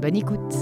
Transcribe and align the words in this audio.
Bonne 0.00 0.16
écoute. 0.16 0.54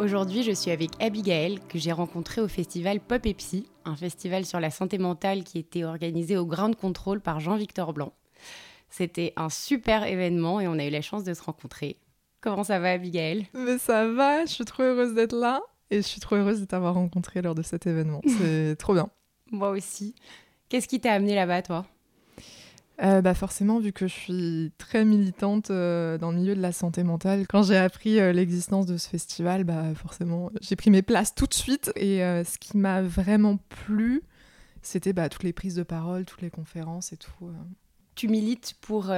Aujourd'hui, 0.00 0.42
je 0.42 0.52
suis 0.52 0.70
avec 0.70 0.90
Abigail, 0.98 1.60
que 1.68 1.78
j'ai 1.78 1.92
rencontrée 1.92 2.40
au 2.40 2.48
festival 2.48 3.00
Pop 3.00 3.24
et 3.26 3.34
Psy, 3.34 3.66
un 3.84 3.94
festival 3.94 4.44
sur 4.44 4.58
la 4.58 4.70
santé 4.70 4.98
mentale 4.98 5.44
qui 5.44 5.58
était 5.58 5.84
organisé 5.84 6.36
au 6.36 6.46
Ground 6.46 6.74
Control 6.74 7.20
par 7.20 7.38
Jean-Victor 7.38 7.92
Blanc. 7.92 8.12
C'était 8.88 9.32
un 9.36 9.50
super 9.50 10.04
événement 10.04 10.58
et 10.58 10.66
on 10.66 10.78
a 10.78 10.84
eu 10.86 10.90
la 10.90 11.02
chance 11.02 11.22
de 11.22 11.32
se 11.32 11.42
rencontrer. 11.42 11.96
Comment 12.40 12.64
ça 12.64 12.78
va, 12.78 12.92
Abigail? 12.92 13.46
Mais 13.54 13.78
ça 13.78 14.06
va, 14.06 14.46
je 14.46 14.50
suis 14.50 14.64
trop 14.64 14.82
heureuse 14.82 15.14
d'être 15.14 15.36
là 15.36 15.60
et 15.90 15.96
je 15.96 16.06
suis 16.06 16.20
trop 16.20 16.36
heureuse 16.36 16.60
de 16.60 16.64
t'avoir 16.64 16.94
rencontré 16.94 17.42
lors 17.42 17.54
de 17.54 17.62
cet 17.62 17.86
événement. 17.86 18.20
C'est 18.38 18.76
trop 18.76 18.94
bien. 18.94 19.08
Moi 19.50 19.70
aussi. 19.70 20.14
Qu'est-ce 20.68 20.88
qui 20.88 21.00
t'a 21.00 21.12
amené 21.12 21.34
là-bas, 21.34 21.62
toi? 21.62 21.86
Euh, 23.02 23.22
bah 23.22 23.34
forcément, 23.34 23.80
vu 23.80 23.92
que 23.92 24.06
je 24.06 24.12
suis 24.12 24.72
très 24.76 25.04
militante 25.04 25.70
euh, 25.70 26.18
dans 26.18 26.30
le 26.30 26.36
milieu 26.36 26.54
de 26.54 26.60
la 26.60 26.70
santé 26.70 27.02
mentale, 27.02 27.46
quand 27.48 27.62
j'ai 27.62 27.76
appris 27.76 28.20
euh, 28.20 28.32
l'existence 28.32 28.84
de 28.84 28.98
ce 28.98 29.08
festival, 29.08 29.64
bah 29.64 29.94
forcément, 29.94 30.50
j'ai 30.60 30.76
pris 30.76 30.90
mes 30.90 31.00
places 31.02 31.34
tout 31.34 31.46
de 31.46 31.54
suite. 31.54 31.90
Et 31.96 32.18
ce 32.18 32.58
qui 32.58 32.76
m'a 32.76 33.02
vraiment 33.02 33.58
plu, 33.68 34.22
c'était 34.82 35.12
bah, 35.12 35.28
toutes 35.28 35.44
les 35.44 35.52
prises 35.52 35.74
de 35.74 35.82
parole, 35.82 36.24
toutes 36.24 36.42
les 36.42 36.50
conférences 36.50 37.12
et 37.12 37.16
tout. 37.16 37.50
Tu 38.20 38.28
milites 38.28 38.74
pour 38.82 39.10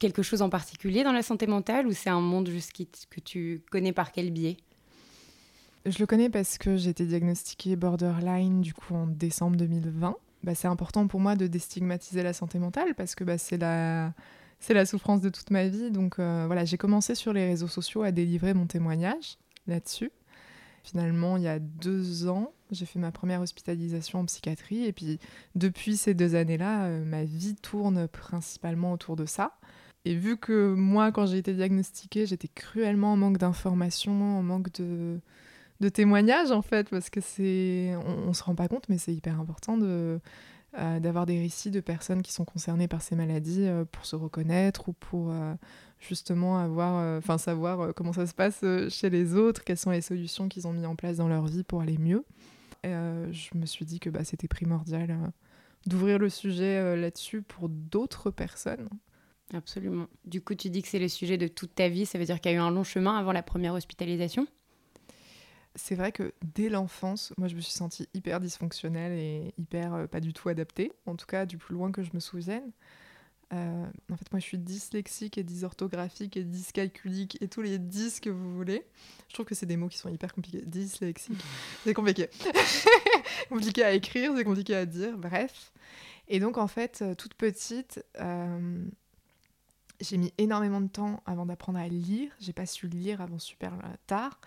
quelque 0.00 0.20
chose 0.20 0.42
en 0.42 0.50
particulier 0.50 1.02
dans 1.02 1.12
la 1.12 1.22
santé 1.22 1.46
mentale 1.46 1.86
ou 1.86 1.92
c'est 1.92 2.10
un 2.10 2.20
monde 2.20 2.46
juste 2.50 2.74
que 3.08 3.20
tu 3.20 3.62
connais 3.70 3.94
par 3.94 4.12
quel 4.12 4.30
biais? 4.30 4.58
Je 5.86 5.98
le 5.98 6.04
connais 6.04 6.28
parce 6.28 6.58
que 6.58 6.76
j'ai 6.76 6.90
été 6.90 7.06
diagnostiquée 7.06 7.74
borderline 7.76 8.60
du 8.60 8.74
coup 8.74 8.94
en 8.94 9.06
décembre 9.06 9.56
2020. 9.56 10.14
Bah, 10.44 10.54
c'est 10.54 10.68
important 10.68 11.06
pour 11.06 11.20
moi 11.20 11.36
de 11.36 11.46
déstigmatiser 11.46 12.22
la 12.22 12.34
santé 12.34 12.58
mentale 12.58 12.94
parce 12.94 13.14
que 13.14 13.24
bah, 13.24 13.38
c'est 13.38 13.56
la 13.56 14.12
c'est 14.58 14.74
la 14.74 14.84
souffrance 14.84 15.22
de 15.22 15.30
toute 15.30 15.48
ma 15.48 15.66
vie. 15.66 15.90
Donc 15.90 16.18
euh, 16.18 16.44
voilà, 16.46 16.66
j'ai 16.66 16.76
commencé 16.76 17.14
sur 17.14 17.32
les 17.32 17.46
réseaux 17.46 17.66
sociaux 17.66 18.02
à 18.02 18.12
délivrer 18.12 18.52
mon 18.52 18.66
témoignage 18.66 19.38
là-dessus. 19.68 20.10
Finalement, 20.84 21.38
il 21.38 21.44
y 21.44 21.48
a 21.48 21.58
deux 21.58 22.28
ans, 22.28 22.52
j'ai 22.72 22.86
fait 22.86 22.98
ma 22.98 23.12
première 23.12 23.40
hospitalisation 23.40 24.20
en 24.20 24.24
psychiatrie. 24.26 24.84
Et 24.84 24.92
puis, 24.92 25.18
depuis 25.54 25.96
ces 25.96 26.14
deux 26.14 26.34
années-là, 26.34 26.86
euh, 26.86 27.04
ma 27.04 27.24
vie 27.24 27.54
tourne 27.56 28.08
principalement 28.08 28.92
autour 28.92 29.16
de 29.16 29.26
ça. 29.26 29.52
Et 30.04 30.14
vu 30.14 30.36
que 30.36 30.74
moi, 30.74 31.12
quand 31.12 31.26
j'ai 31.26 31.38
été 31.38 31.52
diagnostiquée, 31.52 32.26
j'étais 32.26 32.48
cruellement 32.48 33.12
en 33.12 33.16
manque 33.16 33.38
d'informations, 33.38 34.38
en 34.38 34.42
manque 34.42 34.72
de, 34.72 35.20
témoignages 35.92 36.50
en 36.50 36.62
fait, 36.62 36.88
parce 36.88 37.10
que 37.10 37.20
c'est, 37.20 37.94
on, 38.06 38.32
se 38.32 38.42
rend 38.42 38.54
pas 38.54 38.68
compte, 38.68 38.88
mais 38.88 38.98
c'est 38.98 39.12
hyper 39.12 39.38
important 39.38 39.76
de 39.76 40.20
euh, 40.78 41.00
d'avoir 41.00 41.26
des 41.26 41.38
récits 41.38 41.72
de 41.72 41.80
personnes 41.80 42.22
qui 42.22 42.32
sont 42.32 42.44
concernées 42.44 42.86
par 42.86 43.02
ces 43.02 43.16
maladies 43.16 43.66
euh, 43.66 43.84
pour 43.84 44.06
se 44.06 44.14
reconnaître 44.14 44.88
ou 44.88 44.92
pour 44.92 45.34
justement 45.98 46.58
avoir, 46.58 47.18
enfin 47.18 47.36
savoir 47.36 47.92
comment 47.94 48.14
ça 48.14 48.26
se 48.26 48.32
passe 48.32 48.64
chez 48.88 49.10
les 49.10 49.34
autres, 49.34 49.64
quelles 49.64 49.76
sont 49.76 49.90
les 49.90 50.00
solutions 50.00 50.48
qu'ils 50.48 50.66
ont 50.66 50.72
mis 50.72 50.86
en 50.86 50.96
place 50.96 51.18
dans 51.18 51.28
leur 51.28 51.46
vie 51.46 51.64
pour 51.64 51.82
aller 51.82 51.98
mieux. 51.98 52.24
Et, 52.84 52.92
je 53.32 53.56
me 53.56 53.66
suis 53.66 53.84
dit 53.84 54.00
que 54.00 54.10
bah, 54.10 54.24
c'était 54.24 54.48
primordial 54.48 55.32
d'ouvrir 55.86 56.18
le 56.18 56.28
sujet 56.28 56.96
là-dessus 56.96 57.42
pour 57.42 57.68
d'autres 57.68 58.30
personnes. 58.30 58.88
Absolument. 59.52 60.06
Du 60.24 60.40
coup, 60.40 60.54
tu 60.54 60.70
dis 60.70 60.82
que 60.82 60.88
c'est 60.88 60.98
le 60.98 61.08
sujet 61.08 61.36
de 61.36 61.48
toute 61.48 61.74
ta 61.74 61.88
vie, 61.88 62.06
ça 62.06 62.18
veut 62.18 62.24
dire 62.24 62.40
qu'il 62.40 62.52
y 62.52 62.54
a 62.54 62.58
eu 62.58 62.60
un 62.60 62.70
long 62.70 62.84
chemin 62.84 63.18
avant 63.18 63.32
la 63.32 63.42
première 63.42 63.74
hospitalisation? 63.74 64.46
C'est 65.76 65.94
vrai 65.94 66.12
que 66.12 66.32
dès 66.42 66.68
l'enfance, 66.68 67.32
moi 67.38 67.46
je 67.46 67.54
me 67.54 67.60
suis 67.60 67.72
sentie 67.72 68.08
hyper 68.12 68.40
dysfonctionnelle 68.40 69.12
et 69.12 69.54
hyper 69.56 69.94
euh, 69.94 70.06
pas 70.06 70.20
du 70.20 70.32
tout 70.32 70.48
adaptée, 70.48 70.92
en 71.06 71.14
tout 71.14 71.26
cas 71.26 71.46
du 71.46 71.58
plus 71.58 71.74
loin 71.74 71.92
que 71.92 72.02
je 72.02 72.10
me 72.12 72.20
souvienne. 72.20 72.72
Euh, 73.52 73.86
en 74.12 74.16
fait, 74.16 74.30
moi 74.32 74.38
je 74.38 74.44
suis 74.44 74.58
dyslexique 74.58 75.36
et 75.36 75.42
dysorthographique 75.42 76.36
et 76.36 76.44
dyscalculique 76.44 77.36
et 77.40 77.48
tous 77.48 77.62
les 77.62 77.78
dys 77.78 78.20
que 78.20 78.30
vous 78.30 78.54
voulez. 78.54 78.84
Je 79.28 79.34
trouve 79.34 79.46
que 79.46 79.54
c'est 79.54 79.66
des 79.66 79.76
mots 79.76 79.88
qui 79.88 79.98
sont 79.98 80.08
hyper 80.08 80.32
compliqués. 80.32 80.62
Dyslexique, 80.64 81.42
c'est 81.84 81.94
compliqué. 81.94 82.28
compliqué 83.48 83.82
à 83.82 83.92
écrire, 83.92 84.32
c'est 84.36 84.44
compliqué 84.44 84.74
à 84.74 84.86
dire, 84.86 85.18
bref. 85.18 85.72
Et 86.28 86.38
donc 86.38 86.58
en 86.58 86.68
fait, 86.68 87.00
euh, 87.02 87.14
toute 87.14 87.34
petite, 87.34 88.04
j'ai 90.00 90.16
mis 90.16 90.32
énormément 90.38 90.80
de 90.80 90.88
temps 90.88 91.22
avant 91.26 91.46
d'apprendre 91.46 91.78
à 91.78 91.88
lire. 91.88 92.30
J'ai 92.40 92.52
pas 92.52 92.66
su 92.66 92.88
lire 92.88 93.20
avant 93.20 93.38
super 93.38 93.72
tard. 94.06 94.40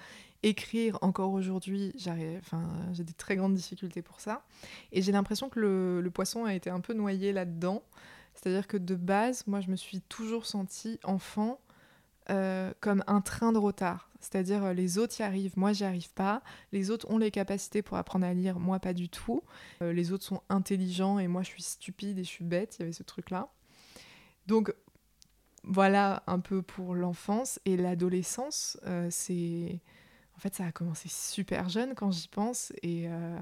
Écrire 0.45 0.97
encore 1.01 1.31
aujourd'hui, 1.31 1.93
enfin, 2.39 2.67
j'ai 2.91 3.05
des 3.05 3.13
très 3.13 3.37
grandes 3.37 3.53
difficultés 3.53 4.01
pour 4.01 4.19
ça. 4.19 4.43
Et 4.91 5.01
j'ai 5.01 5.13
l'impression 5.13 5.47
que 5.47 5.59
le, 5.59 6.11
poisson 6.11 6.43
a 6.43 6.53
été 6.53 6.69
un 6.69 6.81
peu 6.81 6.93
noyé 6.93 7.31
là-dedans. 7.31 7.81
C'est-à-dire 8.35 8.67
que 8.67 8.77
de 8.77 8.95
base, 8.95 9.45
moi, 9.47 9.61
je 9.61 9.69
me 9.69 9.75
suis 9.75 10.01
toujours 10.01 10.45
sentie 10.45 10.99
enfant 11.03 11.59
euh, 12.29 12.71
comme 12.79 13.03
un 13.07 13.19
train 13.19 13.51
de 13.51 13.57
retard. 13.57 14.09
C'est-à-dire 14.21 14.63
euh, 14.63 14.73
les 14.73 14.97
autres 14.97 15.19
y 15.19 15.23
arrivent, 15.23 15.57
moi 15.57 15.73
j'y 15.73 15.83
arrive 15.83 16.09
pas. 16.13 16.41
Les 16.71 16.89
autres 16.89 17.09
ont 17.09 17.17
les 17.17 17.31
capacités 17.31 17.81
pour 17.81 17.97
apprendre 17.97 18.25
à 18.25 18.33
lire, 18.33 18.59
moi 18.59 18.79
pas 18.79 18.93
du 18.93 19.09
tout. 19.09 19.43
Euh, 19.81 19.91
les 19.91 20.13
autres 20.13 20.23
sont 20.23 20.41
intelligents 20.47 21.19
et 21.19 21.27
moi 21.27 21.43
je 21.43 21.49
suis 21.49 21.63
stupide 21.63 22.17
et 22.17 22.23
je 22.23 22.29
suis 22.29 22.45
bête. 22.45 22.77
Il 22.77 22.83
y 22.83 22.83
avait 22.83 22.93
ce 22.93 23.03
truc-là. 23.03 23.49
Donc 24.47 24.73
voilà 25.65 26.23
un 26.27 26.39
peu 26.39 26.61
pour 26.61 26.95
l'enfance 26.95 27.59
et 27.65 27.75
l'adolescence. 27.75 28.77
c'est 29.09 29.81
en 30.37 30.39
fait, 30.39 30.55
ça 30.55 30.65
a 30.65 30.71
commencé 30.71 31.09
super 31.09 31.67
jeune 31.67 31.93
quand 31.93 32.11
j'y 32.11 32.29
pense. 32.29 32.71
Et, 32.83 33.09
euh, 33.09 33.37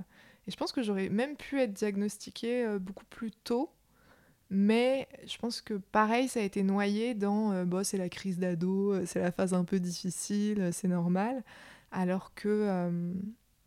je 0.48 0.56
pense 0.56 0.72
que 0.72 0.82
j'aurais 0.82 1.10
même 1.10 1.38
pu 1.38 1.62
être 1.62 1.72
diagnostiquée 1.72 2.80
beaucoup 2.80 3.06
plus 3.06 3.32
tôt. 3.32 3.72
Mais 4.54 5.08
je 5.26 5.38
pense 5.38 5.62
que 5.62 5.76
pareil, 5.76 6.28
ça 6.28 6.42
a 6.42 6.44
été 6.44 6.62
noyé 6.62 7.16
dans 7.16 7.52
euh, 7.52 7.66
bon, 7.66 7.84
c'est 7.84 7.98
la 7.98 8.10
crise 8.10 8.38
d'ado, 8.38 9.06
c'est 9.06 9.22
la 9.22 9.32
phase 9.32 9.54
un 9.54 9.64
peu 9.64 9.80
difficile, 9.80 10.70
c'est 10.74 10.90
normal. 10.90 11.44
Alors 11.92 12.34
que 12.36 12.92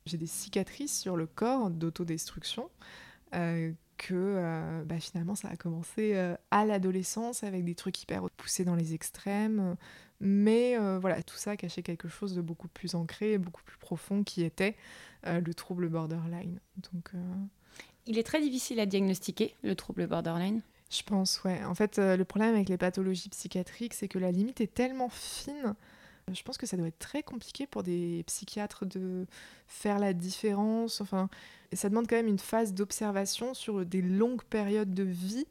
j'ai 0.07 0.17
des 0.17 0.27
cicatrices 0.27 0.99
sur 0.99 1.15
le 1.17 1.27
corps 1.27 1.71
d'autodestruction 1.71 2.71
que 3.99 4.83
bah, 4.87 4.99
finalement 4.99 5.35
ça 5.35 5.49
a 5.49 5.57
commencé 5.57 6.15
à 6.51 6.65
l'adolescence 6.65 7.45
avec 7.45 7.65
des 7.65 7.75
trucs 7.75 8.03
hyper 8.03 8.31
poussés 8.31 8.65
dans 8.65 8.77
les 8.77 8.95
extrêmes, 8.95 9.77
mais 10.21 10.79
euh, 10.79 10.99
voilà, 10.99 11.23
tout 11.23 11.37
ça 11.37 11.57
cachait 11.57 11.83
quelque 11.83 12.09
chose 12.09 12.35
de 12.35 12.41
beaucoup 12.41 12.69
plus 12.69 12.95
ancré, 12.95 13.37
beaucoup 13.39 13.63
plus 13.63 13.79
profond 13.79 14.23
qui 14.23 14.43
était 14.43 14.77
euh, 15.27 15.41
le 15.41 15.55
trouble 15.55 15.89
borderline. 15.89 16.61
Donc, 16.93 17.11
euh, 17.15 17.35
Il 18.07 18.19
est 18.19 18.23
très 18.23 18.41
difficile 18.41 18.81
à 18.81 18.87
diagnostiquer, 18.87 19.55
le 19.63 19.75
trouble 19.75 20.07
borderline 20.07 20.63
Je 20.95 21.03
pense, 21.03 21.43
ouais. 21.43 21.65
En 21.65 21.75
fait, 21.75 21.99
le 21.99 22.25
problème 22.25 22.55
avec 22.55 22.69
les 22.69 22.77
pathologies 22.77 23.29
psychiatriques, 23.29 23.95
c'est 23.95 24.07
que 24.07 24.19
la 24.19 24.31
limite 24.31 24.61
est 24.61 24.73
tellement 24.73 25.09
fine. 25.09 25.75
Je 26.33 26.43
pense 26.43 26.57
que 26.57 26.67
ça 26.67 26.77
doit 26.77 26.87
être 26.87 26.99
très 26.99 27.23
compliqué 27.23 27.67
pour 27.67 27.83
des 27.83 28.23
psychiatres 28.27 28.87
de 28.87 29.27
faire 29.67 29.99
la 29.99 30.13
différence. 30.13 31.01
Enfin, 31.01 31.29
ça 31.73 31.89
demande 31.89 32.07
quand 32.09 32.17
même 32.17 32.29
une 32.29 32.39
phase 32.39 32.73
d'observation 32.73 33.55
sur 33.55 33.85
des 33.85 34.03
longues 34.03 34.45
périodes 34.45 34.95
de 34.95 35.03
vie 35.03 35.47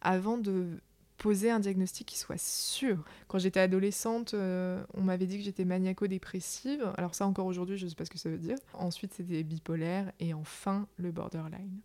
avant 0.00 0.38
de 0.38 0.78
poser 1.18 1.50
un 1.50 1.60
diagnostic 1.60 2.06
qui 2.06 2.18
soit 2.18 2.38
sûr. 2.38 3.04
Quand 3.28 3.38
j'étais 3.38 3.60
adolescente, 3.60 4.34
euh, 4.34 4.84
on 4.94 5.02
m'avait 5.02 5.26
dit 5.26 5.38
que 5.38 5.44
j'étais 5.44 5.64
maniaco-dépressive. 5.64 6.92
Alors 6.96 7.14
ça, 7.14 7.26
encore 7.26 7.46
aujourd'hui, 7.46 7.76
je 7.76 7.84
ne 7.84 7.90
sais 7.90 7.96
pas 7.96 8.04
ce 8.04 8.10
que 8.10 8.18
ça 8.18 8.28
veut 8.28 8.38
dire. 8.38 8.56
Ensuite, 8.74 9.14
c'était 9.14 9.42
bipolaire 9.42 10.12
et 10.20 10.34
enfin 10.34 10.86
le 10.96 11.12
borderline. 11.12 11.80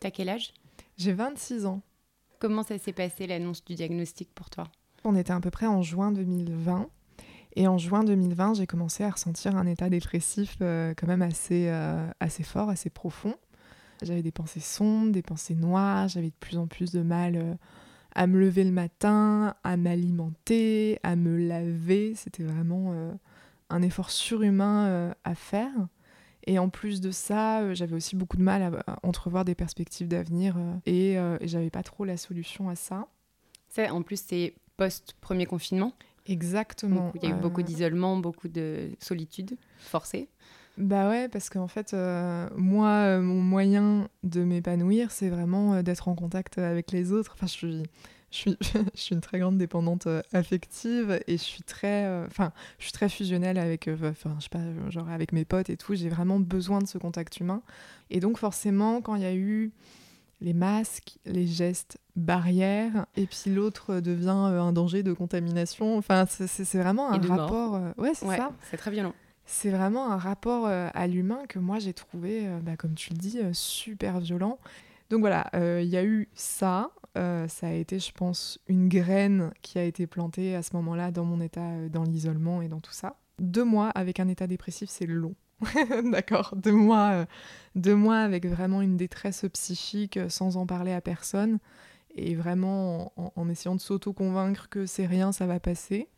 T'as 0.00 0.10
quel 0.10 0.28
âge? 0.28 0.52
J'ai 0.96 1.12
26 1.12 1.66
ans. 1.66 1.82
Comment 2.38 2.62
ça 2.62 2.78
s'est 2.78 2.92
passé 2.92 3.26
l'annonce 3.26 3.64
du 3.64 3.74
diagnostic 3.74 4.32
pour 4.32 4.48
toi? 4.48 4.64
On 5.04 5.16
était 5.16 5.32
à 5.32 5.40
peu 5.40 5.50
près 5.50 5.66
en 5.66 5.82
juin 5.82 6.12
2020. 6.12 6.88
Et 7.56 7.66
en 7.66 7.78
juin 7.78 8.04
2020, 8.04 8.54
j'ai 8.54 8.66
commencé 8.68 9.02
à 9.02 9.10
ressentir 9.10 9.56
un 9.56 9.66
état 9.66 9.90
dépressif 9.90 10.56
euh, 10.60 10.94
quand 10.96 11.08
même 11.08 11.22
assez, 11.22 11.66
euh, 11.68 12.08
assez 12.20 12.44
fort, 12.44 12.68
assez 12.68 12.90
profond. 12.90 13.34
J'avais 14.02 14.22
des 14.22 14.30
pensées 14.30 14.60
sombres, 14.60 15.10
des 15.10 15.22
pensées 15.22 15.56
noires, 15.56 16.06
j'avais 16.06 16.28
de 16.28 16.36
plus 16.38 16.56
en 16.56 16.68
plus 16.68 16.92
de 16.92 17.02
mal 17.02 17.34
euh, 17.34 17.54
à 18.14 18.28
me 18.28 18.38
lever 18.38 18.62
le 18.62 18.70
matin, 18.70 19.56
à 19.64 19.76
m'alimenter, 19.76 21.00
à 21.02 21.16
me 21.16 21.36
laver. 21.36 22.14
C'était 22.14 22.44
vraiment 22.44 22.94
un 23.70 23.82
effort 23.82 24.10
surhumain 24.10 25.12
à 25.24 25.34
faire. 25.34 25.72
Et 26.48 26.58
en 26.58 26.68
plus 26.68 27.00
de 27.00 27.10
ça, 27.10 27.74
j'avais 27.74 27.94
aussi 27.94 28.16
beaucoup 28.16 28.36
de 28.36 28.42
mal 28.42 28.82
à, 28.86 28.98
entrevoir 29.02 29.44
des 29.44 29.54
perspectives 29.54 30.08
d'avenir 30.08 30.56
et, 30.86 31.12
et 31.12 31.48
j'avais 31.48 31.70
pas 31.70 31.82
trop 31.82 32.04
la 32.04 32.16
solution 32.16 32.68
à 32.68 32.74
ça. 32.74 33.06
Ça, 33.68 33.92
en 33.92 34.02
plus, 34.02 34.20
c'est 34.20 34.54
post-premier 34.76 35.46
confinement 35.46 35.92
Exactement. 36.28 37.10
il 37.14 37.28
y 37.28 37.32
a 37.32 37.34
eu 37.34 37.40
beaucoup 37.40 37.62
d'isolement, 37.62 38.16
beaucoup 38.18 38.48
de 38.48 38.90
solitude 39.00 39.56
forcée. 39.78 40.28
Bah 40.76 41.08
ouais, 41.08 41.28
parce 41.28 41.50
qu'en 41.50 41.66
fait, 41.66 41.92
euh, 41.92 42.48
moi, 42.54 42.88
euh, 42.88 43.20
mon 43.20 43.40
moyen 43.40 44.08
de 44.22 44.44
m'épanouir, 44.44 45.10
c'est 45.10 45.28
vraiment 45.28 45.74
euh, 45.74 45.82
d'être 45.82 46.06
en 46.06 46.14
contact 46.14 46.58
avec 46.58 46.92
les 46.92 47.12
autres. 47.12 47.32
Enfin, 47.34 47.46
je 47.46 47.52
suis, 47.52 47.82
je 48.30 48.36
suis, 48.36 48.56
je 48.94 49.00
suis 49.00 49.14
une 49.14 49.20
très 49.20 49.38
grande 49.38 49.58
dépendante 49.58 50.08
affective 50.32 51.20
et 51.26 51.38
je 51.38 51.42
suis 51.42 51.62
très, 51.62 52.24
enfin, 52.26 52.52
je 52.78 52.84
suis 52.84 52.92
très 52.92 53.08
fusionnelle 53.08 53.58
avec, 53.58 53.88
enfin, 53.88 54.36
je 54.38 54.44
sais 54.44 54.48
pas, 54.50 54.90
genre 54.90 55.08
avec 55.08 55.32
mes 55.32 55.44
potes 55.44 55.70
et 55.70 55.76
tout. 55.76 55.94
J'ai 55.94 56.08
vraiment 56.08 56.40
besoin 56.40 56.80
de 56.80 56.86
ce 56.86 56.98
contact 56.98 57.38
humain. 57.38 57.62
Et 58.10 58.20
donc, 58.20 58.38
forcément, 58.38 59.00
quand 59.00 59.14
il 59.16 59.22
y 59.22 59.26
a 59.26 59.34
eu 59.34 59.72
les 60.40 60.52
masques, 60.52 61.18
les 61.24 61.46
gestes 61.46 61.98
barrières, 62.16 63.06
et 63.16 63.26
puis 63.26 63.50
l'autre 63.50 64.00
devient 64.00 64.48
euh, 64.50 64.60
un 64.60 64.72
danger 64.72 65.02
de 65.02 65.12
contamination. 65.12 65.96
Enfin, 65.96 66.26
c'est 66.26 66.78
vraiment 66.78 67.10
un 67.10 67.18
rapport. 67.18 67.76
Euh, 67.76 67.92
ouais, 67.98 68.12
c'est 68.14 68.26
ça. 68.26 68.52
C'est 68.70 68.76
très 68.76 68.90
violent. 68.90 69.14
C'est 69.44 69.70
vraiment 69.70 70.12
un 70.12 70.18
rapport 70.18 70.66
euh, 70.66 70.88
à 70.92 71.06
l'humain 71.06 71.40
que 71.48 71.58
moi 71.58 71.78
j'ai 71.78 71.94
trouvé, 71.94 72.46
bah, 72.62 72.76
comme 72.76 72.94
tu 72.94 73.10
le 73.10 73.16
dis, 73.16 73.40
super 73.52 74.20
violent. 74.20 74.58
Donc 75.10 75.20
voilà, 75.20 75.50
il 75.54 75.88
y 75.88 75.96
a 75.96 76.04
eu 76.04 76.28
ça. 76.34 76.90
Ça 77.48 77.68
a 77.68 77.72
été, 77.72 77.98
je 77.98 78.12
pense, 78.12 78.58
une 78.68 78.88
graine 78.88 79.50
qui 79.62 79.78
a 79.78 79.84
été 79.84 80.06
plantée 80.06 80.54
à 80.54 80.62
ce 80.62 80.74
moment-là 80.76 81.10
dans 81.10 81.24
mon 81.24 81.40
état, 81.40 81.88
dans 81.90 82.04
l'isolement 82.04 82.62
et 82.62 82.68
dans 82.68 82.80
tout 82.80 82.92
ça. 82.92 83.16
Deux 83.38 83.64
mois 83.64 83.88
avec 83.90 84.20
un 84.20 84.28
état 84.28 84.46
dépressif, 84.46 84.88
c'est 84.90 85.06
long. 85.06 85.34
D'accord, 86.12 86.54
deux 86.56 86.72
mois, 86.72 87.10
euh, 87.12 87.26
deux 87.74 87.94
mois 87.94 88.18
avec 88.18 88.46
vraiment 88.46 88.80
une 88.80 88.96
détresse 88.96 89.44
psychique 89.52 90.16
euh, 90.16 90.28
sans 90.28 90.56
en 90.56 90.66
parler 90.66 90.92
à 90.92 91.00
personne 91.00 91.58
et 92.14 92.34
vraiment 92.34 93.12
en, 93.16 93.48
essayant 93.48 93.76
de 93.76 93.80
s'auto-convaincre 93.80 94.68
que 94.68 94.86
c'est 94.86 95.06
rien, 95.06 95.30
ça 95.30 95.46
va 95.46 95.60
passer. 95.60 96.08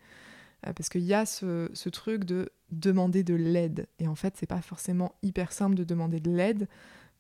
Euh, 0.67 0.73
parce 0.73 0.89
qu'il 0.89 1.03
y 1.03 1.15
a 1.15 1.27
ce, 1.27 1.71
ce, 1.73 1.89
truc 1.89 2.25
de 2.25 2.51
demander 2.71 3.23
de 3.23 3.35
l'aide. 3.35 3.87
Et 3.99 4.09
en 4.09 4.15
fait, 4.15 4.35
c'est 4.37 4.47
pas 4.47 4.63
forcément 4.63 5.15
hyper 5.23 5.53
simple 5.53 5.75
de 5.75 5.85
demander 5.85 6.21
de 6.21 6.31
l'aide 6.31 6.69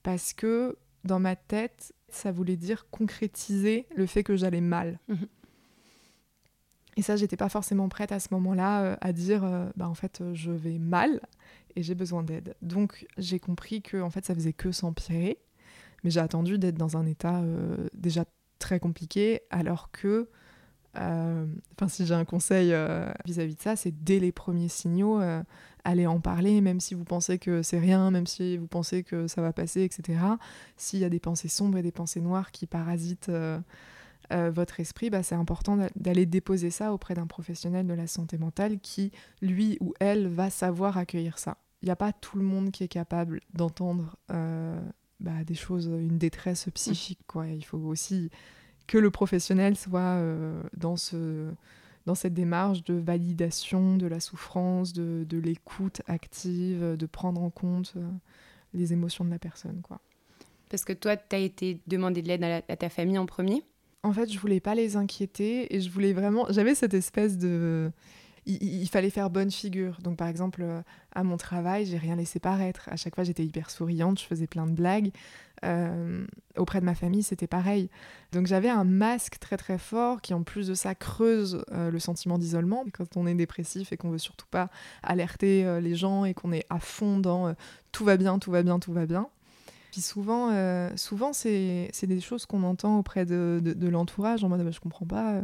parce 0.02 0.32
que 0.32 0.76
dans 1.04 1.20
ma 1.20 1.36
tête, 1.36 1.94
ça 2.08 2.32
voulait 2.32 2.56
dire 2.56 2.88
concrétiser 2.90 3.86
le 3.96 4.06
fait 4.06 4.22
que 4.22 4.36
j'allais 4.36 4.60
mal. 4.60 4.98
Mmh 5.08 5.14
et 6.96 7.02
ça, 7.02 7.14
j'étais 7.16 7.36
pas 7.36 7.48
forcément 7.48 7.88
prête 7.88 8.10
à 8.12 8.18
ce 8.18 8.28
moment-là 8.32 8.98
à 9.00 9.12
dire, 9.12 9.42
bah 9.76 9.88
en 9.88 9.94
fait, 9.94 10.22
je 10.34 10.50
vais 10.50 10.78
mal 10.78 11.20
et 11.76 11.82
j'ai 11.82 11.94
besoin 11.94 12.22
d'aide. 12.22 12.54
Donc 12.62 13.06
j'ai 13.18 13.38
compris 13.38 13.82
que 13.82 14.00
en 14.00 14.10
fait 14.10 14.24
ça 14.24 14.34
faisait 14.34 14.52
que 14.52 14.72
s'empirer, 14.72 15.38
mais 16.04 16.10
j'ai 16.10 16.20
attendu 16.20 16.58
d'être 16.58 16.76
dans 16.76 16.96
un 16.96 17.06
état 17.06 17.40
euh, 17.40 17.88
déjà 17.94 18.24
très 18.58 18.80
compliqué, 18.80 19.40
alors 19.50 19.90
que, 19.90 20.06
euh, 20.08 20.24
enfin 20.94 21.88
si 21.88 22.04
j'ai 22.06 22.14
un 22.14 22.24
conseil 22.24 22.72
euh, 22.72 23.10
vis-à-vis 23.24 23.54
de 23.54 23.60
ça, 23.60 23.76
c'est 23.76 24.04
dès 24.04 24.18
les 24.18 24.32
premiers 24.32 24.68
signaux, 24.68 25.20
aller 25.84 26.06
en 26.06 26.20
parler, 26.20 26.60
même 26.60 26.80
si 26.80 26.94
vous 26.94 27.04
pensez 27.04 27.38
que 27.38 27.62
c'est 27.62 27.78
rien, 27.78 28.10
même 28.10 28.26
si 28.26 28.56
vous 28.56 28.66
pensez 28.66 29.02
que 29.02 29.26
ça 29.26 29.40
va 29.42 29.52
passer, 29.52 29.82
etc. 29.82 30.18
S'il 30.76 31.00
y 31.00 31.04
a 31.04 31.08
des 31.08 31.20
pensées 31.20 31.48
sombres 31.48 31.78
et 31.78 31.82
des 31.82 31.92
pensées 31.92 32.20
noires 32.20 32.50
qui 32.50 32.66
parasitent 32.66 33.32
votre 34.30 34.80
esprit, 34.80 35.10
bah, 35.10 35.22
c'est 35.22 35.34
important 35.34 35.78
d'aller 35.96 36.26
déposer 36.26 36.70
ça 36.70 36.92
auprès 36.92 37.14
d'un 37.14 37.26
professionnel 37.26 37.86
de 37.86 37.94
la 37.94 38.06
santé 38.06 38.38
mentale 38.38 38.78
qui, 38.78 39.10
lui 39.40 39.78
ou 39.80 39.94
elle, 40.00 40.28
va 40.28 40.50
savoir 40.50 40.98
accueillir 40.98 41.38
ça 41.38 41.56
il 41.82 41.86
n'y 41.86 41.92
a 41.92 41.96
pas 41.96 42.12
tout 42.12 42.36
le 42.36 42.44
monde 42.44 42.70
qui 42.70 42.84
est 42.84 42.88
capable 42.88 43.40
d'entendre 43.54 44.16
euh, 44.30 44.80
bah, 45.18 45.44
des 45.44 45.54
choses, 45.54 45.86
une 45.86 46.18
détresse 46.18 46.68
psychique. 46.74 47.20
Quoi. 47.26 47.48
Il 47.48 47.64
faut 47.64 47.78
aussi 47.78 48.30
que 48.90 48.98
le 48.98 49.12
professionnel 49.12 49.76
soit 49.76 50.00
euh, 50.00 50.60
dans, 50.76 50.96
ce, 50.96 51.48
dans 52.06 52.16
cette 52.16 52.34
démarche 52.34 52.82
de 52.82 52.94
validation 52.94 53.96
de 53.96 54.08
la 54.08 54.18
souffrance, 54.18 54.92
de, 54.92 55.24
de 55.28 55.38
l'écoute 55.38 56.02
active, 56.08 56.96
de 56.98 57.06
prendre 57.06 57.40
en 57.40 57.50
compte 57.50 57.92
euh, 57.96 58.00
les 58.74 58.92
émotions 58.92 59.24
de 59.24 59.30
la 59.30 59.38
personne. 59.38 59.80
Quoi. 59.80 60.00
Parce 60.70 60.84
que 60.84 60.92
toi, 60.92 61.16
tu 61.16 61.36
as 61.36 61.38
été 61.38 61.80
demandé 61.86 62.20
de 62.20 62.26
l'aide 62.26 62.42
à, 62.42 62.62
à, 62.68 62.76
ta 62.76 62.88
famille 62.88 63.16
en 63.16 63.26
premier? 63.26 63.62
En 64.02 64.12
fait, 64.12 64.28
je 64.28 64.40
voulais 64.40 64.58
pas 64.58 64.74
les 64.74 64.96
inquiéter 64.96 65.72
et 65.72 65.80
je 65.80 65.88
voulais 65.88 66.12
vraiment. 66.12 66.46
J'avais 66.50 66.74
cette 66.74 66.94
espèce 66.94 67.38
de 67.38 67.92
il, 68.46 68.88
fallait 68.88 69.10
faire 69.10 69.30
bonne 69.30 69.50
figure. 69.50 69.98
Donc, 70.02 70.16
par 70.16 70.28
exemple, 70.28 70.62
euh, 70.62 70.82
à 71.14 71.22
mon 71.22 71.36
travail, 71.36 71.86
j'ai 71.86 71.98
rien 71.98 72.16
laissé 72.16 72.40
paraître. 72.40 72.88
À 72.90 72.96
chaque 72.96 73.14
fois, 73.14 73.24
j'étais 73.24 73.44
hyper 73.44 73.70
souriante, 73.70 74.20
je 74.20 74.24
faisais 74.24 74.46
plein 74.46 74.66
de 74.66 74.72
blagues. 74.72 75.10
Euh, 75.64 76.26
auprès 76.56 76.80
de 76.80 76.86
ma 76.86 76.94
famille, 76.94 77.22
c'était 77.22 77.46
pareil. 77.46 77.90
Donc, 78.32 78.46
j'avais 78.46 78.70
un 78.70 78.84
masque 78.84 79.38
très 79.38 79.56
très 79.56 79.78
fort 79.78 80.22
qui, 80.22 80.32
en 80.32 80.42
plus 80.42 80.68
de 80.68 80.74
ça, 80.74 80.94
creuse 80.94 81.62
euh, 81.72 81.90
le 81.90 81.98
sentiment 81.98 82.38
d'isolement. 82.38 82.84
Quand 82.92 83.16
on 83.16 83.26
est 83.26 83.34
dépressif 83.34 83.92
et 83.92 83.96
qu'on 83.96 84.10
veut 84.10 84.18
surtout 84.18 84.46
pas 84.50 84.70
alerter 85.02 85.80
les 85.80 85.94
gens 85.94 86.24
et 86.24 86.34
qu'on 86.34 86.52
est 86.52 86.64
à 86.70 86.80
fond 86.80 87.18
dans 87.18 87.54
tout 87.92 88.04
va 88.04 88.16
bien, 88.16 88.38
tout 88.38 88.50
va 88.50 88.62
bien, 88.62 88.78
tout 88.78 88.92
va 88.92 89.06
bien. 89.06 89.28
Puis 89.90 90.00
souvent, 90.00 90.50
souvent 90.96 91.32
c'est 91.32 91.90
des 92.02 92.20
choses 92.20 92.46
qu'on 92.46 92.62
entend 92.62 92.98
auprès 92.98 93.26
de, 93.26 93.60
de, 93.62 93.88
l'entourage 93.88 94.44
en 94.44 94.48
mode 94.48 94.62
bah, 94.62 94.70
je 94.70 94.80
comprends 94.80 95.06
pas, 95.06 95.42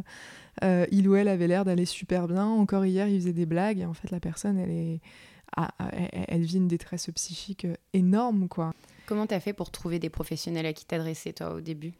euh, 0.64 0.86
il 0.90 1.08
ou 1.08 1.16
elle 1.16 1.28
avait 1.28 1.46
l'air 1.46 1.64
d'aller 1.64 1.84
super 1.84 2.28
bien. 2.28 2.46
Encore 2.46 2.86
hier, 2.86 3.08
il 3.08 3.20
faisait 3.20 3.32
des 3.32 3.46
blagues. 3.46 3.80
Et 3.80 3.84
en 3.84 3.94
fait, 3.94 4.10
la 4.10 4.20
personne, 4.20 4.58
elle, 4.58 4.70
est, 4.70 5.00
elle, 6.28 6.42
vit 6.42 6.56
une 6.56 6.68
détresse 6.68 7.10
psychique 7.14 7.64
euh, 7.64 7.74
énorme, 7.92 8.48
quoi. 8.48 8.72
Comment 9.06 9.26
t'as 9.26 9.40
fait 9.40 9.52
pour 9.52 9.70
trouver 9.70 9.98
des 9.98 10.10
professionnels 10.10 10.66
à 10.66 10.72
qui 10.72 10.84
t'adresser, 10.84 11.32
toi, 11.32 11.54
au 11.54 11.60
début? 11.60 11.92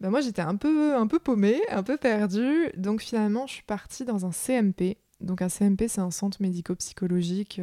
Bah 0.00 0.10
moi, 0.10 0.20
j'étais 0.20 0.42
un 0.42 0.56
peu, 0.56 0.96
un 0.96 1.06
peu 1.06 1.18
paumée, 1.18 1.60
un 1.70 1.82
peu 1.82 1.96
perdue. 1.96 2.70
Donc 2.76 3.00
finalement, 3.02 3.46
je 3.46 3.54
suis 3.54 3.62
partie 3.62 4.04
dans 4.04 4.26
un 4.26 4.32
CMP. 4.32 4.98
Donc 5.20 5.40
un 5.40 5.48
CMP, 5.48 5.86
c'est 5.88 6.00
un 6.00 6.10
centre 6.10 6.42
médico-psychologique. 6.42 7.60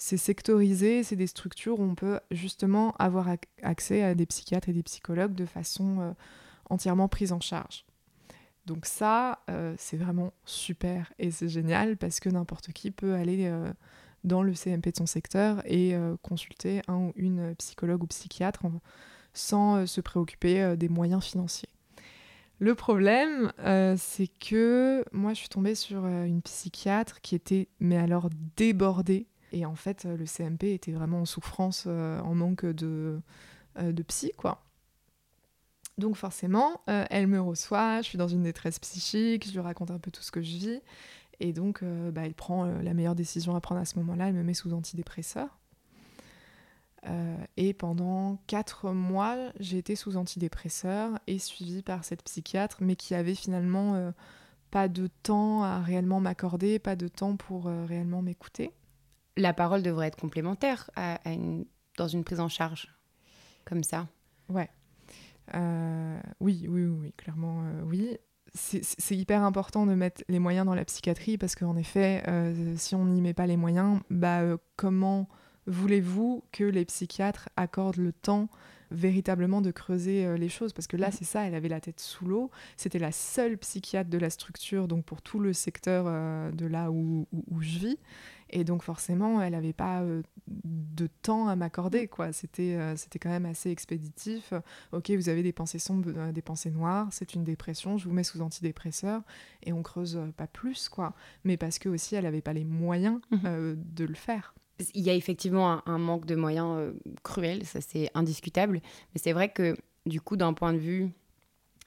Euh, 0.00 0.02
c'est 0.02 0.16
sectorisé, 0.16 1.02
c'est 1.02 1.16
des 1.16 1.26
structures 1.26 1.78
où 1.78 1.84
on 1.84 1.94
peut 1.94 2.20
justement 2.30 2.94
avoir 2.98 3.28
accès 3.62 4.02
à 4.02 4.14
des 4.14 4.26
psychiatres 4.26 4.68
et 4.68 4.72
des 4.72 4.82
psychologues 4.82 5.34
de 5.34 5.46
façon 5.46 6.14
entièrement 6.70 7.08
prise 7.08 7.32
en 7.32 7.40
charge. 7.40 7.84
Donc 8.66 8.86
ça, 8.86 9.40
euh, 9.50 9.74
c'est 9.78 9.96
vraiment 9.96 10.32
super 10.44 11.12
et 11.18 11.30
c'est 11.30 11.48
génial 11.48 11.96
parce 11.96 12.20
que 12.20 12.28
n'importe 12.28 12.72
qui 12.72 12.90
peut 12.90 13.14
aller 13.14 13.46
euh, 13.46 13.72
dans 14.24 14.42
le 14.42 14.52
CMP 14.54 14.92
de 14.92 14.96
son 14.96 15.06
secteur 15.06 15.62
et 15.64 15.94
euh, 15.94 16.16
consulter 16.22 16.82
un 16.86 16.96
ou 16.96 17.12
une 17.16 17.54
psychologue 17.56 18.02
ou 18.04 18.06
psychiatre 18.06 18.62
sans 19.32 19.86
se 19.86 20.00
préoccuper 20.00 20.76
des 20.76 20.88
moyens 20.88 21.24
financiers. 21.24 21.68
Le 22.58 22.74
problème, 22.74 23.52
c'est 23.96 24.26
que 24.26 25.04
moi, 25.12 25.34
je 25.34 25.38
suis 25.38 25.48
tombée 25.48 25.76
sur 25.76 26.04
une 26.04 26.42
psychiatre 26.42 27.20
qui 27.20 27.36
était, 27.36 27.68
mais 27.78 27.96
alors, 27.96 28.28
débordée. 28.56 29.28
Et 29.52 29.66
en 29.66 29.74
fait, 29.74 30.04
le 30.04 30.26
CMP 30.26 30.74
était 30.74 30.92
vraiment 30.92 31.22
en 31.22 31.24
souffrance, 31.26 31.86
en 31.86 32.34
manque 32.34 32.64
de, 32.64 33.20
de 33.80 34.02
psy, 34.02 34.32
quoi. 34.36 34.62
Donc 36.00 36.16
forcément, 36.16 36.80
euh, 36.88 37.04
elle 37.10 37.26
me 37.28 37.40
reçoit, 37.40 38.00
je 38.02 38.08
suis 38.08 38.18
dans 38.18 38.26
une 38.26 38.42
détresse 38.42 38.78
psychique, 38.80 39.46
je 39.46 39.52
lui 39.52 39.60
raconte 39.60 39.90
un 39.90 39.98
peu 39.98 40.10
tout 40.10 40.22
ce 40.22 40.32
que 40.32 40.40
je 40.40 40.50
vis. 40.50 40.82
Et 41.38 41.52
donc, 41.52 41.82
euh, 41.82 42.10
bah, 42.10 42.22
elle 42.24 42.34
prend 42.34 42.64
euh, 42.64 42.82
la 42.82 42.94
meilleure 42.94 43.14
décision 43.14 43.54
à 43.54 43.60
prendre 43.60 43.80
à 43.80 43.84
ce 43.84 43.98
moment-là, 43.98 44.28
elle 44.28 44.34
me 44.34 44.42
met 44.42 44.54
sous 44.54 44.72
antidépresseur. 44.72 45.48
et 47.56 47.72
pendant 47.72 48.38
quatre 48.46 48.92
mois, 48.92 49.36
j'ai 49.58 49.78
été 49.78 49.96
sous 49.96 50.16
antidépresseur 50.16 51.18
et 51.26 51.38
suivie 51.38 51.82
par 51.82 52.04
cette 52.04 52.22
psychiatre, 52.22 52.78
mais 52.80 52.96
qui 52.96 53.14
avait 53.14 53.34
finalement 53.34 54.12
pas 54.70 54.88
de 54.88 55.08
temps 55.22 55.62
à 55.62 55.80
réellement 55.80 56.20
m'accorder, 56.20 56.78
pas 56.78 56.96
de 56.96 57.08
temps 57.08 57.36
pour 57.36 57.64
réellement 57.64 58.20
m'écouter. 58.20 58.72
La 59.36 59.52
parole 59.52 59.82
devrait 59.82 60.08
être 60.08 60.18
complémentaire 60.18 60.90
dans 61.96 62.08
une 62.08 62.24
prise 62.24 62.40
en 62.40 62.48
charge, 62.48 62.88
comme 63.64 63.82
ça. 63.82 64.08
Ouais. 64.48 64.68
Euh, 65.54 66.20
oui, 66.40 66.66
oui, 66.68 66.84
oui, 66.84 67.12
clairement, 67.16 67.62
euh, 67.64 67.82
oui. 67.84 68.16
C'est 68.52 69.16
hyper 69.16 69.44
important 69.44 69.86
de 69.86 69.94
mettre 69.94 70.24
les 70.28 70.40
moyens 70.40 70.66
dans 70.66 70.74
la 70.74 70.84
psychiatrie 70.84 71.38
parce 71.38 71.54
qu'en 71.54 71.76
effet, 71.76 72.24
euh, 72.26 72.74
si 72.76 72.96
on 72.96 73.04
n'y 73.04 73.20
met 73.20 73.32
pas 73.32 73.46
les 73.46 73.56
moyens, 73.56 74.00
bah, 74.10 74.42
comment 74.74 75.28
voulez-vous 75.66 76.42
que 76.50 76.64
les 76.64 76.84
psychiatres 76.84 77.48
accordent 77.56 77.98
le 77.98 78.12
temps 78.12 78.48
véritablement 78.90 79.60
de 79.60 79.70
creuser 79.70 80.36
les 80.36 80.48
choses? 80.48 80.72
Parce 80.72 80.88
que 80.88 80.96
là, 80.96 81.12
c'est 81.12 81.24
ça, 81.24 81.46
elle 81.46 81.54
avait 81.54 81.68
la 81.68 81.80
tête 81.80 82.00
sous 82.00 82.26
l'eau. 82.26 82.50
C'était 82.76 82.98
la 82.98 83.12
seule 83.12 83.56
psychiatre 83.56 84.10
de 84.10 84.18
la 84.18 84.30
structure, 84.30 84.88
donc 84.88 85.04
pour 85.04 85.22
tout 85.22 85.38
le 85.38 85.52
secteur 85.52 86.06
de 86.52 86.66
là 86.66 86.90
où, 86.90 87.28
où, 87.32 87.62
je 87.62 87.78
vis. 87.78 87.98
Et 88.50 88.64
donc 88.64 88.82
forcément, 88.82 89.40
elle 89.40 89.52
n'avait 89.52 89.72
pas 89.72 90.02
euh, 90.02 90.22
de 90.46 91.08
temps 91.22 91.48
à 91.48 91.56
m'accorder. 91.56 92.08
quoi. 92.08 92.32
C'était 92.32 92.78
c'était 92.96 93.18
quand 93.18 93.30
même 93.30 93.46
assez 93.46 93.70
expéditif. 93.70 94.52
Ok, 94.92 95.10
vous 95.10 95.28
avez 95.28 95.42
des 95.42 95.52
pensées 95.52 95.78
sombres, 95.78 96.32
des 96.32 96.42
pensées 96.42 96.70
noires, 96.70 97.08
c'est 97.10 97.34
une 97.34 97.44
dépression, 97.44 97.96
je 97.98 98.08
vous 98.08 98.14
mets 98.14 98.24
sous 98.24 98.40
antidépresseur. 98.40 99.22
Et 99.62 99.72
on 99.72 99.82
creuse 99.82 100.20
pas 100.36 100.46
plus, 100.46 100.88
quoi. 100.88 101.14
Mais 101.44 101.56
parce 101.56 101.78
que 101.78 101.88
aussi, 101.88 102.16
elle 102.16 102.24
n'avait 102.24 102.40
pas 102.40 102.52
les 102.52 102.64
moyens 102.64 103.20
mmh. 103.30 103.74
de 103.76 104.04
le 104.04 104.14
faire 104.14 104.54
il 104.94 105.02
y 105.02 105.10
a 105.10 105.14
effectivement 105.14 105.86
un, 105.86 105.98
manque 105.98 106.26
de 106.26 106.34
moyens 106.34 106.76
euh, 106.78 106.92
cruel, 107.22 107.64
ça 107.64 107.80
c'est 107.80 108.10
indiscutable. 108.14 108.80
Mais 109.14 109.20
c'est 109.22 109.32
vrai 109.32 109.50
que 109.50 109.76
du 110.06 110.20
coup, 110.20 110.36
d'un 110.36 110.52
point 110.52 110.72
de 110.72 110.78
vue 110.78 111.10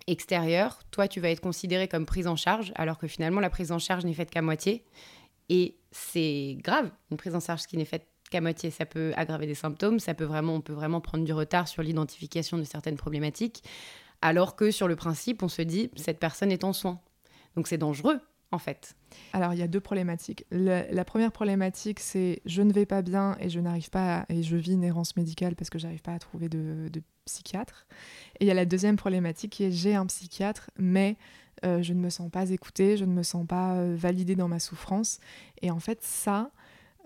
extérieur, 0.07 0.79
toi, 0.91 1.07
tu 1.07 1.19
vas 1.19 1.29
être 1.29 1.41
considéré 1.41 1.87
comme 1.87 2.05
prise 2.05 2.27
en 2.27 2.35
charge, 2.35 2.71
alors 2.75 2.97
que 2.97 3.07
finalement, 3.07 3.39
la 3.39 3.49
prise 3.49 3.71
en 3.71 3.79
charge 3.79 4.05
n'est 4.05 4.13
faite 4.13 4.29
qu'à 4.29 4.41
moitié. 4.41 4.83
Et 5.49 5.77
c'est 5.91 6.57
grave, 6.61 6.91
une 7.11 7.17
prise 7.17 7.35
en 7.35 7.39
charge 7.39 7.63
qui 7.63 7.77
n'est 7.77 7.85
faite 7.85 8.07
qu'à 8.29 8.41
moitié, 8.41 8.71
ça 8.71 8.85
peut 8.85 9.13
aggraver 9.15 9.45
des 9.45 9.55
symptômes, 9.55 9.99
ça 9.99 10.13
peut 10.13 10.23
vraiment, 10.23 10.55
on 10.55 10.61
peut 10.61 10.73
vraiment 10.73 11.01
prendre 11.01 11.23
du 11.23 11.33
retard 11.33 11.67
sur 11.67 11.83
l'identification 11.83 12.57
de 12.57 12.63
certaines 12.63 12.97
problématiques, 12.97 13.63
alors 14.21 14.55
que 14.55 14.71
sur 14.71 14.87
le 14.87 14.95
principe, 14.95 15.43
on 15.43 15.47
se 15.47 15.61
dit, 15.61 15.91
cette 15.95 16.19
personne 16.19 16.51
est 16.51 16.63
en 16.63 16.73
soins. 16.73 16.99
Donc 17.55 17.67
c'est 17.67 17.77
dangereux 17.77 18.19
en 18.53 18.59
fait 18.59 18.95
Alors, 19.33 19.53
il 19.53 19.59
y 19.59 19.63
a 19.63 19.67
deux 19.67 19.81
problématiques. 19.81 20.45
la 20.51 21.05
première 21.05 21.31
problématique, 21.31 21.99
c'est 21.99 22.41
je 22.45 22.61
ne 22.61 22.71
vais 22.71 22.85
pas 22.85 23.01
bien 23.01 23.35
et 23.39 23.49
je 23.49 23.59
n'arrive 23.59 23.89
pas 23.89 24.25
et 24.29 24.43
je 24.43 24.55
vis 24.55 24.73
une 24.73 24.83
errance 24.83 25.15
médicale 25.17 25.55
parce 25.55 25.69
que 25.69 25.79
j'arrive 25.79 26.01
pas 26.01 26.13
à 26.13 26.19
trouver 26.19 26.49
de, 26.49 26.89
psychiatre. 27.25 27.87
Et 28.39 28.45
il 28.45 28.47
y 28.47 28.51
a 28.51 28.53
la 28.53 28.65
deuxième 28.65 28.97
problématique 28.97 29.53
qui 29.53 29.63
est 29.63 29.71
j'ai 29.71 29.95
un 29.95 30.05
psychiatre, 30.05 30.69
mais 30.77 31.17
euh, 31.63 31.81
je 31.81 31.93
ne 31.93 31.99
me 31.99 32.09
sens 32.09 32.29
pas 32.29 32.49
écoutée, 32.49 32.97
je 32.97 33.05
ne 33.05 33.13
me 33.13 33.23
sens 33.23 33.45
pas 33.45 33.75
euh, 33.75 33.95
validée 33.95 34.35
dans 34.35 34.47
ma 34.47 34.59
souffrance. 34.59 35.19
Et 35.61 35.71
en 35.71 35.79
fait, 35.79 36.03
ça, 36.03 36.51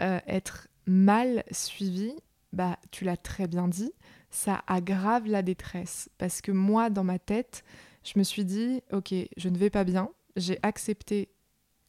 euh, 0.01 0.19
être 0.27 0.67
mal 0.85 1.43
suivi, 1.51 2.13
bah, 2.53 2.77
tu 2.91 3.03
l'as 3.03 3.17
très 3.17 3.47
bien 3.47 3.67
dit, 3.67 3.91
ça 4.29 4.63
aggrave 4.67 5.27
la 5.27 5.41
détresse. 5.41 6.09
Parce 6.17 6.41
que 6.41 6.51
moi, 6.51 6.89
dans 6.89 7.03
ma 7.03 7.19
tête, 7.19 7.63
je 8.03 8.17
me 8.17 8.23
suis 8.23 8.45
dit, 8.45 8.81
ok, 8.91 9.13
je 9.35 9.49
ne 9.49 9.57
vais 9.57 9.69
pas 9.69 9.83
bien, 9.83 10.09
j'ai 10.35 10.59
accepté 10.63 11.29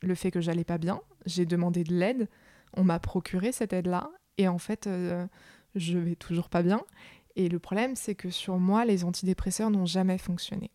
le 0.02 0.14
fait 0.14 0.30
que 0.30 0.40
j'allais 0.40 0.64
pas 0.64 0.78
bien, 0.78 1.00
j'ai 1.26 1.46
demandé 1.46 1.84
de 1.84 1.94
l'aide, 1.94 2.28
on 2.74 2.84
m'a 2.84 2.98
procuré 2.98 3.52
cette 3.52 3.72
aide-là, 3.72 4.10
et 4.36 4.48
en 4.48 4.58
fait, 4.58 4.86
euh, 4.86 5.26
je 5.74 5.98
vais 5.98 6.16
toujours 6.16 6.48
pas 6.48 6.62
bien. 6.62 6.80
Et 7.36 7.48
le 7.48 7.58
problème, 7.58 7.94
c'est 7.94 8.14
que 8.14 8.30
sur 8.30 8.58
moi, 8.58 8.84
les 8.84 9.04
antidépresseurs 9.04 9.70
n'ont 9.70 9.86
jamais 9.86 10.18
fonctionné. 10.18 10.70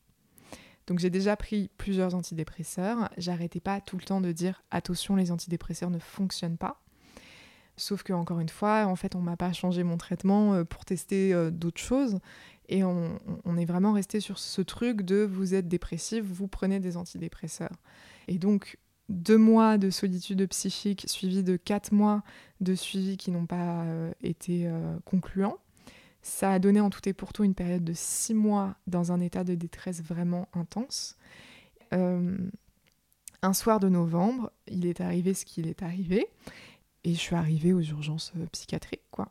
Donc 0.87 0.99
j'ai 0.99 1.09
déjà 1.09 1.35
pris 1.35 1.69
plusieurs 1.77 2.15
antidépresseurs, 2.15 3.09
j'arrêtais 3.17 3.61
pas 3.61 3.79
tout 3.81 3.97
le 3.97 4.03
temps 4.03 4.21
de 4.21 4.31
dire 4.31 4.63
attention, 4.71 5.15
les 5.15 5.31
antidépresseurs 5.31 5.89
ne 5.89 5.99
fonctionnent 5.99 6.57
pas. 6.57 6.83
Sauf 7.75 8.03
que 8.03 8.13
encore 8.13 8.39
une 8.39 8.49
fois, 8.49 8.85
en 8.85 8.95
fait, 8.95 9.15
on 9.15 9.21
m'a 9.21 9.37
pas 9.37 9.51
changé 9.51 9.83
mon 9.83 9.97
traitement 9.97 10.53
euh, 10.53 10.63
pour 10.63 10.85
tester 10.85 11.33
euh, 11.33 11.49
d'autres 11.49 11.81
choses. 11.81 12.19
Et 12.69 12.83
on, 12.83 13.19
est 13.57 13.65
vraiment 13.65 13.91
resté 13.91 14.19
sur 14.19 14.39
ce 14.39 14.61
truc 14.61 15.01
de 15.01 15.23
vous 15.23 15.53
êtes 15.53 15.67
dépressif, 15.67 16.23
vous 16.23 16.47
prenez 16.47 16.79
des 16.79 16.95
antidépresseurs. 16.95 17.75
Et 18.27 18.37
donc, 18.37 18.77
deux 19.09 19.37
mois 19.37 19.77
de 19.77 19.89
solitude 19.89 20.47
psychique 20.47 21.03
suivis 21.07 21.43
de 21.43 21.57
quatre 21.57 21.91
mois 21.91 22.23
de 22.61 22.73
suivi 22.73 23.17
qui 23.17 23.31
n'ont 23.31 23.45
pas 23.45 23.83
euh, 23.83 24.11
été 24.21 24.71
concluants. 25.03 25.57
Ça 26.23 26.53
a 26.53 26.59
donné 26.59 26.79
en 26.79 26.89
tout 26.89 27.07
et 27.07 27.13
pour 27.13 27.33
tout 27.33 27.43
une 27.43 27.53
période 27.53 27.83
de 27.83 27.93
six 27.93 28.33
mois 28.33 28.75
dans 28.87 29.11
un 29.11 29.19
état 29.19 29.43
de 29.43 29.53
détresse 29.53 30.01
vraiment 30.01 30.47
intense. 30.53 31.17
Euh, 31.93 32.37
un 33.43 33.53
soir 33.53 33.79
de 33.79 33.89
novembre, 33.89 34.51
il 34.67 34.87
est 34.87 35.01
arrivé 35.01 35.35
ce 35.35 35.45
qu'il 35.45 35.67
est 35.67 35.83
arrivé, 35.83 36.25
et 37.03 37.13
je 37.13 37.19
suis 37.19 37.35
arrivée 37.35 37.73
aux 37.73 37.81
urgences 37.81 38.33
psychiatriques, 38.51 39.03
quoi. 39.11 39.29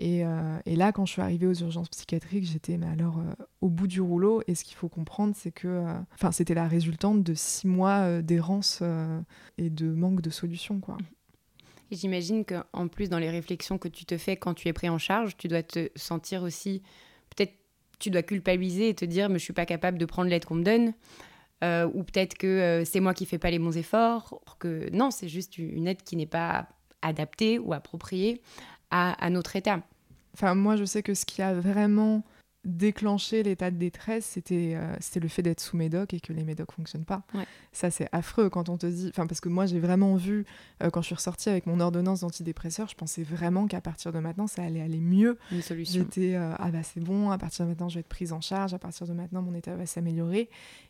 Euh, 0.00 0.58
et, 0.66 0.76
là, 0.76 0.92
quand 0.92 1.06
je 1.06 1.12
suis 1.12 1.22
arrivée 1.22 1.46
aux 1.46 1.54
urgences 1.54 1.88
psychiatriques, 1.88 2.44
j'étais 2.44 2.76
mais 2.76 2.88
alors 2.88 3.18
euh, 3.18 3.44
au 3.60 3.68
bout 3.68 3.86
du 3.86 4.00
rouleau. 4.00 4.42
Et 4.46 4.54
ce 4.54 4.64
qu'il 4.64 4.76
faut 4.76 4.88
comprendre, 4.88 5.34
c'est 5.36 5.52
que, 5.52 5.68
euh, 5.68 5.98
enfin, 6.14 6.32
c'était 6.32 6.54
la 6.54 6.66
résultante 6.66 7.22
de 7.22 7.34
six 7.34 7.66
mois 7.66 8.22
d'errance 8.22 8.82
et 9.58 9.70
de 9.70 9.90
manque 9.90 10.20
de 10.20 10.30
solution, 10.30 10.80
quoi. 10.80 10.96
Et 11.92 11.94
j'imagine 11.94 12.46
qu'en 12.46 12.88
plus, 12.88 13.10
dans 13.10 13.18
les 13.18 13.28
réflexions 13.28 13.76
que 13.76 13.86
tu 13.86 14.06
te 14.06 14.16
fais 14.16 14.38
quand 14.38 14.54
tu 14.54 14.66
es 14.66 14.72
pris 14.72 14.88
en 14.88 14.96
charge, 14.96 15.36
tu 15.36 15.46
dois 15.46 15.62
te 15.62 15.90
sentir 15.94 16.42
aussi, 16.42 16.80
peut-être, 17.36 17.52
tu 17.98 18.08
dois 18.08 18.22
culpabiliser 18.22 18.88
et 18.88 18.94
te 18.94 19.04
dire, 19.04 19.28
mais 19.28 19.38
je 19.38 19.44
suis 19.44 19.52
pas 19.52 19.66
capable 19.66 19.98
de 19.98 20.06
prendre 20.06 20.30
l'aide 20.30 20.46
qu'on 20.46 20.54
me 20.54 20.64
donne. 20.64 20.94
ou 21.94 22.02
peut-être 22.02 22.38
que 22.38 22.82
c'est 22.86 23.00
moi 23.00 23.12
qui 23.12 23.26
fais 23.26 23.36
pas 23.36 23.50
les 23.50 23.58
bons 23.58 23.76
efforts. 23.76 24.40
Que 24.58 24.88
non, 24.90 25.10
c'est 25.10 25.28
juste 25.28 25.58
une 25.58 25.86
aide 25.86 26.02
qui 26.02 26.16
n'est 26.16 26.24
pas 26.24 26.66
adaptée 27.02 27.58
ou 27.58 27.74
appropriée 27.74 28.40
à, 28.90 29.28
notre 29.28 29.54
état. 29.56 29.82
Enfin, 30.32 30.54
moi, 30.54 30.76
je 30.76 30.84
sais 30.86 31.02
que 31.02 31.12
ce 31.12 31.26
qui 31.26 31.42
a 31.42 31.52
vraiment 31.52 32.24
déclenché 32.64 33.42
l'état 33.42 33.70
de 33.70 33.76
détresse, 33.76 34.24
c'était 34.24 34.74
euh, 34.76 34.94
c'était 35.00 35.20
le 35.20 35.28
fait 35.28 35.42
d'être 35.42 35.60
sous 35.60 35.76
médoc 35.76 36.14
et 36.14 36.20
que 36.20 36.32
les 36.32 36.44
médocs 36.44 36.72
fonctionnent 36.72 37.04
pas. 37.04 37.22
Ça, 37.72 37.90
c'est 37.90 38.08
affreux 38.12 38.50
quand 38.50 38.68
on 38.68 38.76
te 38.76 38.86
dit... 38.86 39.08
Enfin, 39.08 39.26
parce 39.26 39.40
que 39.40 39.48
moi, 39.48 39.66
j'ai 39.66 39.80
vraiment 39.80 40.14
vu, 40.16 40.44
euh, 40.82 40.90
quand 40.90 41.00
je 41.00 41.06
suis 41.06 41.14
ressortie 41.14 41.48
avec 41.48 41.66
mon 41.66 41.80
ordonnance 41.80 42.20
d'antidépresseur, 42.20 42.88
je 42.88 42.94
pensais 42.94 43.22
vraiment 43.22 43.66
qu'à 43.66 43.80
partir 43.80 44.12
de 44.12 44.18
maintenant, 44.20 44.46
ça 44.46 44.62
allait 44.62 44.80
aller 44.80 45.00
mieux. 45.00 45.38
Une 45.50 45.62
solution. 45.62 46.02
J'étais, 46.02 46.34
euh, 46.34 46.54
ah 46.58 46.70
bah 46.70 46.82
c'est 46.82 47.00
bon, 47.02 47.30
à 47.30 47.38
partir 47.38 47.64
de 47.64 47.70
maintenant, 47.70 47.88
je 47.88 47.94
vais 47.94 48.00
être 48.00 48.08
prise 48.08 48.32
en 48.32 48.40
charge, 48.40 48.74
à 48.74 48.78
partir 48.78 49.06
de 49.06 49.12
maintenant, 49.12 49.42
mon 49.42 49.54
état 49.54 49.74
va 49.74 49.86
s'améliorer. 49.86 50.48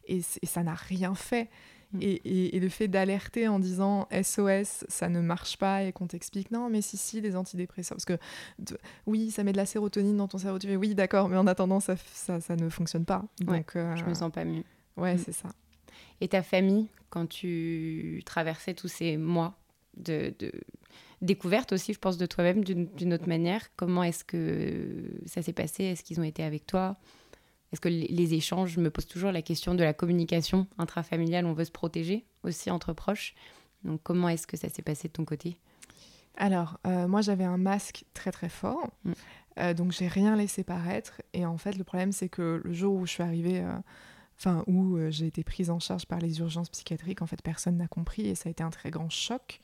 Et, 0.08 0.18
et, 0.18 0.46
ça 0.46 0.62
n'a 0.62 0.74
rien 0.74 1.14
fait. 1.14 1.48
Mm. 1.92 1.98
Et, 2.00 2.60
le 2.60 2.68
fait 2.68 2.88
d'alerter 2.88 3.48
en 3.48 3.58
disant 3.58 4.08
SOS, 4.10 4.84
ça 4.88 5.08
ne 5.08 5.20
marche 5.20 5.56
pas, 5.56 5.82
et 5.82 5.92
qu'on 5.92 6.06
t'explique 6.06 6.50
non, 6.50 6.68
mais 6.70 6.82
si, 6.82 6.96
si, 6.96 7.20
les 7.20 7.36
antidépresseurs. 7.36 7.96
Parce 7.96 8.04
que 8.04 8.18
oui, 9.06 9.30
ça 9.30 9.44
met 9.44 9.52
de 9.52 9.56
la 9.56 9.66
sérotonine 9.66 10.16
dans 10.16 10.28
ton 10.28 10.38
cerveau. 10.38 10.58
Tu 10.58 10.68
fais 10.68 10.76
oui, 10.76 10.94
d'accord, 10.94 11.28
mais 11.28 11.36
en 11.36 11.46
attendant, 11.46 11.80
ça, 11.80 11.96
ça, 11.96 12.40
ça 12.40 12.56
ne 12.56 12.68
fonctionne 12.68 13.04
pas. 13.04 13.24
Donc, 13.40 13.76
euh, 13.76 13.96
je 13.96 14.04
me 14.04 14.14
sens 14.14 14.30
pas 14.30 14.44
mieux. 14.44 14.64
Ouais, 14.96 15.14
mm. 15.14 15.18
c'est 15.18 15.32
ça. 15.32 15.48
Et 16.20 16.28
ta 16.28 16.42
famille, 16.42 16.88
quand 17.10 17.26
tu 17.26 18.22
traversais 18.24 18.74
tous 18.74 18.88
ces 18.88 19.16
mois 19.16 19.58
de, 19.96 20.32
de 20.38 20.52
découverte 21.20 21.72
aussi, 21.72 21.92
je 21.92 21.98
pense, 21.98 22.16
de 22.16 22.26
toi-même 22.26 22.64
d'une 22.64 23.14
autre 23.14 23.28
manière, 23.28 23.74
comment 23.76 24.02
est-ce 24.02 24.24
que 24.24 25.04
ça 25.26 25.42
s'est 25.42 25.52
passé? 25.52 25.84
Est-ce 25.84 26.02
qu'ils 26.02 26.20
ont 26.20 26.24
été 26.24 26.42
avec 26.42 26.66
toi? 26.66 26.96
Est-ce 27.72 27.80
que 27.80 27.88
les 27.88 28.34
échanges, 28.34 28.72
je 28.72 28.80
me 28.80 28.90
pose 28.90 29.06
toujours 29.06 29.32
la 29.32 29.42
question 29.42 29.74
de 29.74 29.82
la 29.82 29.94
communication 29.94 30.66
intrafamiliale, 30.78 31.46
on 31.46 31.54
veut 31.54 31.64
se 31.64 31.70
protéger 31.70 32.26
aussi 32.42 32.70
entre 32.70 32.92
proches. 32.92 33.34
Donc 33.84 34.00
comment 34.02 34.28
est-ce 34.28 34.46
que 34.46 34.56
ça 34.56 34.68
s'est 34.68 34.82
passé 34.82 35.08
de 35.08 35.12
ton 35.12 35.24
côté? 35.24 35.56
Alors, 36.36 36.78
euh, 36.86 37.08
moi 37.08 37.20
j'avais 37.20 37.44
un 37.44 37.58
masque 37.58 38.04
très 38.14 38.30
très 38.30 38.48
fort, 38.48 38.90
mm. 39.04 39.12
euh, 39.58 39.74
donc 39.74 39.92
j'ai 39.92 40.08
rien 40.08 40.36
laissé 40.36 40.64
paraître. 40.64 41.22
Et 41.32 41.44
en 41.44 41.58
fait, 41.58 41.76
le 41.76 41.84
problème 41.84 42.12
c'est 42.12 42.28
que 42.28 42.60
le 42.64 42.72
jour 42.72 42.94
où 42.94 43.06
je 43.06 43.12
suis 43.12 43.22
arrivée, 43.22 43.60
euh, 43.60 43.72
enfin 44.38 44.64
où 44.66 44.98
j'ai 45.10 45.26
été 45.26 45.44
prise 45.44 45.70
en 45.70 45.78
charge 45.78 46.06
par 46.06 46.18
les 46.18 46.40
urgences 46.40 46.70
psychiatriques, 46.70 47.22
en 47.22 47.26
fait 47.26 47.42
personne 47.42 47.76
n'a 47.76 47.88
compris 47.88 48.26
et 48.26 48.34
ça 48.34 48.48
a 48.48 48.50
été 48.50 48.62
un 48.62 48.70
très 48.70 48.90
grand 48.90 49.10
choc. 49.10 49.60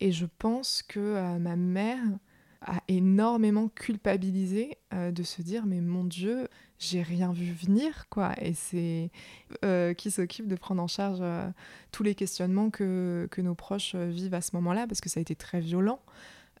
Et 0.00 0.12
je 0.12 0.26
pense 0.38 0.82
que 0.82 1.38
ma 1.38 1.54
mère 1.54 2.02
a 2.62 2.80
énormément 2.88 3.68
culpabilisé 3.68 4.76
de 4.92 5.22
se 5.22 5.42
dire 5.42 5.64
mais 5.64 5.80
mon 5.80 6.02
Dieu, 6.02 6.48
j'ai 6.82 7.02
rien 7.02 7.32
vu 7.32 7.52
venir, 7.52 8.08
quoi. 8.10 8.34
Et 8.40 8.54
c'est 8.54 9.10
euh, 9.64 9.94
qui 9.94 10.10
s'occupe 10.10 10.48
de 10.48 10.56
prendre 10.56 10.82
en 10.82 10.88
charge 10.88 11.20
euh, 11.20 11.48
tous 11.92 12.02
les 12.02 12.14
questionnements 12.14 12.70
que, 12.70 13.28
que 13.30 13.40
nos 13.40 13.54
proches 13.54 13.92
euh, 13.94 14.08
vivent 14.10 14.34
à 14.34 14.40
ce 14.40 14.56
moment-là, 14.56 14.86
parce 14.86 15.00
que 15.00 15.08
ça 15.08 15.20
a 15.20 15.22
été 15.22 15.36
très 15.36 15.60
violent, 15.60 16.00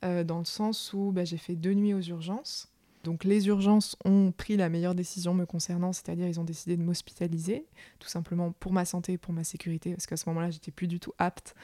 dans 0.02 0.40
le 0.40 0.44
sens 0.44 0.92
où 0.92 1.12
bah, 1.12 1.24
j'ai 1.24 1.36
fait 1.36 1.54
deux 1.54 1.74
nuits 1.74 1.94
aux 1.94 2.00
urgences. 2.00 2.72
Donc 3.04 3.22
les 3.22 3.46
urgences 3.46 3.96
ont 4.04 4.32
pris 4.32 4.56
la 4.56 4.68
meilleure 4.68 4.96
décision 4.96 5.32
me 5.32 5.46
concernant, 5.46 5.92
c'est-à-dire 5.92 6.26
ils 6.26 6.40
ont 6.40 6.44
décidé 6.44 6.76
de 6.76 6.82
m'hospitaliser, 6.82 7.66
tout 8.00 8.08
simplement 8.08 8.50
pour 8.50 8.72
ma 8.72 8.84
santé 8.84 9.16
pour 9.16 9.32
ma 9.32 9.44
sécurité, 9.44 9.92
parce 9.92 10.06
qu'à 10.06 10.16
ce 10.16 10.28
moment-là, 10.28 10.50
j'étais 10.50 10.72
plus 10.72 10.88
du 10.88 10.98
tout 10.98 11.12
apte 11.18 11.54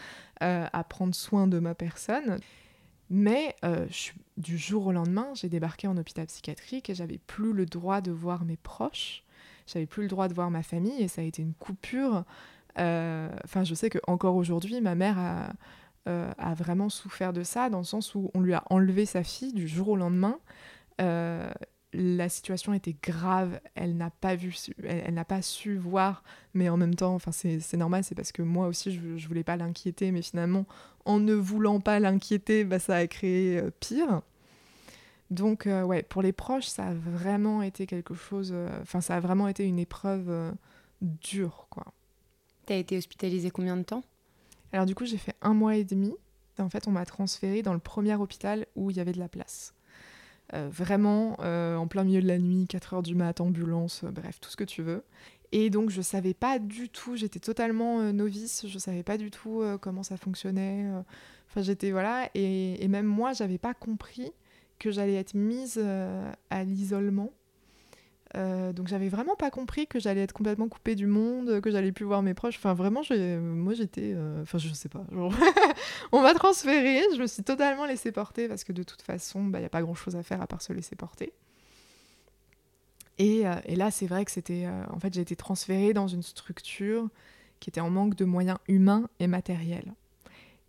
à 0.40 0.84
prendre 0.88 1.16
soin 1.16 1.48
de 1.48 1.58
ma 1.58 1.74
personne. 1.74 2.38
Mais 3.10 3.56
euh, 3.64 3.86
du 4.36 4.58
jour 4.58 4.86
au 4.86 4.92
lendemain, 4.92 5.28
j'ai 5.34 5.48
débarqué 5.48 5.88
en 5.88 5.96
hôpital 5.96 6.26
psychiatrique 6.26 6.90
et 6.90 6.94
j'avais 6.94 7.18
plus 7.18 7.52
le 7.52 7.66
droit 7.66 8.00
de 8.00 8.10
voir 8.10 8.44
mes 8.44 8.56
proches, 8.56 9.24
j'avais 9.66 9.86
plus 9.86 10.02
le 10.02 10.08
droit 10.08 10.28
de 10.28 10.34
voir 10.34 10.50
ma 10.50 10.62
famille 10.62 11.02
et 11.02 11.08
ça 11.08 11.22
a 11.22 11.24
été 11.24 11.42
une 11.42 11.54
coupure. 11.54 12.24
Euh, 12.78 13.28
enfin, 13.44 13.64
je 13.64 13.74
sais 13.74 13.90
que 13.90 13.98
encore 14.06 14.36
aujourd'hui, 14.36 14.80
ma 14.80 14.94
mère 14.94 15.18
a, 15.18 15.52
euh, 16.08 16.30
a, 16.38 16.54
vraiment 16.54 16.88
souffert 16.88 17.32
de 17.32 17.42
ça 17.42 17.70
dans 17.70 17.78
le 17.78 17.84
sens 17.84 18.14
où 18.14 18.30
on 18.34 18.40
lui 18.40 18.54
a 18.54 18.62
enlevé 18.70 19.06
sa 19.06 19.24
fille 19.24 19.52
du 19.52 19.66
jour 19.66 19.88
au 19.88 19.96
lendemain 19.96 20.38
la 22.18 22.28
situation 22.28 22.75
était 22.75 22.96
grave, 23.02 23.60
elle 23.75 23.96
n'a 23.96 24.10
pas 24.10 24.34
vu, 24.34 24.54
elle, 24.84 25.14
n'a 25.14 25.25
pas 25.25 25.40
su 25.40 25.76
voir, 25.76 26.22
mais 26.52 26.68
en 26.68 26.76
même 26.76 26.94
temps, 26.94 27.14
enfin 27.14 27.32
c'est 27.32 27.76
normal, 27.76 28.04
c'est 28.04 28.14
parce 28.14 28.32
que 28.32 28.42
moi 28.42 28.66
aussi 28.66 28.92
je, 28.92 29.16
je 29.16 29.28
voulais 29.28 29.44
pas 29.44 29.56
l'inquiéter, 29.56 30.10
mais 30.12 30.22
finalement 30.22 30.66
en 31.08 31.20
ne 31.20 31.32
voulant 31.32 31.80
pas 31.80 31.98
l'inquiéter, 32.00 32.64
bah, 32.64 32.78
ça 32.78 32.96
a 32.96 33.06
créé 33.06 33.58
euh, 33.58 33.70
pire. 33.80 34.20
Donc, 35.30 35.66
ouais, 35.66 36.02
pour 36.02 36.22
les 36.22 36.32
proches, 36.32 36.66
ça 36.66 36.88
a 36.88 36.94
vraiment 36.94 37.60
été 37.60 37.87
quelque 37.87 38.14
chose. 38.14 38.54
Enfin, 38.80 39.02
ça 39.02 39.16
a 39.16 39.20
vraiment 39.20 39.46
été 39.46 39.64
une 39.64 39.78
épreuve 39.78 40.54
dure, 41.02 41.66
quoi. 41.68 41.84
T'as 42.64 42.76
été 42.76 42.96
hospitalisée 42.96 43.50
combien 43.50 43.76
de 43.76 43.82
temps? 43.82 44.04
Alors, 44.72 44.87
du 44.87 44.94
coup, 44.94 45.04
j'ai 45.04 45.18
fait 45.18 45.34
un 45.42 45.52
mois 45.52 45.76
et 45.76 45.84
demi. 45.84 46.14
En 46.58 46.70
fait, 46.70 46.88
on 46.88 46.92
m'a 46.92 47.04
transférée 47.04 47.62
dans 47.62 47.75
le 47.75 47.78
premier 47.78 48.14
hôpital 48.14 48.66
où 48.75 48.90
il 48.90 48.96
y 48.96 49.00
avait 49.00 49.12
de 49.12 49.18
la 49.18 49.28
place. 49.28 49.75
Vraiment, 50.52 51.37
en 51.40 51.87
plein 51.87 52.05
milieu 52.05 52.23
de 52.23 52.26
la 52.26 52.38
nuit, 52.38 52.67
4 52.67 52.95
heures 52.95 53.02
du 53.02 53.14
mat, 53.14 53.40
ambulance, 53.40 54.05
bref, 54.05 54.40
tout 54.40 54.50
ce 54.50 54.57
que 54.57 54.64
tu 54.64 54.83
veux. 54.83 55.02
Et 55.52 55.71
donc 55.71 55.90
je 55.90 56.02
savais 56.02 56.35
pas 56.35 56.59
du 56.59 56.88
tout, 56.88 57.17
j'étais 57.17 57.40
totalement 57.40 58.00
euh, 58.00 58.12
novice, 58.12 58.67
je 58.67 58.78
savais 58.78 59.02
pas 59.02 59.17
du 59.17 59.31
tout 59.31 59.62
euh, 59.62 59.78
comment 59.78 60.02
ça 60.02 60.17
fonctionnait. 60.17 60.85
Euh. 60.87 61.00
Enfin 61.49 61.62
j'étais 61.62 61.90
voilà, 61.90 62.28
et, 62.35 62.83
et, 62.85 62.88
même 62.88 63.07
moi 63.07 63.33
j'avais 63.33 63.57
pas 63.57 63.73
compris 63.73 64.33
que 64.78 64.90
j'allais 64.90 65.14
être 65.14 65.35
mise 65.35 65.78
à 66.50 66.64
l'isolement. 66.64 67.33
Donc 68.35 68.88
j'avais 68.88 69.08
vraiment 69.08 69.37
pas 69.37 69.50
compris 69.50 69.87
que 69.87 69.99
j'allais 69.99 70.23
être 70.23 70.32
complètement 70.32 70.68
coupée 70.68 70.94
du 70.94 71.06
monde, 71.06 71.61
que 71.61 71.70
j'allais 71.70 71.92
plus 71.92 72.04
voir 72.04 72.23
mes 72.23 72.35
proches. 72.35 72.56
Enfin 72.56 72.75
vraiment, 72.75 73.02
moi 73.40 73.75
j'étais, 73.75 74.14
enfin 74.42 74.58
je 74.58 74.68
sais 74.73 74.88
pas. 74.88 75.04
on 76.12 76.23
m'a 76.23 76.35
transférée, 76.35 77.02
je 77.14 77.20
me 77.20 77.26
suis 77.26 77.42
totalement 77.42 77.87
laissée 77.87 78.12
porter 78.12 78.49
parce 78.49 78.64
que 78.64 78.73
de 78.73 78.82
toute 78.82 79.02
façon, 79.02 79.44
il 79.44 79.50
bah, 79.50 79.61
n'y 79.61 79.66
a 79.66 79.70
pas 79.70 79.82
grand 79.82 79.94
chose 79.94 80.16
à 80.16 80.23
faire 80.23 80.42
à 80.42 80.47
part 80.47 80.62
se 80.62 80.73
laisser 80.73 80.97
porter. 80.97 81.32
Euh, 83.20 83.61
et, 83.64 83.76
là, 83.76 83.90
c'est 83.90 84.06
vrai 84.06 84.25
que 84.25 84.30
c'était. 84.30 84.66
Euh, 84.66 84.85
en 84.90 84.99
fait, 84.99 85.12
j'ai 85.14 85.20
été 85.20 85.37
transférée 85.37 85.92
dans 85.92 86.08
une 86.08 86.23
structure 86.23 87.08
qui 87.61 87.70
était 87.70 87.80
en 87.80 87.90
manque 87.90 88.14
de 88.14 88.25
moyens 88.25 88.58
humains 88.68 89.08
et 89.18 89.26
matériels. 89.26 89.94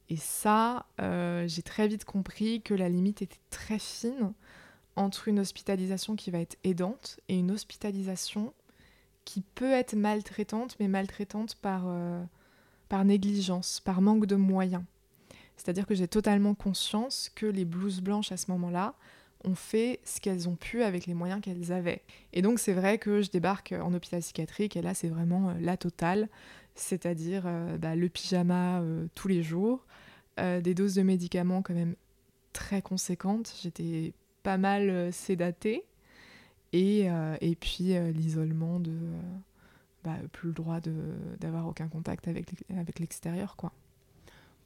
Et 0.10 0.18
ça, 0.18 0.88
euh, 1.00 1.48
j'ai 1.48 1.62
très 1.62 1.88
vite 1.88 2.04
compris 2.04 2.62
que 2.62 2.74
la 2.74 2.89
limite 2.89 3.22
était 3.22 3.39
très 3.51 3.78
fine 3.78 4.34
entre 4.96 5.27
une 5.27 5.39
hospitalisation 5.39 6.15
qui 6.15 6.31
va 6.31 6.39
être 6.39 6.58
aidante 6.63 7.19
et 7.29 7.38
une 7.38 7.51
hospitalisation 7.51 8.53
qui 9.25 9.41
peut 9.41 9.72
être 9.72 9.96
maltraitante, 9.96 10.75
mais 10.79 10.88
maltraitante 10.88 11.55
par, 11.55 11.86
par 12.89 13.05
négligence, 13.05 13.79
par 13.79 14.01
manque 14.01 14.25
de 14.25 14.36
moyens. 14.36 14.84
C'est-à-dire 15.55 15.86
que 15.86 15.93
j'ai 15.93 16.08
totalement 16.08 16.55
conscience 16.55 17.31
que 17.36 17.46
les 17.46 17.65
blouses 17.65 18.01
blanches 18.01 18.31
à 18.31 18.38
ce 18.38 18.50
moment-là, 18.51 18.96
ont 19.43 19.55
fait 19.55 20.00
ce 20.03 20.19
qu'elles 20.19 20.50
ont 20.50 20.55
pu 20.55 20.84
avec 20.84 21.05
les 21.05 21.13
moyens 21.13 21.41
qu'elles 21.41 21.72
avaient. 21.72 22.01
Et 22.34 22.41
donc 22.41 22.60
c'est 22.60 22.74
vrai 22.74 22.98
que 22.98 23.22
je 23.22 23.29
débarque 23.29 23.74
en 23.79 23.93
hôpital 23.93 24.19
psychiatrique 24.22 24.75
et 24.75 24.81
là 24.81 24.93
c'est 24.93 25.08
vraiment 25.08 25.50
euh, 25.50 25.53
la 25.60 25.77
totale, 25.77 26.29
c'est-à-dire 26.75 27.43
euh, 27.46 27.77
bah, 27.77 27.96
le 27.96 28.10
pyjama 28.10 28.81
euh, 28.81 29.08
tous 29.15 29.27
les 29.27 29.43
jours, 29.43 29.86
des 30.63 30.74
doses 30.74 30.96
de 30.96 31.01
médicaments 31.01 31.62
quand 31.62 31.74
même 31.74 31.96
très 32.53 32.81
conséquentes, 32.81 33.53
j'étais 33.62 34.13
pas 34.50 34.58
mal 34.58 35.13
sédatée, 35.13 35.84
et, 36.74 37.08
et 37.41 37.56
puis 37.56 37.94
l'isolement 38.13 38.79
de... 38.79 38.98
Bah, 40.06 40.15
plus 40.32 40.48
le 40.48 40.53
droit 40.53 40.79
d'avoir 41.41 41.68
aucun 41.68 41.89
contact 41.89 42.29
avec, 42.29 42.46
avec 42.70 43.00
l'extérieur 43.00 43.58
quoi. 43.58 43.74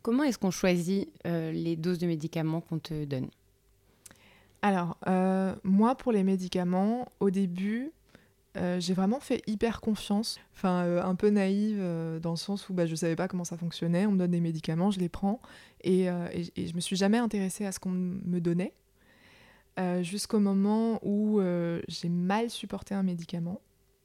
Comment 0.04 0.24
est-ce 0.24 0.38
qu'on 0.38 0.52
choisit 0.52 1.10
les 1.26 1.76
doses 1.76 1.98
de 1.98 2.06
médicaments 2.06 2.62
qu'on 2.62 2.78
te 2.78 3.06
donne? 3.06 3.30
Alors, 4.62 4.96
euh, 5.08 5.56
moi, 5.64 5.96
pour 5.96 6.12
les 6.12 6.24
médicaments, 6.24 7.10
au 7.20 7.32
début, 7.32 7.92
euh, 8.58 8.80
j'ai 8.80 8.94
vraiment 8.94 9.20
fait 9.20 9.42
hyper 9.48 9.82
confiance, 9.82 10.40
enfin 10.56 10.84
euh, 10.86 11.04
un 11.04 11.16
peu 11.16 11.30
naïve 11.32 11.82
dans 12.22 12.32
le 12.38 12.38
sens 12.38 12.70
où 12.70 12.74
bah, 12.74 12.86
je 12.86 12.92
ne 12.92 12.96
savais 12.96 13.16
pas 13.16 13.28
comment 13.28 13.44
ça 13.44 13.58
fonctionnait, 13.58 14.06
on 14.06 14.12
me 14.12 14.20
donne 14.20 14.32
des 14.32 14.40
médicaments, 14.40 14.92
je 14.92 15.00
les 15.00 15.10
prends, 15.10 15.42
et, 15.82 16.04
et, 16.04 16.44
et 16.58 16.68
je 16.68 16.76
me 16.76 16.80
suis 16.80 16.96
jamais 16.96 17.18
intéressée 17.18 17.66
à 17.66 17.72
ce 17.72 17.80
qu'on 17.80 17.90
me 17.90 18.40
donnait, 18.40 18.74
jusqu'au 20.02 20.40
moment 20.40 21.00
où 21.04 21.42
j'ai 21.88 22.10
mal 22.10 22.50
supporté 22.50 22.96
un 22.96 23.04
médicament. 23.04 23.62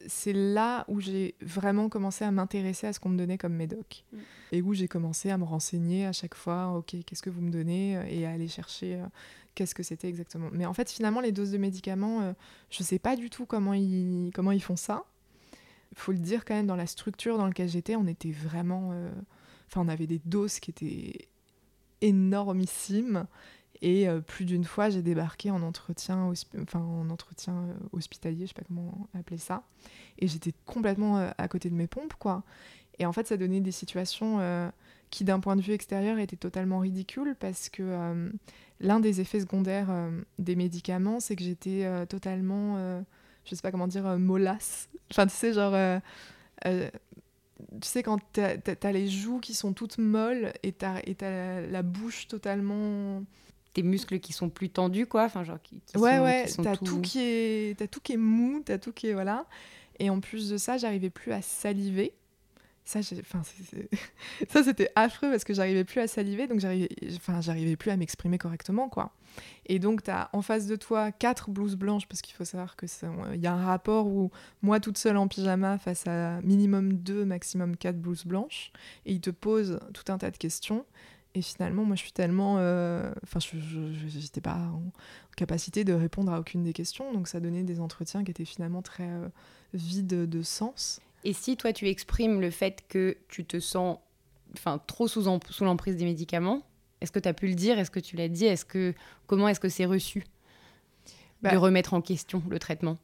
C'est 0.07 0.33
là 0.33 0.85
où 0.87 1.01
j'ai 1.01 1.35
vraiment 1.41 1.89
commencé 1.89 2.25
à 2.25 2.31
m'intéresser 2.31 2.87
à 2.87 2.93
ce 2.93 3.01
qu'on 3.01 3.09
me 3.09 3.19
donnait 3.19 3.37
comme 3.37 3.55
médoc. 3.55 4.05
Mm. 4.13 4.19
Et 4.53 4.63
où 4.63 4.73
j'ai 4.73 4.87
commencé 4.87 5.29
à 5.29 5.37
me 5.39 5.45
renseigner 5.45 6.07
à 6.07 6.13
chaque 6.13 6.37
fois, 6.37 6.69
ok, 6.77 6.95
qu'est-ce 7.05 7.21
que 7.21 7.31
vous 7.31 7.41
me 7.41 7.51
donnez? 7.51 7.99
Et 8.09 8.25
à 8.25 8.31
aller 8.31 8.47
chercher 8.47 9.03
qu'est-ce 9.59 9.75
que 9.75 9.83
c'était 9.83 10.09
exactement? 10.09 10.51
Mais 10.53 10.67
en 10.67 10.73
fait, 10.73 10.89
finalement, 10.89 11.21
les 11.21 11.33
doses 11.33 11.51
de 11.51 11.59
médicaments, 11.59 12.21
euh, 12.21 12.33
je 12.71 12.81
ne 12.81 12.87
sais 12.87 13.01
pas 13.01 13.17
du 13.17 13.29
tout 13.29 13.45
comment 13.45 13.75
ils, 13.75 14.31
comment 14.33 14.53
ils 14.53 14.63
font 14.63 14.77
ça. 14.77 15.05
Il 15.91 15.99
faut 15.99 16.13
le 16.13 16.19
dire 16.19 16.45
quand 16.45 16.55
même, 16.55 16.69
dans 16.69 16.77
la 16.77 16.87
structure 16.87 17.37
dans 17.39 17.47
laquelle 17.47 17.69
j'étais, 17.69 17.97
on 17.97 18.07
était 18.07 18.31
vraiment... 18.31 18.91
Euh, 18.93 19.11
enfin, 19.67 19.81
on 19.81 19.89
avait 19.89 20.07
des 20.07 20.21
doses 20.25 20.61
qui 20.61 20.71
étaient 20.71 21.29
énormissimes. 22.03 23.27
Et 23.83 24.09
euh, 24.09 24.21
plus 24.21 24.45
d'une 24.45 24.65
fois, 24.65 24.91
j'ai 24.91 25.03
débarqué 25.03 25.51
en 25.51 25.63
entretien, 25.63 26.33
en 26.75 27.11
entretien 27.11 27.67
hospitalier, 27.93 28.47
je 28.47 28.49
sais 28.49 28.55
pas 28.55 28.67
comment 28.67 29.09
appeler 29.19 29.39
ça. 29.39 29.63
Et 30.19 30.27
j'étais 30.29 30.53
complètement 30.67 31.31
à 31.39 31.49
côté 31.49 31.71
de 31.71 31.75
mes 31.75 31.87
pompes, 31.87 32.15
quoi. 32.19 32.43
Et 32.99 33.07
en 33.07 33.13
fait, 33.13 33.27
ça 33.29 33.37
donnait 33.37 33.61
des 33.61 33.71
situations 33.71 34.41
qui, 35.11 35.23
d'un 35.23 35.39
point 35.39 35.55
de 35.55 35.63
vue 35.63 35.73
extérieur, 35.73 36.19
étaient 36.19 36.37
totalement 36.37 36.81
ridicules 36.81 37.37
parce 37.39 37.69
que 37.69 38.33
l'un 38.81 39.01
des 39.01 39.21
effets 39.21 39.41
secondaires 39.41 39.91
euh, 39.91 40.11
des 40.39 40.57
médicaments, 40.57 41.21
c'est 41.21 41.37
que 41.37 41.43
j'étais 41.43 41.85
euh, 41.85 42.07
totalement, 42.07 42.77
euh, 42.77 43.01
je 43.45 43.55
sais 43.55 43.63
pas 43.63 43.71
comment 43.71 43.89
dire, 43.89 44.19
mollasse. 44.19 44.89
Enfin, 45.11 45.27
tu 45.27 45.35
sais, 45.35 45.53
genre, 45.53 46.01
tu 46.65 47.89
sais, 47.89 48.03
quand 48.03 48.19
t'as 48.33 48.57
as, 48.83 48.93
les 48.93 49.09
joues 49.09 49.41
qui 49.41 49.55
sont 49.55 49.73
toutes 49.73 49.99
molles 49.99 50.53
et 50.63 50.73
t'as 50.73 51.01
la 51.71 51.83
bouche 51.83 52.29
totalement 52.29 53.23
tes 53.75 53.83
muscles 53.83 54.19
qui 54.21 54.33
sont 54.33 54.49
plus 54.49 54.71
tendus 54.71 55.07
quoi 55.07 55.25
enfin 55.25 55.45
genre 55.45 55.61
qui, 55.63 55.81
ouais 55.97 56.19
ouais 56.19 56.47
t'as 56.63 56.77
tout... 56.77 56.85
tout 56.85 57.01
qui 57.01 57.21
est 57.21 57.81
as 57.81 57.87
tout 57.87 58.01
qui 58.01 58.15
est 58.15 58.19
mou 58.19 58.63
t'as 58.65 58.79
tout 58.79 58.93
qui 58.93 59.09
est 59.09 59.13
voilà 59.13 59.47
et 59.99 60.11
en 60.11 60.21
plus 60.21 60.51
de 60.51 60.57
ça 60.57 60.79
j'arrivais 60.79 61.11
plus 61.11 61.33
à 61.33 61.43
saliver 61.43 62.15
ça, 62.89 63.01
enfin, 63.21 63.43
ça 64.49 64.63
c'était 64.65 64.91
affreux 64.97 65.31
parce 65.31 65.45
que 65.45 65.53
j'arrivais 65.53 65.85
plus 65.85 66.01
à 66.01 66.09
saliver, 66.09 66.47
donc 66.47 66.59
j'arrivais, 66.59 66.89
enfin, 67.17 67.43
j'arrivais 67.43 67.77
plus 67.77 67.91
à 67.91 67.99
m'exprimer 67.99 68.39
correctement, 68.39 68.89
quoi. 68.89 69.13
Et 69.67 69.79
donc, 69.79 70.05
tu 70.05 70.11
as 70.11 70.31
en 70.33 70.41
face 70.41 70.67
de 70.67 70.75
toi 70.75 71.13
quatre 71.13 71.51
blouses 71.51 71.77
blanches, 71.77 72.09
parce 72.09 72.23
qu'il 72.23 72.35
faut 72.35 72.47
savoir 72.47 72.77
que 72.77 72.87
il 73.35 73.41
y 73.43 73.47
a 73.47 73.53
un 73.53 73.63
rapport 73.67 74.07
où 74.07 74.31
moi 74.63 74.81
toute 74.81 74.97
seule 74.97 75.19
en 75.19 75.29
pyjama 75.29 75.77
face 75.77 76.07
à 76.07 76.41
minimum 76.41 76.95
deux, 76.95 77.27
maximum 77.27 77.77
quatre 77.77 78.01
blouses 78.01 78.25
blanches, 78.25 78.73
et 79.05 79.13
ils 79.13 79.21
te 79.21 79.29
posent 79.29 79.81
tout 79.93 80.11
un 80.11 80.17
tas 80.17 80.31
de 80.31 80.39
questions. 80.39 80.87
Et 81.35 81.43
finalement, 81.43 81.85
moi, 81.85 81.95
je 81.95 82.01
suis 82.01 82.13
tellement, 82.13 82.57
euh, 82.59 83.13
enfin, 83.23 83.39
je 83.39 84.19
n'étais 84.19 84.41
pas 84.41 84.57
en 84.57 84.83
capacité 85.37 85.85
de 85.85 85.93
répondre 85.93 86.33
à 86.33 86.41
aucune 86.41 86.65
des 86.65 86.73
questions, 86.73 87.13
donc 87.13 87.29
ça 87.29 87.39
donnait 87.39 87.63
des 87.63 87.81
entretiens 87.81 88.25
qui 88.25 88.31
étaient 88.31 88.45
finalement 88.45 88.83
très 88.83 89.09
euh, 89.09 89.29
vides 89.75 90.29
de 90.29 90.43
sens. 90.43 91.01
Et 91.25 91.33
si 91.33 91.57
toi, 91.57 91.73
tu 91.73 91.89
exprimes 91.89 92.41
le 92.41 92.51
fait 92.51 92.85
que 92.89 93.17
tu 93.29 93.45
te 93.45 93.61
sens 93.61 93.99
enfin, 94.55 94.81
trop 94.87 95.07
sous, 95.07 95.25
sous 95.51 95.65
l'emprise 95.65 95.97
des 95.97 96.05
médicaments, 96.05 96.63
est-ce 97.01 97.13
que 97.13 97.19
tu 97.19 97.29
as 97.29 97.35
pu 97.35 97.47
le 97.47 97.55
dire? 97.55 97.79
Est-ce 97.79 97.91
que 97.91 98.01
tu 98.01 98.17
l'as 98.17 98.29
dit? 98.29 98.47
Est-ce 98.47 98.65
que 98.65 98.95
Comment 99.27 99.49
est-ce 99.49 99.61
que 99.61 99.69
c'est 99.69 99.87
reçu? 99.87 100.25
Bah 101.43 101.53
de 101.53 101.57
remettre 101.57 101.95
en 101.95 102.01
question 102.01 102.43
le 102.49 102.59
traitement 102.59 102.99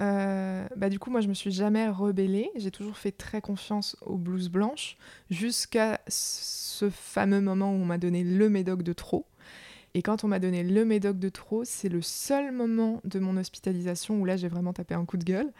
euh, 0.00 0.66
bah 0.76 0.88
du 0.88 0.98
coup, 0.98 1.10
moi, 1.10 1.20
je 1.20 1.28
me 1.28 1.34
suis 1.34 1.50
jamais 1.50 1.88
rebellée. 1.88 2.50
J'ai 2.56 2.70
toujours 2.70 2.96
fait 2.96 3.12
très 3.12 3.40
confiance 3.40 3.96
aux 4.02 4.16
blouses 4.16 4.48
blanches 4.48 4.96
jusqu'à 5.30 6.00
ce 6.08 6.90
fameux 6.90 7.40
moment 7.40 7.70
où 7.72 7.76
on 7.76 7.84
m'a 7.84 7.98
donné 7.98 8.22
le 8.24 8.48
médoc 8.48 8.82
de 8.82 8.92
trop. 8.92 9.26
Et 9.94 10.02
quand 10.02 10.24
on 10.24 10.28
m'a 10.28 10.38
donné 10.38 10.62
le 10.62 10.84
médoc 10.84 11.18
de 11.18 11.30
trop, 11.30 11.64
c'est 11.64 11.88
le 11.88 12.02
seul 12.02 12.52
moment 12.52 13.00
de 13.04 13.18
mon 13.18 13.38
hospitalisation 13.38 14.20
où 14.20 14.26
là 14.26 14.36
j'ai 14.36 14.48
vraiment 14.48 14.74
tapé 14.74 14.94
un 14.94 15.06
coup 15.06 15.16
de 15.16 15.24
gueule. 15.24 15.50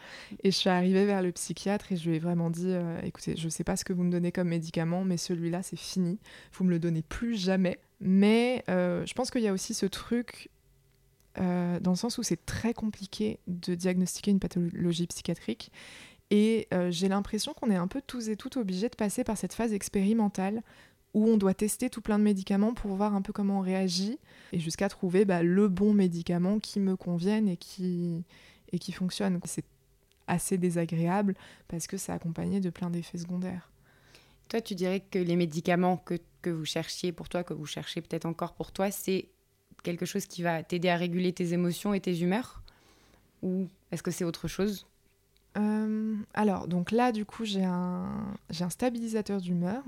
Et 0.44 0.50
je 0.50 0.56
suis 0.58 0.68
arrivée 0.68 1.06
vers 1.06 1.22
le 1.22 1.32
psychiatre 1.32 1.90
et 1.90 1.96
je 1.96 2.06
lui 2.06 2.16
ai 2.16 2.18
vraiment 2.18 2.50
dit 2.50 2.68
euh, 2.68 3.00
écoutez, 3.02 3.34
je 3.34 3.48
sais 3.48 3.64
pas 3.64 3.76
ce 3.76 3.84
que 3.86 3.94
vous 3.94 4.02
me 4.02 4.10
donnez 4.10 4.32
comme 4.32 4.48
médicament, 4.48 5.04
mais 5.04 5.16
celui-là 5.16 5.62
c'est 5.62 5.78
fini. 5.78 6.18
Vous 6.52 6.64
me 6.64 6.70
le 6.70 6.78
donnez 6.78 7.00
plus 7.00 7.34
jamais. 7.34 7.78
Mais 8.00 8.62
euh, 8.68 9.06
je 9.06 9.14
pense 9.14 9.30
qu'il 9.30 9.40
y 9.40 9.48
a 9.48 9.54
aussi 9.54 9.72
ce 9.72 9.86
truc 9.86 10.50
euh, 11.38 11.80
dans 11.80 11.92
le 11.92 11.96
sens 11.96 12.18
où 12.18 12.22
c'est 12.22 12.44
très 12.44 12.74
compliqué 12.74 13.38
de 13.46 13.74
diagnostiquer 13.74 14.30
une 14.30 14.40
pathologie 14.40 15.06
psychiatrique. 15.06 15.70
Et 16.30 16.66
j'ai 16.90 17.06
l'impression 17.06 17.54
qu'on 17.54 17.70
est 17.70 17.76
un 17.76 17.86
peu 17.86 18.02
tous 18.04 18.30
et 18.30 18.36
toutes 18.36 18.56
obligés 18.56 18.88
de 18.88 18.96
passer 18.96 19.22
par 19.22 19.38
cette 19.38 19.52
phase 19.52 19.72
expérimentale 19.72 20.60
où 21.16 21.26
on 21.26 21.38
doit 21.38 21.54
tester 21.54 21.88
tout 21.88 22.02
plein 22.02 22.18
de 22.18 22.24
médicaments 22.24 22.74
pour 22.74 22.94
voir 22.94 23.14
un 23.14 23.22
peu 23.22 23.32
comment 23.32 23.60
on 23.60 23.62
réagit 23.62 24.18
et 24.52 24.58
jusqu'à 24.58 24.90
trouver 24.90 25.24
bah, 25.24 25.42
le 25.42 25.66
bon 25.66 25.94
médicament 25.94 26.58
qui 26.58 26.78
me 26.78 26.94
convienne 26.94 27.48
et 27.48 27.56
qui, 27.56 28.22
et 28.70 28.78
qui 28.78 28.92
fonctionne. 28.92 29.40
C'est 29.44 29.64
assez 30.26 30.58
désagréable 30.58 31.34
parce 31.68 31.86
que 31.86 31.96
c'est 31.96 32.12
accompagné 32.12 32.60
de 32.60 32.68
plein 32.68 32.90
d'effets 32.90 33.16
secondaires. 33.16 33.70
Toi, 34.48 34.60
tu 34.60 34.74
dirais 34.74 35.00
que 35.00 35.18
les 35.18 35.36
médicaments 35.36 35.96
que, 35.96 36.18
que 36.42 36.50
vous 36.50 36.66
cherchiez 36.66 37.12
pour 37.12 37.30
toi, 37.30 37.44
que 37.44 37.54
vous 37.54 37.64
cherchez 37.64 38.02
peut-être 38.02 38.26
encore 38.26 38.52
pour 38.52 38.70
toi, 38.70 38.90
c'est 38.90 39.30
quelque 39.86 40.04
chose 40.04 40.26
qui 40.26 40.42
va 40.42 40.62
t'aider 40.62 40.88
à 40.88 40.96
réguler 40.96 41.32
tes 41.32 41.52
émotions 41.52 41.94
et 41.94 42.00
tes 42.00 42.20
humeurs 42.20 42.62
Ou 43.42 43.68
est-ce 43.90 44.02
que 44.02 44.10
c'est 44.10 44.24
autre 44.24 44.48
chose? 44.48 44.86
Euh, 45.56 46.16
alors, 46.34 46.68
donc 46.68 46.90
là, 46.90 47.12
du 47.12 47.24
coup, 47.24 47.44
j'ai 47.44 47.64
un, 47.64 48.36
j'ai 48.50 48.64
un 48.64 48.70
stabilisateur 48.70 49.40
d'humeur 49.40 49.82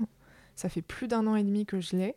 ça 0.59 0.67
fait 0.67 0.81
plus 0.81 1.07
d'un 1.07 1.25
an 1.25 1.35
et 1.37 1.43
demi 1.43 1.65
que 1.65 1.79
je 1.79 1.95
l'ai. 1.95 2.15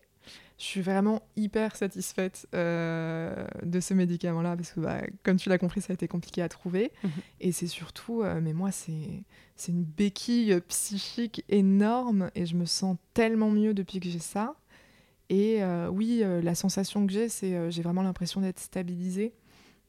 je 0.59 0.65
suis 0.65 0.83
vraiment 0.83 1.23
hyper 1.37 1.77
satisfaite 1.77 2.49
euh, 2.55 3.47
de 3.63 3.79
ce 3.79 3.95
médicament-là 3.95 4.57
parce 4.57 4.73
que, 4.73 4.81
bah, 4.81 5.01
comme 5.23 5.37
tu 5.37 5.49
l'as 5.49 5.59
compris, 5.59 5.81
ça 5.81 5.93
a 5.93 5.95
été 5.95 6.09
compliqué 6.09 6.43
à 6.43 6.49
trouver. 6.49 6.91
Mhm. 7.05 7.11
Et 7.41 7.53
c'est 7.53 7.69
surtout, 7.69 8.23
euh, 8.23 8.41
mais 8.43 8.53
moi, 8.53 8.73
c'est 8.73 9.25
une 9.69 9.85
béquille 9.85 10.61
psychique 10.69 11.45
énorme 11.49 12.31
et 12.35 12.47
je 12.47 12.57
me 12.57 12.65
sens 12.65 12.97
tellement 13.15 13.51
mieux 13.51 13.75
depuis 13.75 14.01
que 14.01 14.09
j'ai 14.09 14.19
ça. 14.19 14.57
Et 15.33 15.65
euh, 15.65 15.89
oui, 15.89 16.23
la 16.43 16.55
sensation 16.55 17.07
que 17.07 17.13
j'ai, 17.13 17.29
c'est 17.29 17.71
j'ai 17.71 17.83
vraiment 17.83 18.03
l'impression 18.03 18.41
d'être 18.41 18.61
stabilisée 18.61 19.33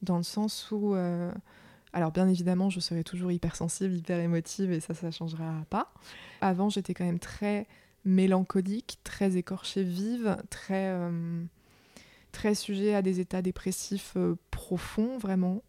dans 0.02 0.16
le 0.16 0.22
sens 0.22 0.70
où, 0.72 0.94
alors 1.92 2.10
bien 2.10 2.28
évidemment, 2.28 2.70
je 2.70 2.80
serai 2.80 3.04
toujours 3.04 3.30
hypersensible, 3.30 3.94
hyper 3.94 4.18
émotive 4.18 4.72
et 4.72 4.80
ça, 4.80 4.94
ça 4.94 5.10
changera 5.10 5.64
pas. 5.70 5.92
Avant, 6.40 6.70
j'étais 6.70 6.94
quand 6.94 7.04
même 7.04 7.20
très 7.20 7.66
mélancolique, 8.04 8.98
très 9.04 9.36
écorchée 9.36 9.82
vive, 9.82 10.36
très, 10.50 10.88
euh, 10.88 11.42
très 12.32 12.54
sujet 12.54 12.94
à 12.94 13.02
des 13.02 13.20
états 13.20 13.42
dépressifs 13.42 14.14
euh, 14.16 14.36
profonds, 14.50 15.18
vraiment. 15.18 15.62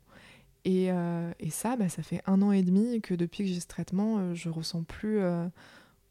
Et, 0.65 0.91
euh, 0.91 1.31
et 1.39 1.51
ça, 1.51 1.75
bah, 1.75 1.89
ça 1.89 2.01
fait 2.01 2.21
un 2.25 2.41
an 2.41 2.51
et 2.51 2.63
demi 2.63 3.01
que 3.01 3.13
depuis 3.13 3.45
que 3.45 3.53
j'ai 3.53 3.59
ce 3.59 3.67
traitement, 3.67 4.33
je 4.33 4.49
ressens 4.49 4.83
plus 4.83 5.19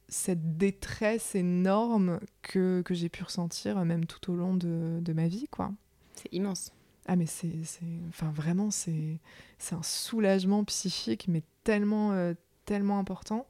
cette 0.08 0.56
détresse 0.56 1.34
énorme 1.34 2.20
que, 2.42 2.82
que 2.82 2.94
j'ai 2.94 3.08
pu 3.08 3.22
ressentir, 3.24 3.82
même 3.84 4.06
tout 4.06 4.32
au 4.32 4.36
long 4.36 4.54
de, 4.54 5.00
de 5.00 5.12
ma 5.12 5.28
vie. 5.28 5.46
quoi. 5.50 5.72
C'est 6.14 6.32
immense. 6.32 6.72
Ah 7.06 7.16
mais 7.16 7.26
c'est, 7.26 7.50
enfin 8.08 8.30
vraiment 8.30 8.70
c'est, 8.70 9.18
c'est 9.58 9.74
un 9.74 9.82
soulagement 9.82 10.64
psychique 10.64 11.28
mais 11.28 11.42
tellement 11.62 12.32
tellement 12.64 12.98
important 12.98 13.46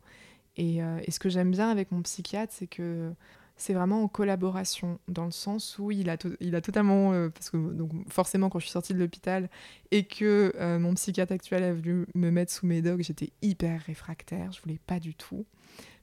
euh, 0.58 1.00
et, 1.04 1.10
ce 1.10 1.18
que 1.18 1.28
j'aime 1.28 1.50
bien 1.50 1.70
avec 1.70 1.90
mon 1.92 2.02
psychiatre, 2.02 2.52
c'est 2.54 2.66
que 2.66 3.12
c'est 3.56 3.72
vraiment 3.72 4.02
en 4.02 4.08
collaboration, 4.08 4.98
dans 5.06 5.24
le 5.24 5.30
sens 5.30 5.78
où 5.78 5.90
il 5.90 6.10
a, 6.10 6.16
il 6.40 6.54
a 6.56 6.60
totalement... 6.60 7.12
Euh, 7.12 7.28
parce 7.28 7.50
que 7.50 7.56
donc, 7.56 7.90
forcément, 8.10 8.50
quand 8.50 8.58
je 8.58 8.64
suis 8.64 8.72
sortie 8.72 8.94
de 8.94 8.98
l'hôpital 8.98 9.48
et 9.90 10.04
que 10.04 10.52
euh, 10.56 10.78
mon 10.78 10.94
psychiatre 10.94 11.32
actuel 11.32 11.62
a 11.62 11.72
voulu 11.72 12.06
me 12.14 12.30
mettre 12.30 12.52
sous 12.52 12.66
mes 12.66 12.82
dogs, 12.82 13.02
j'étais 13.02 13.30
hyper 13.42 13.80
réfractaire, 13.82 14.50
je 14.52 14.60
voulais 14.60 14.80
pas 14.86 14.98
du 14.98 15.14
tout, 15.14 15.46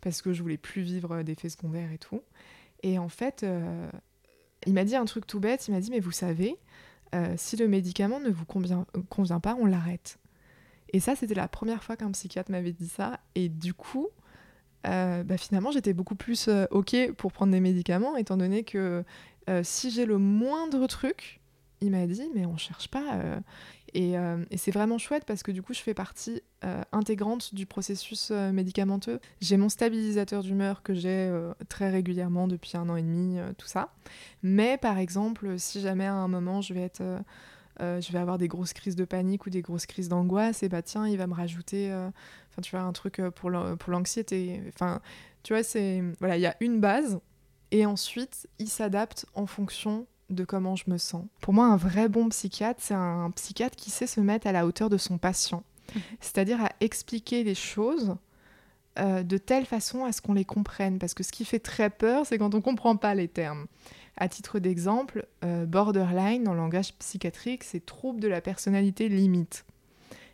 parce 0.02 0.22
que 0.22 0.34
je 0.34 0.42
voulais 0.42 0.58
plus 0.58 0.82
vivre 0.82 1.24
d'effets 1.24 1.50
secondaires 1.50 1.92
et 1.92 1.98
tout. 1.98 2.22
Et 2.84 2.98
en 2.98 3.10
fait, 3.10 3.46
il 4.66 4.74
m'a 4.74 4.84
dit 4.84 4.96
un 4.96 5.06
truc 5.06 5.28
tout 5.28 5.40
bête, 5.40 5.68
il 5.68 5.72
m'a 5.72 5.80
dit, 5.80 5.92
mais 5.92 6.00
vous 6.00 6.12
savez, 6.12 6.58
si 7.38 7.56
le 7.58 7.68
médicament 7.68 8.20
ne 8.20 8.30
vous 8.30 8.46
convient, 8.46 9.40
pas, 9.40 9.56
on 9.60 9.66
l'arrête. 9.66 10.18
Et 10.94 11.00
ça, 11.00 11.16
c'était 11.16 11.36
la 11.36 11.48
première 11.48 11.84
fois 11.84 11.96
qu'un 11.96 12.12
psychiatre 12.12 12.52
m'avait 12.52 12.74
dit 12.74 12.90
ça. 12.90 13.20
Et 13.36 13.50
du 13.50 13.74
coup, 13.74 14.10
euh, 14.88 15.24
bah, 15.24 15.38
finalement 15.38 15.70
j'étais 15.70 15.94
beaucoup 15.94 16.16
plus 16.16 16.48
euh, 16.48 16.66
ok 16.72 17.12
pour 17.16 17.32
prendre 17.32 17.52
des 17.52 17.60
médicaments 17.60 18.18
étant 18.18 18.36
donné 18.36 18.64
que 18.64 19.04
euh, 19.48 19.62
si 19.64 19.92
j'ai 19.92 20.08
le 20.08 20.18
moindre 20.18 20.88
truc 20.88 21.40
il 21.82 21.92
m'a 21.92 22.08
dit 22.08 22.32
mais 22.34 22.48
on 22.48 22.58
cherche 22.58 22.88
pas 22.88 23.20
et, 23.94 24.14
et 24.50 24.58
c'est 24.58 24.72
vraiment 24.72 24.98
chouette 24.98 25.26
parce 25.26 25.44
que 25.44 25.52
du 25.52 25.62
coup 25.62 25.74
je 25.74 25.82
fais 25.82 25.94
partie 25.94 26.42
intégrante 26.92 27.54
du 27.54 27.66
processus 27.66 28.32
médicamenteux 28.32 29.20
j'ai 29.42 29.58
mon 29.58 29.70
stabilisateur 29.70 30.44
d'humeur 30.44 30.84
que 30.84 30.94
j'ai 30.94 31.32
très 31.70 31.90
régulièrement 31.90 32.48
depuis 32.48 32.78
un 32.78 32.88
an 32.90 32.96
et 32.96 33.02
demi 33.02 33.38
tout 33.58 33.68
ça 33.68 33.94
mais 34.44 34.78
par 34.78 34.98
exemple 34.98 35.58
si 35.60 35.82
jamais 35.82 36.06
à 36.06 36.14
un 36.14 36.28
moment 36.28 36.62
je 36.62 36.74
vais 36.74 36.84
être 36.84 37.04
je 37.80 38.12
vais 38.12 38.20
avoir 38.20 38.38
des 38.38 38.48
grosses 38.48 38.74
crises 38.74 38.96
de 38.96 39.06
panique 39.06 39.46
ou 39.46 39.50
des 39.50 39.62
grosses 39.62 39.88
crises 39.88 40.08
d'angoisse, 40.10 40.62
et 40.62 40.70
bah 40.70 40.84
tiens, 40.84 41.08
il 41.08 41.18
va 41.18 41.26
me 41.26 41.34
rajouter 41.34 41.92
tu 42.62 42.72
vois, 42.72 42.82
un 42.82 42.92
truc 42.92 43.20
euh, 43.20 43.32
pour 43.32 43.50
l'anxiété. 43.50 44.62
Enfin, 44.70 45.02
tu 45.44 45.54
vois, 45.54 45.64
c'est. 45.64 46.04
Voilà, 46.20 46.38
il 46.38 46.42
y 46.42 46.48
a 46.48 46.56
une 46.60 46.82
base, 46.82 47.20
et 47.72 47.86
ensuite, 47.86 48.48
il 48.60 48.68
s'adapte 48.68 49.26
en 49.34 49.46
fonction 49.46 50.08
de 50.32 50.46
comment 50.46 50.76
je 50.76 50.86
me 50.88 50.98
sens. 50.98 51.26
Pour 51.41 51.54
moi, 51.54 51.65
un 51.65 51.78
vrai 51.78 52.10
bon 52.10 52.30
psychiatre, 52.30 52.80
c'est 52.82 52.94
un 52.94 53.32
psychiatre 53.32 53.76
qui 53.76 53.89
sait 53.89 54.08
se 54.08 54.20
mettre 54.20 54.48
à 54.48 54.52
la 54.52 54.65
hauteur 54.65 54.89
de 54.89 54.98
son 54.98 55.17
patient. 55.17 55.63
Mhm. 55.96 56.02
C'est-à-dire 56.20 56.63
à 56.63 56.70
expliquer 56.80 57.44
les 57.44 57.56
choses 57.56 58.15
euh, 59.00 59.24
de 59.24 59.38
telle 59.38 59.65
façon 59.65 60.04
à 60.04 60.12
ce 60.12 60.22
qu'on 60.22 60.34
les 60.34 60.46
comprenne. 60.46 61.00
Parce 61.00 61.13
que 61.13 61.24
ce 61.24 61.32
qui 61.32 61.46
fait 61.46 61.60
très 61.60 61.89
peur, 61.89 62.26
c'est 62.26 62.38
quand 62.38 62.54
on 62.54 62.58
ne 62.58 62.63
comprend 62.63 62.96
pas 62.98 63.15
les 63.15 63.28
termes. 63.28 63.67
À 64.17 64.28
titre 64.28 64.60
d'exemple, 64.60 65.26
euh, 65.44 65.65
borderline, 65.65 66.48
en 66.48 66.54
langage 66.54 66.94
psychiatrique, 66.96 67.63
c'est 67.63 67.86
trouble 67.86 68.20
de 68.20 68.28
la 68.28 68.41
personnalité 68.41 69.08
limite. 69.08 69.65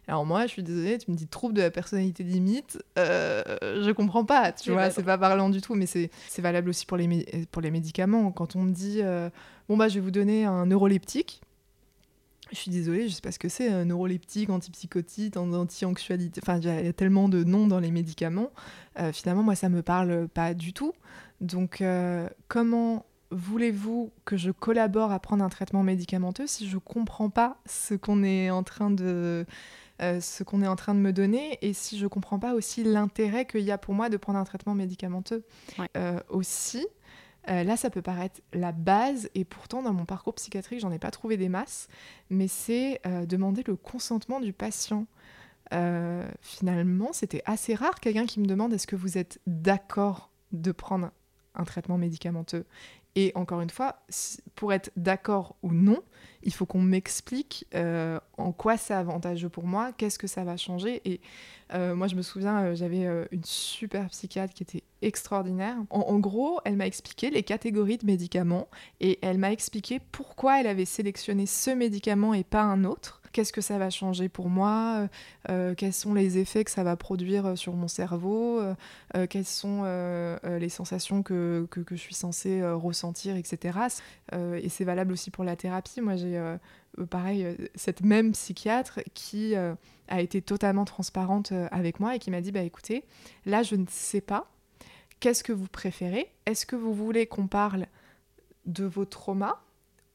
Alors 0.08 0.26
moi, 0.26 0.44
je 0.44 0.52
suis 0.52 0.64
désolée, 0.64 0.98
tu 0.98 1.12
me 1.12 1.18
dis 1.18 1.28
trouble 1.28 1.54
de 1.54 1.62
la 1.62 1.70
personnalité 1.70 2.24
limite, 2.24 2.82
euh, 2.98 3.44
je 3.62 3.92
comprends 3.92 4.24
pas, 4.24 4.54
tu 4.54 4.72
vois, 4.72 4.90
c'est 4.90 5.04
pas 5.04 5.18
parlant 5.18 5.50
du 5.50 5.60
tout, 5.60 5.76
mais 5.76 5.86
c'est 5.86 6.10
valable 6.40 6.70
aussi 6.70 6.86
pour 6.86 6.96
les, 6.98 7.46
pour 7.52 7.62
les 7.62 7.72
médicaments. 7.72 8.32
Quand 8.32 8.56
on 8.56 8.64
me 8.64 8.72
dit, 8.72 9.02
euh, 9.02 9.30
bon 9.68 9.76
bah 9.76 9.90
je 9.90 9.96
vais 9.96 10.00
vous 10.00 10.12
donner 10.12 10.46
un 10.46 10.68
neuroleptique, 10.68 11.42
je 12.52 12.56
suis 12.56 12.72
désolée, 12.72 13.08
je 13.08 13.14
sais 13.14 13.22
pas 13.22 13.32
ce 13.32 13.40
que 13.40 13.50
c'est, 13.50 13.70
un 13.70 13.86
neuroleptique, 13.86 14.50
antipsychotique, 14.50 15.36
anti-anxiolytique, 15.38 16.44
enfin 16.44 16.60
il 16.60 16.66
y, 16.66 16.88
a 16.88 16.94
tellement 16.94 17.30
de 17.30 17.44
noms 17.44 17.68
dans 17.68 17.80
les 17.80 17.92
médicaments, 17.92 18.52
euh, 19.00 19.12
finalement 19.12 19.44
moi 19.44 19.56
ça 19.56 19.70
me 19.70 19.82
parle 19.82 20.28
pas 20.28 20.54
du 20.54 20.74
tout. 20.74 20.94
Donc 21.42 21.82
euh, 21.82 22.28
comment 22.48 23.06
voulez-vous 23.32 24.12
que 24.26 24.38
je 24.38 24.52
collabore 24.52 25.12
à 25.12 25.20
prendre 25.20 25.44
un 25.44 25.50
traitement 25.50 25.84
médicamenteux 25.84 26.48
si 26.48 26.68
je 26.70 26.78
comprends 26.78 27.30
pas 27.30 27.58
ce 27.66 27.94
qu'on 27.94 28.24
est 28.24 28.50
en 28.50 28.64
train 28.64 28.90
de 28.90 29.46
euh, 30.02 30.22
ce 30.22 30.44
qu'on 30.44 30.62
est 30.62 30.68
en 30.68 30.76
train 30.76 30.94
de 30.94 31.00
me 31.00 31.12
donner 31.12 31.58
et 31.62 31.74
si 31.74 31.98
je 31.98 32.06
comprends 32.06 32.38
pas 32.38 32.54
aussi 32.54 32.84
l'intérêt 32.84 33.46
qu'il 33.46 33.62
y 33.62 33.72
a 33.72 33.78
pour 33.78 33.96
moi 33.96 34.10
de 34.10 34.18
prendre 34.18 34.38
un 34.38 34.44
traitement 34.44 34.76
médicamenteux. 34.76 35.44
Euh, 35.96 36.20
aussi, 36.30 36.86
euh, 37.50 37.64
là, 37.64 37.78
ça 37.78 37.90
peut 37.90 38.02
paraître 38.02 38.42
la 38.54 38.72
base, 38.72 39.30
et 39.34 39.44
pourtant, 39.44 39.82
dans 39.82 39.94
mon 39.94 40.06
parcours 40.06 40.36
psychiatrique, 40.36 40.82
j'en 40.82 40.92
ai 40.92 41.00
pas 41.00 41.12
trouvé 41.12 41.38
des 41.38 41.50
masses, 41.50 41.88
mais 42.30 42.48
c'est 42.48 43.02
demander 43.26 43.64
le 43.66 43.76
consentement 43.76 44.40
du 44.40 44.54
patient. 44.54 45.08
finalement, 46.42 47.14
c'était 47.14 47.42
assez 47.46 47.74
rare 47.74 48.00
quelqu'un 48.00 48.26
qui 48.26 48.40
me 48.40 48.46
demande 48.46 48.74
est-ce 48.74 48.88
que 48.88 48.96
vous 48.96 49.18
êtes 49.18 49.40
d'accord 49.48 50.32
de 50.52 50.72
prendre 50.72 51.12
un 51.56 51.64
traitement 51.64 51.98
médicamenteux? 51.98 52.66
Et 53.16 53.32
encore 53.34 53.62
une 53.62 53.72
fois, 53.72 54.04
pour 54.54 54.74
être 54.74 54.92
d'accord 54.96 55.56
ou 55.64 55.74
non, 55.74 56.04
il 56.44 56.54
faut 56.54 56.66
qu'on 56.66 56.82
m'explique 56.82 57.66
euh, 57.76 58.20
en 58.38 58.52
quoi 58.52 58.78
c'est 58.78 58.94
avantageux 58.94 59.50
pour 59.50 59.66
moi, 59.66 59.92
qu'est-ce 59.98 60.20
que 60.20 60.28
ça 60.28 60.44
va 60.44 60.58
changer. 60.58 61.02
Et 61.06 61.20
euh, 61.74 61.96
moi, 61.96 62.08
je 62.08 62.16
me 62.16 62.22
souviens, 62.22 62.64
euh, 62.64 62.76
j'avais 62.76 63.06
une 63.32 63.44
super 63.44 64.08
psychiatre 64.10 64.54
qui 64.54 64.64
était 64.64 64.84
extraordinaire. 65.02 65.78
En, 65.90 66.20
gros, 66.20 66.60
elle 66.66 66.76
m'a 66.76 66.88
expliqué 66.88 67.30
les 67.30 67.44
catégories 67.44 67.98
de 67.98 68.06
médicaments 68.06 68.68
et 69.00 69.20
elle 69.22 69.38
m'a 69.38 69.52
expliqué 69.52 70.00
pourquoi 70.12 70.60
elle 70.60 70.68
avait 70.68 70.86
sélectionné 70.86 71.46
ce 71.46 71.72
médicament 71.72 72.34
et 72.34 72.44
pas 72.44 72.64
un 72.64 72.84
autre 72.84 73.22
qu'est-ce 73.34 73.54
que 73.54 73.62
ça 73.62 73.78
va 73.78 73.92
changer 73.92 74.30
pour 74.30 74.50
moi, 74.50 75.08
quels 75.78 75.94
sont 75.94 76.16
les 76.16 76.40
effets 76.40 76.64
que 76.64 76.72
ça 76.72 76.84
va 76.84 76.96
produire 76.96 77.56
sur 77.56 77.74
mon 77.74 77.88
cerveau, 77.88 78.60
quelles 79.30 79.46
sont 79.46 79.84
les 80.44 80.70
sensations 80.70 81.22
que, 81.22 81.68
que, 81.70 81.84
je 81.92 82.02
suis 82.02 82.16
censée 82.16 82.64
ressentir, 82.64 83.36
etc. 83.36 83.78
et 84.34 84.70
c'est 84.70 84.86
valable 84.86 85.12
aussi 85.12 85.30
pour 85.30 85.44
la 85.44 85.56
thérapie. 85.56 86.02
Moi, 86.02 86.16
j'ai 86.32 87.06
pareil 87.06 87.56
cette 87.76 88.02
même 88.02 88.32
psychiatre 88.32 89.00
qui 89.14 89.56
a 89.56 90.22
été 90.22 90.42
totalement 90.42 90.86
transparente 90.86 91.52
avec 91.72 92.00
moi 92.00 92.16
et 92.16 92.20
qui 92.20 92.32
m'a 92.32 92.42
dit, 92.42 92.52
bah 92.52 92.62
écoutez, 92.62 93.04
là, 93.46 93.64
je 93.64 93.76
ne 93.76 93.86
sais 93.90 94.22
pas. 94.22 94.50
Qu'est-ce 95.20 95.44
que 95.44 95.54
vous 95.54 95.68
préférez? 95.68 96.32
Est-ce 96.46 96.66
que 96.66 96.76
vous 96.76 96.94
voulez 96.94 97.26
qu'on 97.26 97.48
parle 97.48 97.88
de 98.66 98.86
vos 98.86 99.06
traumas 99.06 99.60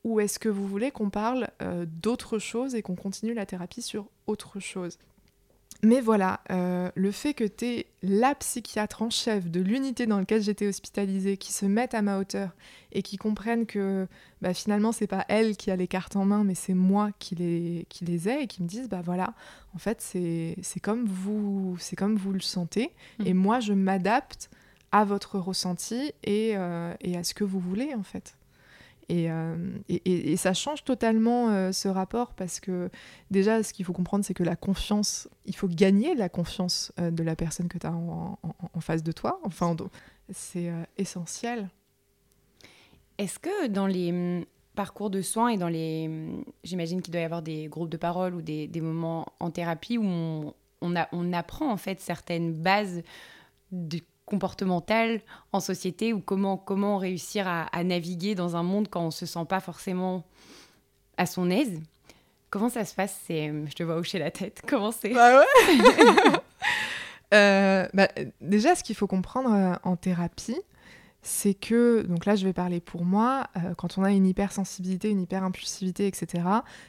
ou 0.04 0.20
est-ce 0.20 0.38
que 0.38 0.48
vous 0.48 0.66
voulez 0.66 0.90
qu'on 0.90 1.10
parle 1.10 1.48
euh, 1.60 1.86
d'autre 1.88 2.38
chose 2.38 2.74
et 2.74 2.82
qu'on 2.82 2.96
continue 2.96 3.34
la 3.34 3.46
thérapie 3.46 3.82
sur 3.82 4.08
autre 4.26 4.60
chose? 4.60 4.98
Mais 5.84 6.00
voilà, 6.00 6.40
euh, 6.50 6.90
le 6.94 7.10
fait 7.10 7.34
que 7.34 7.42
tu 7.42 7.64
es 7.64 7.86
la 8.02 8.36
psychiatre 8.36 9.02
en 9.02 9.10
chef 9.10 9.50
de 9.50 9.60
l'unité 9.60 10.06
dans 10.06 10.18
laquelle 10.18 10.40
j'étais 10.40 10.68
hospitalisée, 10.68 11.36
qui 11.36 11.52
se 11.52 11.66
mette 11.66 11.94
à 11.94 12.02
ma 12.02 12.18
hauteur 12.18 12.50
et 12.92 13.02
qui 13.02 13.16
comprenne 13.16 13.66
que 13.66 14.06
bah, 14.42 14.54
finalement 14.54 14.92
c'est 14.92 15.08
pas 15.08 15.24
elle 15.28 15.56
qui 15.56 15.72
a 15.72 15.76
les 15.76 15.88
cartes 15.88 16.14
en 16.14 16.24
main, 16.24 16.44
mais 16.44 16.54
c'est 16.54 16.74
moi 16.74 17.10
qui 17.18 17.34
les, 17.34 17.86
qui 17.88 18.04
les 18.04 18.28
ai 18.28 18.42
et 18.42 18.46
qui 18.46 18.62
me 18.62 18.68
disent 18.68 18.88
bah 18.88 19.02
voilà, 19.04 19.34
en 19.74 19.78
fait 19.78 20.00
c'est 20.00 20.80
comme 20.80 21.04
vous 21.06 21.76
c'est 21.80 21.96
comme 21.96 22.16
vous 22.16 22.32
le 22.32 22.40
sentez 22.40 22.92
mmh. 23.18 23.26
et 23.26 23.34
moi 23.34 23.58
je 23.58 23.72
m'adapte 23.72 24.50
à 24.92 25.04
votre 25.04 25.38
ressenti 25.40 26.12
et, 26.22 26.52
euh, 26.54 26.94
et 27.00 27.16
à 27.16 27.24
ce 27.24 27.34
que 27.34 27.42
vous 27.42 27.58
voulez 27.58 27.92
en 27.94 28.04
fait. 28.04 28.36
Euh, 29.10 29.78
et, 29.88 30.36
ça 30.36 30.54
change 30.54 30.84
totalement 30.84 31.50
euh, 31.50 31.72
ce 31.72 31.88
rapport 31.88 32.32
parce 32.34 32.60
que 32.60 32.90
déjà, 33.30 33.62
ce 33.62 33.72
qu'il 33.72 33.84
faut 33.84 33.92
comprendre, 33.92 34.24
c'est 34.24 34.34
que 34.34 34.44
la 34.44 34.56
confiance, 34.56 35.28
il 35.46 35.54
faut 35.56 35.68
gagner 35.68 36.14
la 36.14 36.28
confiance 36.28 36.92
euh, 36.98 37.10
de 37.10 37.22
la 37.22 37.36
personne 37.36 37.68
que 37.68 37.78
tu 37.78 37.86
as 37.86 37.92
en, 37.92 38.38
face 38.80 39.02
de 39.02 39.12
toi. 39.12 39.40
Enfin, 39.44 39.76
c'est 40.30 40.72
essentiel. 40.96 41.68
Est-ce 43.18 43.38
que 43.38 43.68
dans 43.68 43.86
les 43.86 44.10
hum, 44.10 44.44
parcours 44.74 45.10
de 45.10 45.22
soins 45.22 45.48
et 45.48 45.56
dans 45.56 45.68
les... 45.68 46.06
Hum, 46.06 46.44
j'imagine 46.64 47.02
qu'il 47.02 47.12
doit 47.12 47.20
y 47.20 47.24
avoir 47.24 47.42
des 47.42 47.66
groupes 47.66 47.90
de 47.90 47.96
parole 47.96 48.34
ou 48.34 48.42
des, 48.42 48.68
moments 48.80 49.26
en 49.40 49.50
thérapie 49.50 49.98
où 49.98 50.04
on, 50.04 50.54
on 50.80 51.32
apprend 51.32 51.70
en 51.70 51.76
fait 51.76 52.00
certaines 52.00 52.54
bases 52.54 53.02
de 53.70 54.00
comportementales 54.32 55.20
en 55.52 55.60
société 55.60 56.14
ou 56.14 56.20
comment, 56.20 56.56
comment 56.56 56.96
réussir 56.96 57.46
à, 57.46 57.84
naviguer 57.84 58.34
dans 58.34 58.56
un 58.56 58.62
monde 58.62 58.88
quand 58.88 59.04
on 59.04 59.10
se 59.10 59.26
sent 59.26 59.44
pas 59.46 59.60
forcément 59.60 60.24
à 61.18 61.26
son 61.26 61.50
aise. 61.50 61.82
Comment 62.48 62.70
ça 62.70 62.86
se 62.86 62.94
passe? 62.94 63.20
Je 63.28 63.74
te 63.74 63.82
vois 63.82 63.96
hocher 63.96 64.18
la 64.18 64.30
tête. 64.30 64.62
Comment 64.66 64.90
c'est? 64.90 65.12
Bah 65.12 65.38
ouais 65.38 65.78
euh, 67.34 67.86
bah, 67.92 68.08
Déjà, 68.40 68.74
ce 68.74 68.82
qu'il 68.82 68.96
faut 68.96 69.06
comprendre 69.06 69.52
euh, 69.52 69.74
en 69.82 69.96
thérapie, 69.96 70.60
c'est 71.20 71.54
que, 71.54 72.00
donc 72.02 72.24
là 72.24 72.34
je 72.34 72.46
vais 72.46 72.54
parler 72.54 72.80
pour 72.80 73.04
moi, 73.04 73.48
euh, 73.58 73.74
quand 73.74 73.98
on 73.98 74.02
a 74.02 74.12
une 74.12 74.26
hypersensibilité, 74.26 75.10
une 75.10 75.20
hyperimpulsivité, 75.20 76.06
etc., 76.06 76.42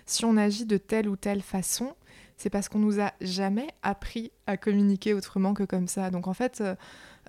si 0.06 0.23
on 0.23 0.38
agit 0.38 0.65
de 0.65 0.77
telle 0.77 1.10
ou 1.10 1.17
telle 1.17 1.41
façon, 1.41 1.93
c'est 2.38 2.49
parce 2.49 2.67
qu'on 2.69 2.79
nous 2.79 2.99
a 2.99 3.12
jamais 3.21 3.67
appris 3.84 4.32
à 4.47 4.58
communiquer 4.58 5.13
autrement 5.13 5.53
que 5.53 5.63
comme 5.63 5.88
ça. 5.88 6.10
Donc 6.10 6.27
en 6.27 6.34
fait, 6.34 6.62
euh, 6.62 6.75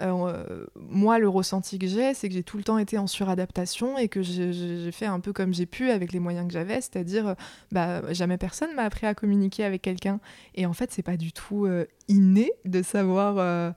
euh, 0.00 0.66
moi, 0.76 1.18
le 1.18 1.28
ressenti 1.28 1.78
que 1.78 1.86
j'ai, 1.86 2.14
c'est 2.14 2.28
que 2.28 2.34
j'ai 2.34 2.42
tout 2.42 2.56
le 2.56 2.64
temps 2.64 2.78
été 2.78 2.98
en 2.98 3.06
suradaptation 3.06 3.98
et 3.98 4.08
que 4.08 4.22
j'ai 4.22 4.92
fait 4.92 5.06
un 5.06 5.20
peu 5.20 5.32
comme 5.32 5.54
j'ai 5.54 5.66
pu 5.66 5.90
avec 5.90 6.12
les 6.12 6.20
moyens 6.20 6.46
que 6.46 6.52
j'avais, 6.52 6.80
c'est-à-dire, 6.80 7.36
bah, 7.72 8.02
jamais 8.12 8.38
personne 8.38 8.74
m'a 8.74 8.82
appris 8.82 9.06
à 9.06 9.14
communiquer 9.14 9.64
avec 9.64 9.82
quelqu'un. 9.82 10.20
Et 10.54 10.66
en 10.66 10.72
fait, 10.72 10.92
c'est 10.92 11.02
pas 11.02 11.16
du 11.16 11.32
tout 11.32 11.66
euh, 11.66 11.86
inné 12.08 12.52
de 12.64 12.82
savoir 12.82 13.74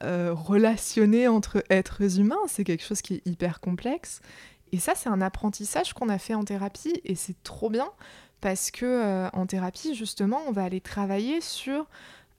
relationner 0.00 1.28
entre 1.28 1.62
êtres 1.70 2.18
humains. 2.18 2.40
C'est 2.48 2.64
quelque 2.64 2.84
chose 2.84 3.02
qui 3.02 3.14
est 3.14 3.26
hyper 3.26 3.60
complexe. 3.60 4.20
Et 4.72 4.78
ça, 4.78 4.94
c'est 4.96 5.10
un 5.10 5.20
apprentissage 5.20 5.92
qu'on 5.92 6.08
a 6.08 6.18
fait 6.18 6.34
en 6.34 6.44
thérapie 6.44 7.00
et 7.04 7.14
c'est 7.14 7.40
trop 7.42 7.68
bien 7.68 7.90
parce 8.42 8.70
que 8.70 8.84
euh, 8.84 9.28
en 9.32 9.46
thérapie, 9.46 9.94
justement, 9.94 10.40
on 10.48 10.52
va 10.52 10.64
aller 10.64 10.80
travailler 10.80 11.40
sur 11.40 11.86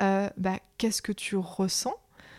euh, 0.02 0.30
bah, 0.38 0.60
qu'est-ce 0.78 1.02
que 1.02 1.12
tu 1.12 1.38
ressens, 1.38 1.96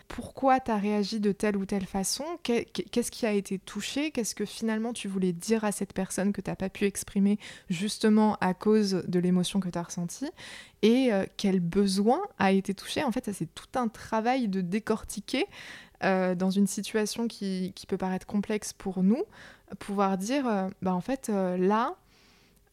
pourquoi 0.09 0.61
tu 0.61 0.71
as 0.71 0.77
réagi 0.77 1.21
de 1.21 1.33
telle 1.33 1.57
ou 1.57 1.67
telle 1.67 1.87
façon, 1.87 2.25
qu'est-ce 2.43 3.11
qui 3.11 3.27
a 3.27 3.33
été 3.33 3.59
touché, 3.59 4.11
qu'est-ce 4.11 4.35
que 4.35 4.45
finalement 4.45 4.93
tu 4.93 5.09
voulais 5.09 5.33
dire 5.33 5.65
à 5.65 5.73
cette 5.73 5.93
personne 5.93 6.33
que 6.33 6.41
tu 6.41 6.51
n'as 6.51 6.57
pas 6.57 6.69
pu 6.69 6.85
exprimer 6.85 7.39
justement 7.69 8.37
à 8.41 8.55
cause 8.55 9.05
de 9.07 9.19
l'émotion 9.19 9.61
que 9.61 9.69
tu 9.69 9.79
as 9.79 9.83
ressentie, 9.83 10.31
et 10.83 11.13
euh, 11.13 11.25
quel 11.37 11.61
besoin 11.61 12.21
a 12.39 12.53
été 12.53 12.75
touché? 12.75 13.03
En 13.03 13.13
fait, 13.13 13.25
ça 13.25 13.33
c'est 13.33 13.53
tout 13.55 13.79
un 13.79 13.89
travail 13.89 14.49
de 14.49 14.61
décortiquer 14.61 15.47
dans 16.03 16.51
une 16.51 16.67
situation 16.67 17.29
qui, 17.29 17.73
peut 17.89 17.97
paraître 17.97 18.27
complexe 18.27 18.75
pour 18.75 19.03
nous, 19.03 19.25
pouvoir 19.79 20.19
dire, 20.19 20.69
bah 20.83 20.93
en 20.93 21.01
fait, 21.01 21.31
là, 21.31 21.97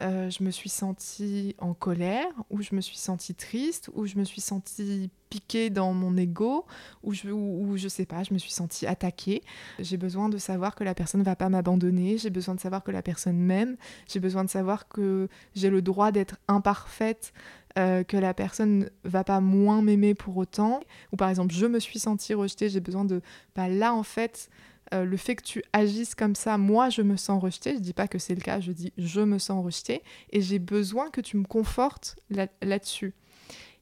euh, 0.02 0.30
je 0.30 0.44
me 0.44 0.52
suis 0.52 0.70
sentie 0.70 1.56
en 1.60 1.74
colère, 1.74 2.28
ou 2.50 2.62
je 2.62 2.76
me 2.76 2.82
suis 2.82 2.98
sentie 2.98 3.36
triste, 3.36 3.90
ou 3.94 4.06
je 4.06 4.18
me 4.18 4.24
suis 4.24 4.42
sentie 4.42 5.10
piquée 5.30 5.70
dans 5.70 5.94
mon 5.94 6.18
ego, 6.18 6.66
ou 7.04 7.14
je, 7.14 7.30
ou, 7.30 7.78
je 7.78 7.88
sais 7.88 8.06
pas, 8.06 8.24
je 8.24 8.34
me 8.34 8.40
suis 8.40 8.52
sentie 8.52 8.86
attaquée. 8.86 9.42
J'ai 9.80 9.98
besoin 9.98 10.28
de 10.28 10.38
savoir 10.38 10.76
que 10.76 10.84
la 10.84 10.94
personne 10.94 11.22
ne 11.22 11.26
va 11.26 11.36
pas 11.36 11.50
m'abandonner, 11.50 12.18
j'ai 12.18 12.30
besoin 12.30 12.56
de 12.56 12.60
savoir 12.60 12.84
que 12.84 12.92
la 12.92 13.02
personne 13.02 13.38
m'aime, 13.38 13.78
j'ai 14.08 14.20
besoin 14.20 14.44
de 14.44 14.50
savoir 14.50 14.88
que 14.88 15.30
j'ai 15.56 15.70
le 15.70 15.82
droit 15.82 16.12
d'être 16.12 16.38
imparfaite, 16.48 17.34
euh, 17.78 18.04
que 18.04 18.18
la 18.18 18.34
personne 18.34 18.90
va 19.06 19.24
pas 19.24 19.40
moins 19.40 19.82
m'aimer 19.82 20.14
pour 20.14 20.36
autant. 20.36 20.82
Ou 21.14 21.16
par 21.16 21.30
exemple, 21.30 21.54
je 21.54 21.66
me 21.66 21.80
suis 21.80 22.00
sentie 22.00 22.34
rejetée, 22.34 22.70
j'ai 22.70 22.82
besoin 22.82 23.06
de... 23.06 23.22
Bah 23.56 23.70
là, 23.70 23.94
en 23.94 24.04
fait, 24.04 24.50
euh, 24.94 25.06
le 25.06 25.18
fait 25.18 25.36
que 25.36 25.44
tu 25.44 25.64
agisses 25.74 26.16
comme 26.16 26.36
ça, 26.36 26.58
moi 26.58 26.90
je 26.90 27.02
me 27.02 27.18
sens 27.18 27.42
rejetée, 27.42 27.76
je 27.76 27.80
dis 27.80 27.94
pas 27.94 28.08
que 28.08 28.20
c'est 28.20 28.36
le 28.36 28.42
cas, 28.42 28.60
je 28.60 28.72
dis 28.72 28.94
je 28.98 29.22
me 29.22 29.38
sens 29.40 29.64
rejetée 29.64 30.02
et 30.32 30.42
j'ai 30.42 30.60
besoin 30.60 31.10
que 31.10 31.22
tu 31.22 31.38
me 31.38 31.46
confortes 31.46 32.18
là-dessus. 32.62 33.14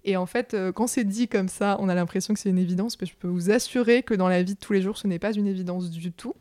et 0.04 0.18
en 0.18 0.26
fait, 0.26 0.54
euh, 0.54 0.72
quand 0.72 0.88
c'est 0.88 1.04
dit 1.04 1.28
comme 1.28 1.50
ça, 1.50 1.78
on 1.80 1.90
a 1.90 1.96
l'impression 1.96 2.34
que 2.34 2.40
c'est 2.40 2.50
une 2.50 2.58
évidence, 2.58 3.00
mais 3.00 3.08
je 3.08 3.16
peux 3.16 3.28
vous 3.28 3.52
assurer 3.52 4.04
que 4.04 4.14
dans 4.14 4.30
la 4.30 4.44
vie 4.44 4.56
de 4.56 4.60
tous 4.60 4.74
les 4.74 4.82
jours, 4.82 4.98
ce 4.98 5.08
n'est 5.08 5.20
pas 5.20 5.34
une 5.34 5.48
évidence 5.48 5.90
du 5.90 6.12
tout. 6.12 6.36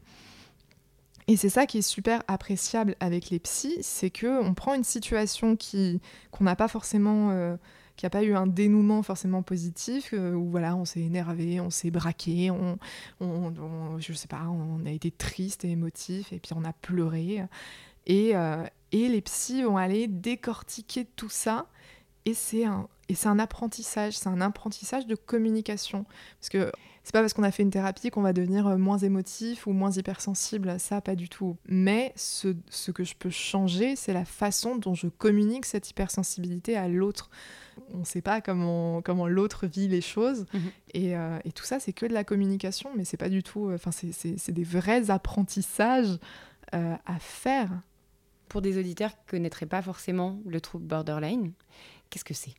Et 1.28 1.36
c'est 1.36 1.50
ça 1.50 1.66
qui 1.66 1.78
est 1.78 1.82
super 1.82 2.22
appréciable 2.26 2.96
avec 3.00 3.28
les 3.28 3.38
psys, 3.38 3.76
c'est 3.82 4.08
que 4.08 4.42
on 4.42 4.54
prend 4.54 4.72
une 4.72 4.84
situation 4.84 5.56
qui 5.56 6.00
qu'on 6.30 6.44
n'a 6.44 6.56
pas 6.56 6.68
forcément 6.68 7.30
euh, 7.30 7.56
qu'il 7.98 8.06
n'y 8.06 8.08
a 8.08 8.10
pas 8.10 8.22
eu 8.22 8.34
un 8.34 8.46
dénouement 8.46 9.02
forcément 9.02 9.42
positif, 9.42 10.14
euh, 10.14 10.32
où 10.32 10.50
voilà, 10.50 10.76
on 10.76 10.84
s'est 10.84 11.00
énervé, 11.00 11.60
on 11.60 11.68
s'est 11.68 11.90
braqué, 11.90 12.50
on, 12.50 12.78
on, 13.20 13.98
je 13.98 14.12
sais 14.12 14.28
pas, 14.28 14.46
on 14.48 14.86
a 14.86 14.90
été 14.90 15.10
triste 15.10 15.64
et 15.64 15.70
émotif, 15.70 16.32
et 16.32 16.38
puis 16.38 16.52
on 16.54 16.64
a 16.64 16.72
pleuré. 16.72 17.42
Et, 18.06 18.36
euh, 18.36 18.64
et 18.92 19.08
les 19.08 19.20
psys 19.20 19.64
vont 19.64 19.76
aller 19.76 20.06
décortiquer 20.06 21.04
tout 21.04 21.28
ça, 21.28 21.66
et 22.24 22.34
c'est 22.34 22.64
un, 22.64 22.88
et 23.08 23.14
c'est 23.14 23.28
un 23.28 23.38
apprentissage, 23.38 24.16
c'est 24.16 24.28
un 24.28 24.40
apprentissage 24.40 25.06
de 25.06 25.16
communication. 25.16 26.04
Parce 26.38 26.50
que 26.50 26.70
c'est 27.08 27.12
pas 27.12 27.22
parce 27.22 27.32
qu'on 27.32 27.42
a 27.42 27.50
fait 27.50 27.62
une 27.62 27.70
thérapie 27.70 28.10
qu'on 28.10 28.20
va 28.20 28.34
devenir 28.34 28.66
euh, 28.66 28.76
moins 28.76 28.98
émotif 28.98 29.66
ou 29.66 29.72
moins 29.72 29.90
hypersensible, 29.90 30.78
ça 30.78 31.00
pas 31.00 31.14
du 31.14 31.30
tout. 31.30 31.56
Mais 31.66 32.12
ce, 32.16 32.54
ce 32.68 32.90
que 32.90 33.02
je 33.02 33.14
peux 33.14 33.30
changer, 33.30 33.96
c'est 33.96 34.12
la 34.12 34.26
façon 34.26 34.76
dont 34.76 34.92
je 34.92 35.06
communique 35.06 35.64
cette 35.64 35.88
hypersensibilité 35.88 36.76
à 36.76 36.86
l'autre 36.86 37.30
on 37.94 38.00
ne 38.00 38.04
sait 38.04 38.20
pas 38.20 38.42
comment, 38.42 39.00
comment 39.00 39.26
l'autre 39.26 39.66
vit 39.66 39.88
les 39.88 40.02
choses. 40.02 40.44
Mhm. 40.52 40.60
Euh, 40.96 41.38
et, 41.46 41.52
tout 41.52 41.64
ça, 41.64 41.80
c'est 41.80 41.94
que 41.94 42.04
de 42.04 42.12
la 42.12 42.24
communication, 42.24 42.90
mais 42.94 43.06
c'est 43.06 43.16
pas 43.16 43.30
du 43.30 43.42
tout. 43.42 43.70
Enfin, 43.72 43.90
c'est 43.90 44.52
des 44.52 44.64
vrais 44.64 45.08
apprentissages 45.08 46.18
euh, 46.74 46.94
à 47.06 47.18
faire. 47.18 47.70
Pour 48.50 48.60
des 48.60 48.76
auditeurs 48.76 49.12
qui 49.12 49.16
ne 49.24 49.30
connaîtraient 49.30 49.66
pas 49.66 49.80
forcément 49.80 50.40
le 50.44 50.60
trouble 50.60 50.84
borderline, 50.84 51.52
qu'est-ce 52.10 52.24
que 52.24 52.34
c'est? 52.34 52.54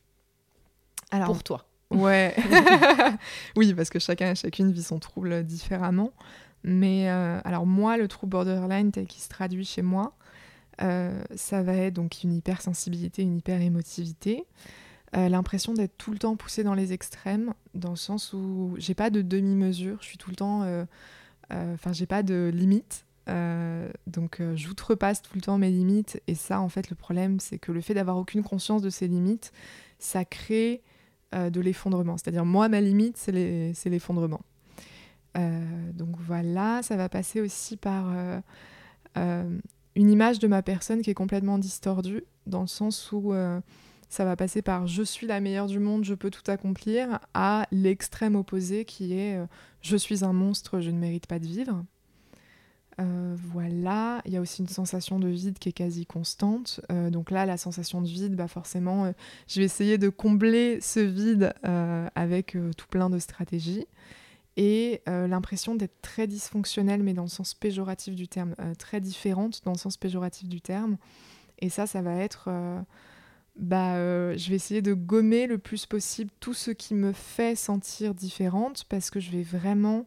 Pour 1.25 1.43
toi. 1.43 1.68
Ouais. 1.91 2.35
oui, 3.55 3.73
parce 3.73 3.89
que 3.89 3.99
chacun 3.99 4.31
et 4.31 4.35
chacune 4.35 4.71
vit 4.71 4.83
son 4.83 4.99
trouble 4.99 5.43
différemment. 5.43 6.11
Mais 6.63 7.09
euh, 7.09 7.39
alors 7.45 7.65
moi, 7.65 7.97
le 7.97 8.07
trouble 8.07 8.31
borderline 8.31 8.91
tel 8.91 9.07
qu'il 9.07 9.21
se 9.21 9.29
traduit 9.29 9.65
chez 9.65 9.81
moi, 9.81 10.13
ça 11.35 11.61
va 11.61 11.73
être 11.73 11.93
donc 11.93 12.23
une 12.23 12.33
hypersensibilité, 12.33 13.21
une 13.21 13.37
hyperémotivité. 13.37 14.45
Euh, 15.15 15.27
l'impression 15.27 15.73
d'être 15.73 15.97
tout 15.97 16.11
le 16.11 16.19
temps 16.19 16.35
poussée 16.35 16.63
dans 16.63 16.75
les 16.75 16.93
extrêmes, 16.93 17.53
dans 17.73 17.89
le 17.89 17.95
sens 17.95 18.31
où 18.33 18.75
j'ai 18.77 18.93
pas 18.93 19.09
de 19.09 19.21
demi-mesure, 19.21 19.97
je 20.01 20.05
suis 20.05 20.17
tout 20.17 20.29
le 20.29 20.35
temps. 20.35 20.63
Euh, 20.63 20.85
euh, 21.51 21.73
enfin, 21.73 21.93
j'ai 21.93 22.05
pas 22.05 22.23
de 22.23 22.51
limite. 22.53 23.05
donc, 24.07 24.41
j'outrepasse 24.55 25.21
tout 25.21 25.35
le 25.35 25.41
temps 25.41 25.57
mes 25.57 25.69
limites. 25.69 26.21
Et 26.27 26.35
ça, 26.35 26.59
en 26.61 26.69
fait, 26.69 26.89
le 26.89 26.95
problème, 26.95 27.39
c'est 27.39 27.59
que 27.59 27.71
le 27.71 27.81
fait 27.81 27.93
d'avoir 27.93 28.17
aucune 28.17 28.43
conscience 28.43 28.81
de 28.81 28.89
ces 28.89 29.07
limites, 29.07 29.51
ça 29.99 30.25
crée 30.25 30.81
de 31.33 31.61
l'effondrement. 31.61 32.17
C'est-à-dire, 32.17 32.45
moi, 32.45 32.69
ma 32.69 32.81
limite, 32.81 33.17
c'est 33.17 33.31
l'effondrement. 33.85 34.41
donc 35.35 36.15
voilà, 36.19 36.81
ça 36.81 36.95
va 36.95 37.09
passer 37.09 37.41
aussi 37.41 37.77
par 37.77 38.13
une 39.15 39.61
image 39.95 40.39
de 40.39 40.47
ma 40.47 40.61
personne 40.61 41.01
qui 41.01 41.09
est 41.09 41.15
complètement 41.15 41.57
distordue, 41.57 42.23
dans 42.47 42.61
le 42.61 42.67
sens 42.67 43.11
où 43.11 43.33
ça 44.09 44.25
va 44.25 44.35
passer 44.35 44.61
par 44.61 44.87
je 44.87 45.03
suis 45.03 45.27
la 45.27 45.39
meilleure 45.39 45.67
du 45.67 45.79
monde, 45.79 46.03
je 46.03 46.15
peux 46.15 46.31
tout 46.31 46.49
accomplir, 46.51 47.19
à 47.33 47.67
l'extrême 47.71 48.35
opposé 48.35 48.83
qui 48.83 49.13
est 49.13 49.37
euh, 49.37 49.45
je 49.81 49.95
suis 49.95 50.25
un 50.25 50.33
monstre, 50.33 50.81
je 50.81 50.89
ne 50.89 50.97
mérite 50.97 51.27
pas 51.27 51.39
de 51.39 51.45
vivre. 51.45 51.85
Euh, 52.99 53.35
voilà, 53.51 54.21
il 54.25 54.33
y 54.33 54.37
a 54.37 54.41
aussi 54.41 54.61
une 54.61 54.67
sensation 54.67 55.19
de 55.19 55.27
vide 55.27 55.57
qui 55.57 55.69
est 55.69 55.73
quasi 55.73 56.05
constante. 56.05 56.81
Euh, 56.91 57.09
donc 57.09 57.31
là, 57.31 57.45
la 57.45 57.57
sensation 57.57 58.01
de 58.01 58.07
vide, 58.07 58.35
bah 58.35 58.47
forcément, 58.47 59.13
je 59.47 59.59
vais 59.59 59.65
essayer 59.65 59.97
de 59.97 60.09
combler 60.09 60.79
ce 60.81 60.99
vide 60.99 61.53
avec 61.63 62.57
tout 62.77 62.87
plein 62.87 63.09
de 63.09 63.19
stratégies. 63.19 63.87
Et 64.57 65.01
l'impression 65.07 65.75
d'être 65.75 66.01
très 66.01 66.27
dysfonctionnelle, 66.27 67.01
mais 67.01 67.13
dans 67.13 67.23
le 67.23 67.29
sens 67.29 67.53
péjoratif 67.53 68.15
du 68.15 68.27
terme, 68.27 68.55
très 68.77 68.99
différente 68.99 69.61
dans 69.63 69.71
le 69.71 69.77
sens 69.77 69.95
péjoratif 69.95 70.49
du 70.49 70.59
terme. 70.59 70.97
Et 71.59 71.69
ça, 71.69 71.87
ça 71.87 72.01
va 72.01 72.15
être 72.15 72.49
bah, 73.59 73.95
euh, 73.95 74.37
je 74.37 74.49
vais 74.49 74.55
essayer 74.55 74.81
de 74.81 74.93
gommer 74.93 75.45
le 75.45 75.57
plus 75.57 75.85
possible 75.85 76.31
tout 76.39 76.53
ce 76.53 76.71
qui 76.71 76.95
me 76.95 77.11
fait 77.11 77.55
sentir 77.55 78.15
différente 78.15 78.85
parce 78.87 79.09
que 79.09 79.19
je 79.19 79.31
vais 79.31 79.43
vraiment 79.43 80.05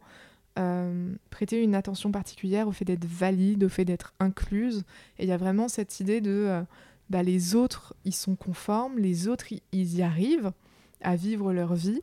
euh, 0.58 1.14
prêter 1.30 1.62
une 1.62 1.74
attention 1.74 2.10
particulière 2.10 2.68
au 2.68 2.72
fait 2.72 2.84
d'être 2.84 3.04
valide, 3.04 3.64
au 3.64 3.68
fait 3.68 3.84
d'être 3.84 4.12
incluse. 4.20 4.84
Et 5.18 5.24
il 5.24 5.28
y 5.28 5.32
a 5.32 5.36
vraiment 5.36 5.68
cette 5.68 6.00
idée 6.00 6.20
de 6.20 6.30
euh, 6.30 6.62
bah, 7.10 7.22
les 7.22 7.54
autres, 7.54 7.94
ils 8.04 8.14
sont 8.14 8.36
conformes, 8.36 8.98
les 8.98 9.28
autres, 9.28 9.46
ils 9.72 9.96
y 9.96 10.02
arrivent 10.02 10.52
à 11.00 11.16
vivre 11.16 11.52
leur 11.52 11.74
vie 11.74 12.02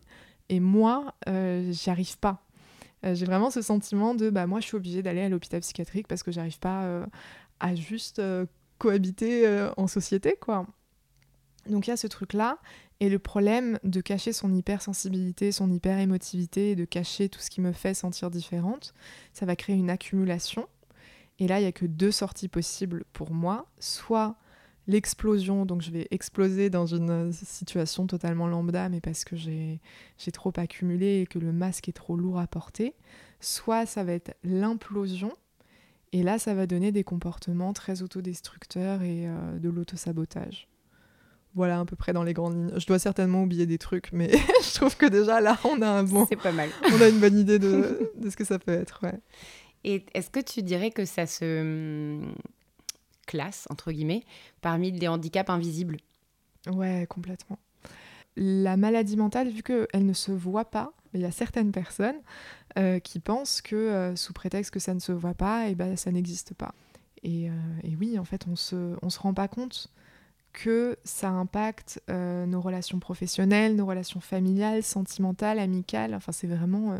et 0.49 0.59
moi, 0.59 1.13
j'y 1.27 1.89
arrive 1.89 2.17
pas. 2.17 2.43
J'ai 3.03 3.25
vraiment 3.25 3.51
ce 3.51 3.61
sentiment 3.61 4.15
de 4.15 4.29
bah, 4.29 4.47
moi, 4.47 4.59
je 4.59 4.65
suis 4.65 4.75
obligée 4.75 5.03
d'aller 5.03 5.21
à 5.21 5.29
l'hôpital 5.29 5.61
psychiatrique 5.61 6.07
parce 6.07 6.23
que 6.23 6.31
j'arrive 6.31 6.59
pas 6.59 7.05
à 7.59 7.75
juste 7.75 8.21
cohabiter 8.79 9.69
en 9.77 9.87
société, 9.87 10.35
quoi. 10.41 10.65
Donc 11.69 11.87
il 11.87 11.91
y 11.91 11.93
a 11.93 11.97
ce 11.97 12.07
truc-là, 12.07 12.59
et 12.99 13.09
le 13.09 13.19
problème 13.19 13.79
de 13.83 14.01
cacher 14.01 14.33
son 14.33 14.53
hypersensibilité, 14.53 15.51
son 15.51 15.71
hyperémotivité, 15.71 16.75
de 16.75 16.85
cacher 16.85 17.29
tout 17.29 17.39
ce 17.39 17.49
qui 17.49 17.61
me 17.61 17.71
fait 17.71 17.93
sentir 17.93 18.29
différente, 18.29 18.93
ça 19.33 19.45
va 19.45 19.55
créer 19.55 19.75
une 19.75 19.89
accumulation. 19.89 20.67
Et 21.39 21.47
là, 21.47 21.59
il 21.59 21.61
n'y 21.61 21.67
a 21.67 21.71
que 21.71 21.85
deux 21.85 22.11
sorties 22.11 22.49
possibles 22.49 23.05
pour 23.13 23.31
moi. 23.31 23.67
Soit 23.79 24.35
l'explosion, 24.87 25.65
donc 25.65 25.81
je 25.81 25.91
vais 25.91 26.07
exploser 26.11 26.69
dans 26.69 26.87
une 26.87 27.31
situation 27.31 28.07
totalement 28.07 28.47
lambda, 28.47 28.89
mais 28.89 28.99
parce 28.99 29.23
que 29.23 29.35
j'ai 29.37 29.79
trop 30.33 30.51
accumulé 30.57 31.21
et 31.21 31.27
que 31.27 31.39
le 31.39 31.53
masque 31.53 31.87
est 31.87 31.93
trop 31.93 32.17
lourd 32.17 32.39
à 32.39 32.47
porter. 32.47 32.95
Soit 33.39 33.85
ça 33.85 34.03
va 34.03 34.13
être 34.13 34.35
l'implosion, 34.43 35.31
et 36.11 36.23
là 36.23 36.39
ça 36.39 36.55
va 36.55 36.65
donner 36.65 36.91
des 36.91 37.03
comportements 37.03 37.71
très 37.71 38.01
autodestructeurs 38.01 39.03
et 39.03 39.27
euh, 39.27 39.59
de 39.59 39.69
l'autosabotage. 39.69 40.68
Voilà 41.59 41.81
à 41.81 41.83
peu 41.83 41.97
près 41.97 42.13
dans 42.13 42.23
les 42.23 42.31
grandes 42.31 42.53
lignes. 42.53 42.79
Je 42.79 42.85
dois 42.85 42.99
certainement 42.99 43.43
oublier 43.43 43.65
des 43.65 43.77
trucs, 43.77 44.13
mais 44.13 44.31
je 44.63 44.75
trouve 44.75 44.95
que 44.95 45.05
déjà 45.05 45.41
là 45.41 45.59
on 45.65 45.81
a 45.81 45.89
un 45.89 46.03
bon. 46.03 46.25
C'est 46.29 46.37
pas 46.37 46.53
mal. 46.53 46.69
on 46.93 47.01
a 47.01 47.09
une 47.09 47.19
bonne 47.19 47.37
idée 47.37 47.59
de, 47.59 48.13
de 48.15 48.29
ce 48.29 48.37
que 48.37 48.45
ça 48.45 48.59
peut 48.59 48.71
être. 48.71 49.01
Ouais. 49.03 49.19
Et 49.83 50.05
est-ce 50.13 50.29
que 50.29 50.39
tu 50.39 50.63
dirais 50.63 50.89
que 50.89 51.03
ça 51.03 51.27
se 51.27 52.21
classe, 53.27 53.67
entre 53.69 53.91
guillemets, 53.91 54.23
parmi 54.61 54.93
des 54.93 55.09
handicaps 55.09 55.49
invisibles? 55.49 55.97
Ouais, 56.71 57.05
complètement. 57.09 57.59
La 58.37 58.77
maladie 58.77 59.17
mentale, 59.17 59.49
vu 59.49 59.61
qu'elle 59.61 60.05
ne 60.05 60.13
se 60.13 60.31
voit 60.31 60.71
pas, 60.71 60.93
il 61.13 61.19
y 61.19 61.25
a 61.25 61.31
certaines 61.31 61.73
personnes 61.73 62.21
euh, 62.77 62.99
qui 62.99 63.19
pensent 63.19 63.61
que 63.61 63.75
euh, 63.75 64.15
sous 64.15 64.31
prétexte 64.31 64.71
que 64.71 64.79
ça 64.79 64.93
ne 64.93 64.99
se 64.99 65.11
voit 65.11 65.33
pas, 65.33 65.67
et 65.67 65.71
eh 65.71 65.75
ben, 65.75 65.97
ça 65.97 66.09
n'existe 66.09 66.53
pas. 66.53 66.73
Et, 67.23 67.49
euh, 67.49 67.53
et, 67.83 67.97
oui, 67.97 68.17
en 68.17 68.23
fait, 68.23 68.45
on 68.47 68.55
se, 68.55 68.95
on 69.01 69.09
se 69.09 69.19
rend 69.19 69.33
pas 69.33 69.49
compte 69.49 69.91
que 70.53 70.97
ça 71.03 71.29
impacte 71.29 72.01
nos 72.07 72.61
relations 72.61 72.99
professionnelles, 72.99 73.75
nos 73.75 73.85
relations 73.85 74.19
familiales, 74.19 74.83
sentimentales, 74.83 75.59
amicales. 75.59 76.13
Enfin, 76.13 76.31
c'est 76.31 76.47
vraiment... 76.47 76.97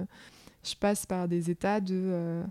je 0.64 0.76
passe 0.76 1.06
par 1.06 1.28
des 1.28 1.50
états 1.50 1.82
de 1.82 2.44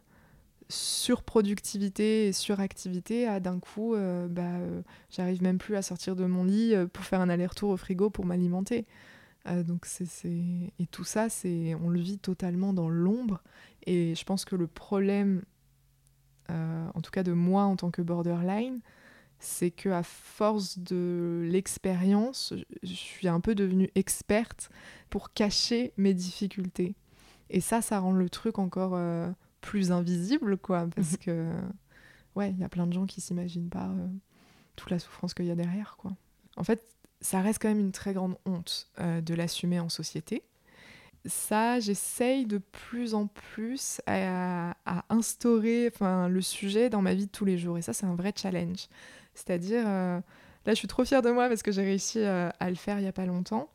surproductivité 0.69 2.29
et 2.29 2.33
suractivité 2.33 3.27
à 3.27 3.41
d'un 3.41 3.59
coup, 3.59 3.95
euh, 3.95 4.29
bah, 4.29 4.43
euh, 4.43 4.83
j'arrive 5.11 5.43
même 5.43 5.59
plus 5.59 5.77
à 5.77 5.83
sortir 5.83 6.15
de 6.15 6.27
mon 6.27 6.45
lit 6.45 6.75
euh, 6.75 6.87
pour 6.87 7.05
faire 7.05 7.21
un 7.21 7.29
aller-retour 7.29 7.71
au 7.71 7.77
frigo 7.77 8.11
pour 8.11 8.27
m'alimenter. 8.27 8.87
donc 9.67 9.87
c'est, 9.87 10.29
Et 10.79 10.87
tout 10.91 11.05
ça, 11.05 11.31
c'est 11.31 11.75
on 11.83 11.89
le 11.89 12.01
vit 12.01 12.19
totalement 12.19 12.75
dans 12.75 12.91
l'ombre. 12.91 13.41
Et 13.87 14.15
je 14.15 14.25
pense 14.25 14.45
que 14.45 14.57
le 14.57 14.67
problème, 14.67 15.43
en 16.51 17.01
tout 17.03 17.11
cas 17.11 17.23
de 17.23 17.33
moi 17.33 17.63
en 17.65 17.77
tant 17.77 17.91
que 17.91 18.03
borderline, 18.03 18.81
c'est 19.40 19.70
que 19.70 19.88
à 19.88 20.03
force 20.03 20.79
de 20.79 21.46
l'expérience, 21.51 22.55
je 22.83 22.92
suis 22.92 23.29
un 23.29 23.40
peu 23.40 23.55
devenue 23.55 23.90
experte 23.94 24.70
pour 25.11 25.33
cacher 25.33 25.92
mes 25.96 26.14
difficultés. 26.14 26.94
Et 27.51 27.61
ça, 27.61 27.81
ça 27.81 28.01
rend 28.01 28.12
le 28.12 28.29
truc 28.29 28.59
encore 28.59 28.94
plus 29.61 29.92
invisible, 29.92 30.57
quoi, 30.57 30.87
parce 30.94 31.12
mhm. 31.12 31.18
que, 31.18 31.53
ouais, 32.37 32.51
il 32.51 32.59
y 32.59 32.64
a 32.64 32.68
plein 32.68 32.87
de 32.87 32.92
gens 32.92 33.07
qui 33.07 33.20
s'imaginent 33.20 33.68
pas 33.68 33.88
euh, 33.88 34.07
toute 34.77 34.90
la 34.90 34.98
souffrance 34.98 35.35
qu'il 35.35 35.46
y 35.46 35.51
a 35.51 35.55
derrière, 35.55 35.96
quoi. 35.98 36.12
En 36.57 36.64
fait, 36.64 36.83
ça 37.20 37.40
reste 37.40 37.61
quand 37.61 37.68
même 37.68 37.81
une 37.81 37.92
très 37.92 38.12
grande 38.12 38.37
honte 38.46 38.88
euh, 39.01 39.20
de 39.20 39.35
l'assumer 39.35 39.81
en 39.81 39.88
société. 39.88 40.42
Ça, 41.27 41.81
j'essaye 41.81 42.46
de 42.46 42.59
plus 42.59 43.14
en 43.14 43.27
plus 43.27 44.01
à, 44.07 44.74
instaurer 45.09 45.90
enfin, 45.92 46.29
le 46.29 46.40
sujet 46.40 46.90
dans 46.90 47.03
ma 47.03 47.14
vie 47.14 47.27
de 47.27 47.31
tous 47.31 47.44
les 47.44 47.59
jours. 47.59 47.77
Et 47.77 47.83
ça, 47.83 47.92
c'est 47.92 48.07
un 48.07 48.14
vrai 48.14 48.33
challenge. 48.35 48.88
C'est-à-dire, 49.38 49.85
euh, 49.87 50.20
là, 50.66 50.72
je 50.72 50.74
suis 50.74 50.88
trop 50.88 51.05
fière 51.05 51.22
de 51.22 51.31
moi 51.31 51.48
parce 51.48 51.62
que 51.62 51.72
j'ai 51.72 51.83
réussi 51.83 52.20
à 52.22 52.70
le 52.70 52.77
faire 52.77 52.98
il 52.98 53.03
n'y 53.03 53.09
a 53.09 53.12
pas 53.12 53.27
longtemps. 53.27 53.70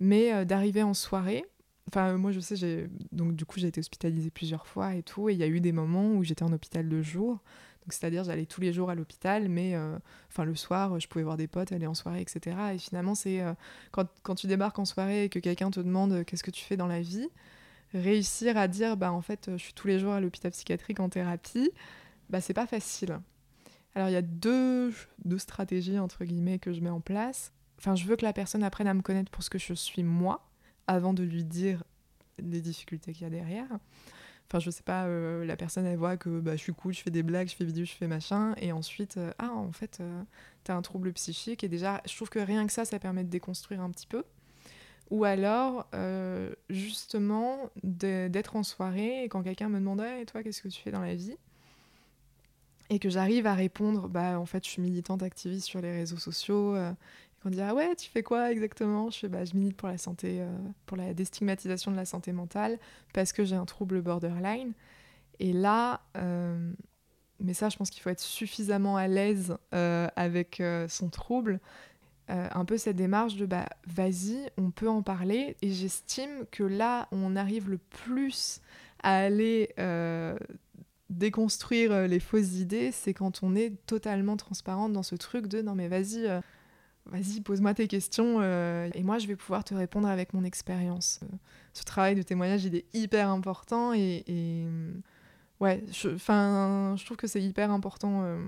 Mais 0.00 0.44
d'arriver 0.44 0.82
en 0.82 0.94
soirée 0.94 1.44
Enfin, 1.88 2.16
moi, 2.16 2.32
je 2.32 2.40
sais, 2.40 2.56
j'ai 2.56 2.88
donc 3.12 3.36
du 3.36 3.44
coup, 3.44 3.60
j'ai 3.60 3.68
été 3.68 3.78
hospitalisée 3.80 4.30
plusieurs 4.30 4.66
fois 4.66 4.94
et 4.94 5.02
tout, 5.02 5.28
et 5.28 5.34
il 5.34 5.38
y 5.38 5.42
a 5.42 5.46
eu 5.46 5.60
des 5.60 5.72
moments 5.72 6.12
où 6.12 6.24
j'étais 6.24 6.42
en 6.42 6.52
hôpital 6.52 6.88
de 6.88 7.02
jour. 7.02 7.38
C'est-à-dire, 7.90 8.24
j'allais 8.24 8.46
tous 8.46 8.62
les 8.62 8.72
jours 8.72 8.88
à 8.88 8.94
l'hôpital, 8.94 9.48
mais 9.48 9.74
euh, 9.74 9.98
enfin, 10.30 10.44
le 10.44 10.54
soir, 10.54 10.98
je 10.98 11.06
pouvais 11.06 11.24
voir 11.24 11.36
des 11.36 11.46
potes, 11.46 11.70
aller 11.72 11.86
en 11.86 11.94
soirée, 11.94 12.22
etc. 12.22 12.56
Et 12.74 12.78
finalement, 12.78 13.14
c'est 13.14 13.42
euh, 13.42 13.52
quand, 13.90 14.08
quand, 14.22 14.34
tu 14.34 14.46
débarques 14.46 14.78
en 14.78 14.86
soirée 14.86 15.24
et 15.24 15.28
que 15.28 15.38
quelqu'un 15.38 15.70
te 15.70 15.80
demande 15.80 16.12
euh, 16.12 16.24
qu'est-ce 16.24 16.42
que 16.42 16.50
tu 16.50 16.64
fais 16.64 16.78
dans 16.78 16.86
la 16.86 17.02
vie, 17.02 17.28
réussir 17.92 18.56
à 18.56 18.68
dire, 18.68 18.96
bah, 18.96 19.12
en 19.12 19.20
fait, 19.20 19.50
je 19.52 19.62
suis 19.62 19.74
tous 19.74 19.86
les 19.86 19.98
jours 19.98 20.12
à 20.14 20.20
l'hôpital 20.20 20.50
psychiatrique 20.52 20.98
en 20.98 21.10
thérapie, 21.10 21.70
bah, 22.30 22.40
c'est 22.40 22.54
pas 22.54 22.66
facile. 22.66 23.18
Alors, 23.94 24.08
il 24.08 24.12
y 24.12 24.16
a 24.16 24.22
deux, 24.22 24.92
deux 25.24 25.38
stratégies, 25.38 25.98
entre 25.98 26.24
guillemets, 26.24 26.58
que 26.58 26.72
je 26.72 26.80
mets 26.80 26.90
en 26.90 27.00
place. 27.00 27.52
Enfin, 27.78 27.94
je 27.94 28.06
veux 28.06 28.16
que 28.16 28.24
la 28.24 28.32
personne 28.32 28.62
apprenne 28.62 28.86
à 28.86 28.94
me 28.94 29.02
connaître 29.02 29.30
pour 29.30 29.42
ce 29.42 29.50
que 29.50 29.58
je 29.58 29.74
suis 29.74 30.02
moi 30.02 30.48
avant 30.86 31.14
de 31.14 31.22
lui 31.22 31.44
dire 31.44 31.84
les 32.38 32.60
difficultés 32.60 33.12
qu'il 33.12 33.22
y 33.22 33.26
a 33.26 33.30
derrière. 33.30 33.68
Enfin, 34.48 34.58
je 34.58 34.70
sais 34.70 34.82
pas, 34.82 35.06
euh, 35.06 35.44
la 35.44 35.56
personne, 35.56 35.86
elle 35.86 35.96
voit 35.96 36.16
que 36.16 36.40
bah, 36.40 36.52
je 36.52 36.60
suis 36.60 36.74
cool, 36.74 36.92
je 36.92 37.02
fais 37.02 37.10
des 37.10 37.22
blagues, 37.22 37.48
je 37.48 37.56
fais 37.56 37.64
vidéo, 37.64 37.84
je 37.84 37.92
fais 37.92 38.06
machin, 38.06 38.54
et 38.58 38.72
ensuite, 38.72 39.16
euh, 39.16 39.32
ah, 39.38 39.50
en 39.50 39.72
fait, 39.72 39.98
euh, 40.00 40.22
t'as 40.64 40.76
un 40.76 40.82
trouble 40.82 41.12
psychique, 41.12 41.64
et 41.64 41.68
déjà, 41.68 42.02
je 42.06 42.14
trouve 42.14 42.28
que 42.28 42.38
rien 42.38 42.66
que 42.66 42.72
ça, 42.72 42.84
ça 42.84 42.98
permet 42.98 43.24
de 43.24 43.30
déconstruire 43.30 43.80
un 43.80 43.90
petit 43.90 44.06
peu. 44.06 44.24
Ou 45.10 45.24
alors, 45.24 45.86
justement, 46.70 47.70
d'être 47.82 48.56
en 48.56 48.62
soirée, 48.62 49.24
et 49.24 49.28
quand 49.28 49.42
quelqu'un 49.42 49.68
me 49.68 49.78
demande, 49.78 50.00
et 50.00 50.24
toi, 50.24 50.42
qu'est-ce 50.42 50.62
que 50.62 50.68
tu 50.68 50.80
fais 50.80 50.90
dans 50.90 51.02
la 51.02 51.14
vie? 51.14 51.36
Et 52.90 52.98
que 52.98 53.08
j'arrive 53.08 53.46
à 53.46 53.54
répondre, 53.54 54.08
bah 54.08 54.38
en 54.38 54.46
fait 54.46 54.64
je 54.64 54.70
suis 54.70 54.82
militante 54.82 55.22
activiste 55.22 55.66
sur 55.66 55.80
les 55.80 55.92
réseaux 55.92 56.18
sociaux, 56.18 56.76
on 57.44 57.50
dit 57.50 57.60
ah 57.60 57.74
ouais 57.74 57.94
tu 57.94 58.10
fais 58.10 58.22
quoi 58.22 58.50
exactement? 58.50 59.10
Je 59.10 59.18
fais 59.18 59.28
bah 59.28 59.44
je 59.44 59.54
milite 59.54 59.76
pour 59.76 59.88
la 59.88 59.98
santé 59.98 60.40
euh, 60.40 60.56
pour 60.86 60.96
la 60.96 61.12
déstigmatisation 61.12 61.90
de 61.90 61.96
la 61.96 62.04
santé 62.04 62.32
mentale 62.32 62.78
parce 63.12 63.32
que 63.32 63.44
j'ai 63.44 63.56
un 63.56 63.66
trouble 63.66 64.00
borderline. 64.00 64.72
Et 65.40 65.52
là 65.52 66.00
euh, 66.16 66.72
mais 67.40 67.54
ça 67.54 67.68
je 67.68 67.76
pense 67.76 67.90
qu'il 67.90 68.02
faut 68.02 68.10
être 68.10 68.20
suffisamment 68.20 68.96
à 68.96 69.08
l'aise 69.08 69.56
euh, 69.74 70.08
avec 70.16 70.62
son 70.88 71.08
trouble 71.08 71.60
un 72.28 72.64
peu 72.64 72.78
cette 72.78 72.96
démarche 72.96 73.36
de 73.36 73.44
bah 73.44 73.68
vas-y 73.86 74.50
on 74.56 74.70
peut 74.70 74.88
en 74.88 75.02
parler. 75.02 75.56
Et 75.60 75.70
j'estime 75.70 76.46
que 76.50 76.62
là 76.64 77.08
on 77.12 77.36
arrive 77.36 77.68
le 77.68 77.78
plus 77.78 78.62
à 79.02 79.16
aller 79.16 79.74
déconstruire 81.18 82.06
les 82.08 82.20
fausses 82.20 82.54
idées, 82.54 82.90
c'est 82.92 83.14
quand 83.14 83.42
on 83.42 83.54
est 83.54 83.72
totalement 83.86 84.36
transparente 84.36 84.92
dans 84.92 85.02
ce 85.02 85.14
truc 85.14 85.46
de 85.46 85.62
non 85.62 85.74
mais 85.74 85.88
vas-y, 85.88 86.28
vas-y, 87.06 87.40
pose-moi 87.40 87.74
tes 87.74 87.86
questions 87.86 88.38
euh, 88.40 88.88
et 88.94 89.02
moi 89.02 89.18
je 89.18 89.26
vais 89.26 89.36
pouvoir 89.36 89.64
te 89.64 89.74
répondre 89.74 90.08
avec 90.08 90.32
mon 90.32 90.44
expérience. 90.44 91.20
Euh, 91.22 91.36
ce 91.72 91.84
travail 91.84 92.14
de 92.14 92.22
témoignage, 92.22 92.64
il 92.64 92.76
est 92.76 92.86
hyper 92.94 93.28
important 93.28 93.92
et, 93.92 94.66
ouais, 95.60 95.82
je, 95.90 96.10
je 96.16 97.04
trouve 97.04 97.16
que 97.16 97.26
c'est 97.26 97.42
hyper 97.42 97.70
important 97.70 98.22
euh, 98.24 98.38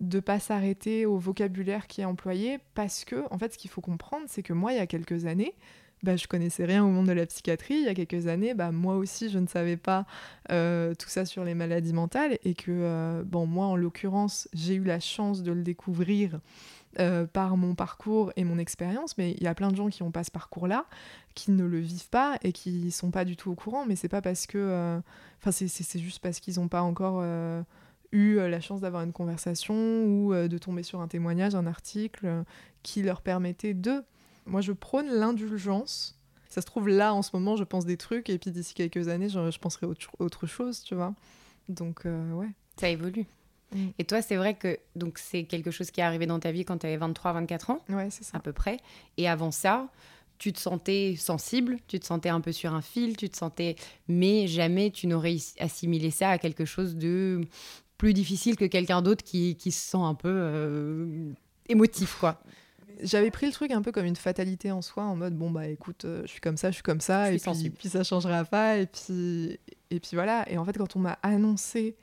de 0.00 0.20
pas 0.20 0.40
s'arrêter 0.40 1.04
au 1.06 1.18
vocabulaire 1.18 1.86
qui 1.86 2.00
est 2.00 2.04
employé 2.04 2.58
parce 2.74 3.04
que, 3.04 3.24
en 3.30 3.38
fait, 3.38 3.52
ce 3.52 3.58
qu'il 3.58 3.70
faut 3.70 3.80
comprendre, 3.80 4.24
c'est 4.28 4.42
que 4.42 4.52
moi, 4.52 4.72
il 4.72 4.76
y 4.76 4.80
a 4.80 4.86
quelques 4.86 5.26
années, 5.26 5.54
bah, 6.02 6.16
je 6.16 6.26
connaissais 6.26 6.64
rien 6.64 6.84
au 6.84 6.88
monde 6.88 7.06
de 7.06 7.12
la 7.12 7.26
psychiatrie. 7.26 7.74
Il 7.74 7.84
y 7.84 7.88
a 7.88 7.94
quelques 7.94 8.26
années, 8.26 8.54
bah, 8.54 8.72
moi 8.72 8.96
aussi, 8.96 9.28
je 9.30 9.38
ne 9.38 9.46
savais 9.46 9.76
pas 9.76 10.06
tout 10.48 11.08
ça 11.08 11.24
sur 11.24 11.44
les 11.44 11.54
maladies 11.54 11.92
mentales 11.92 12.38
et 12.44 12.54
que, 12.54 13.22
bon, 13.24 13.46
moi, 13.46 13.66
en 13.66 13.76
l'occurrence, 13.76 14.48
j'ai 14.52 14.74
eu 14.74 14.84
la 14.84 15.00
chance 15.00 15.42
de 15.42 15.52
le 15.52 15.62
découvrir 15.62 16.40
euh, 16.98 17.24
par 17.24 17.56
mon 17.56 17.76
parcours 17.76 18.32
et 18.34 18.42
mon 18.42 18.58
expérience, 18.58 19.16
mais 19.16 19.36
il 19.38 19.44
y 19.44 19.46
a 19.46 19.54
plein 19.54 19.70
de 19.70 19.76
gens 19.76 19.88
qui 19.90 20.02
ont 20.02 20.10
pas 20.10 20.24
ce 20.24 20.32
parcours-là, 20.32 20.86
qui 21.36 21.52
ne 21.52 21.64
le 21.64 21.78
vivent 21.78 22.08
pas 22.08 22.36
et 22.42 22.50
qui 22.50 22.90
sont 22.90 23.12
pas 23.12 23.24
du 23.24 23.36
tout 23.36 23.48
au 23.48 23.54
courant, 23.54 23.86
mais 23.86 23.94
c'est 23.94 24.08
pas 24.08 24.20
parce 24.20 24.48
que. 24.48 24.58
Euh, 24.58 25.00
enfin, 25.38 25.52
c'est 25.52 26.00
juste 26.00 26.18
parce 26.18 26.40
qu'ils 26.40 26.58
n'ont 26.58 26.66
pas 26.66 26.82
encore 26.82 27.20
euh, 27.22 27.62
eu 28.10 28.38
la 28.38 28.60
chance 28.60 28.80
d'avoir 28.80 29.04
une 29.04 29.12
conversation 29.12 30.04
ou 30.04 30.34
de 30.34 30.58
tomber 30.58 30.82
sur 30.82 31.00
un 31.00 31.06
témoignage, 31.06 31.54
un 31.54 31.68
article 31.68 32.42
qui 32.82 33.02
leur 33.02 33.22
permettait 33.22 33.74
de. 33.74 34.02
Moi, 34.46 34.60
je 34.60 34.72
prône 34.72 35.08
l'indulgence. 35.08 36.18
Ça 36.48 36.60
se 36.60 36.66
trouve 36.66 36.88
là 36.88 37.14
en 37.14 37.22
ce 37.22 37.30
moment, 37.34 37.56
je 37.56 37.64
pense 37.64 37.86
des 37.86 37.96
trucs, 37.96 38.28
et 38.28 38.38
puis 38.38 38.50
d'ici 38.50 38.74
quelques 38.74 39.08
années, 39.08 39.28
je, 39.28 39.50
je 39.50 39.58
penserai 39.58 39.86
autre, 39.86 40.10
autre 40.18 40.46
chose, 40.46 40.82
tu 40.82 40.94
vois. 40.94 41.14
Donc, 41.68 42.02
ouais. 42.04 42.48
Ça 42.76 42.88
évolue. 42.88 43.26
Mm. 43.74 43.88
Et 43.98 44.04
toi, 44.04 44.22
c'est 44.22 44.36
vrai 44.36 44.54
que 44.54 44.78
donc 44.96 45.18
c'est 45.18 45.44
quelque 45.44 45.70
chose 45.70 45.90
qui 45.90 46.00
est 46.00 46.04
arrivé 46.04 46.26
dans 46.26 46.40
ta 46.40 46.52
vie 46.52 46.64
quand 46.64 46.78
tu 46.78 46.86
avais 46.86 46.96
23, 46.96 47.32
24 47.34 47.70
ans, 47.70 47.80
ouais, 47.90 48.10
c'est 48.10 48.24
ça. 48.24 48.38
à 48.38 48.40
peu 48.40 48.52
près. 48.52 48.78
Et 49.16 49.28
avant 49.28 49.50
ça, 49.50 49.88
tu 50.38 50.52
te 50.52 50.58
sentais 50.58 51.14
sensible, 51.16 51.78
tu 51.86 52.00
te 52.00 52.06
sentais 52.06 52.30
un 52.30 52.40
peu 52.40 52.52
sur 52.52 52.74
un 52.74 52.82
fil, 52.82 53.16
tu 53.16 53.28
te 53.28 53.36
sentais, 53.36 53.76
mais 54.08 54.46
jamais 54.46 54.90
tu 54.90 55.06
n'aurais 55.06 55.36
assimilé 55.58 56.10
ça 56.10 56.30
à 56.30 56.38
quelque 56.38 56.64
chose 56.64 56.96
de 56.96 57.42
plus 57.98 58.14
difficile 58.14 58.56
que 58.56 58.64
quelqu'un 58.64 59.02
d'autre 59.02 59.22
qui, 59.22 59.56
qui, 59.56 59.70
se 59.70 59.90
sent 59.90 59.98
un 59.98 60.14
peu 60.14 60.32
euh, 60.32 61.32
émotif, 61.68 62.16
quoi. 62.18 62.40
J'avais 63.02 63.30
pris 63.30 63.46
le 63.46 63.52
truc 63.52 63.70
un 63.70 63.82
peu 63.82 63.92
comme 63.92 64.06
une 64.06 64.16
fatalité 64.16 64.70
en 64.70 64.82
soi, 64.82 65.04
en 65.04 65.16
mode 65.16 65.36
bon 65.36 65.50
bah 65.50 65.68
écoute, 65.68 66.04
euh, 66.04 66.22
je 66.22 66.28
suis 66.28 66.40
comme 66.40 66.56
ça, 66.56 66.70
je 66.70 66.74
suis 66.74 66.82
comme 66.82 67.00
ça, 67.00 67.32
et 67.32 67.38
puis, 67.38 67.70
puis, 67.70 67.88
ça 67.88 68.04
changera 68.04 68.44
pas, 68.44 68.76
et 68.78 68.86
puis 68.86 69.58
et 69.90 70.00
puis 70.00 70.10
voilà. 70.14 70.48
Et 70.50 70.58
en 70.58 70.64
fait, 70.64 70.76
quand 70.76 70.96
on 70.96 71.00
m'a 71.00 71.18
annoncé 71.22 71.96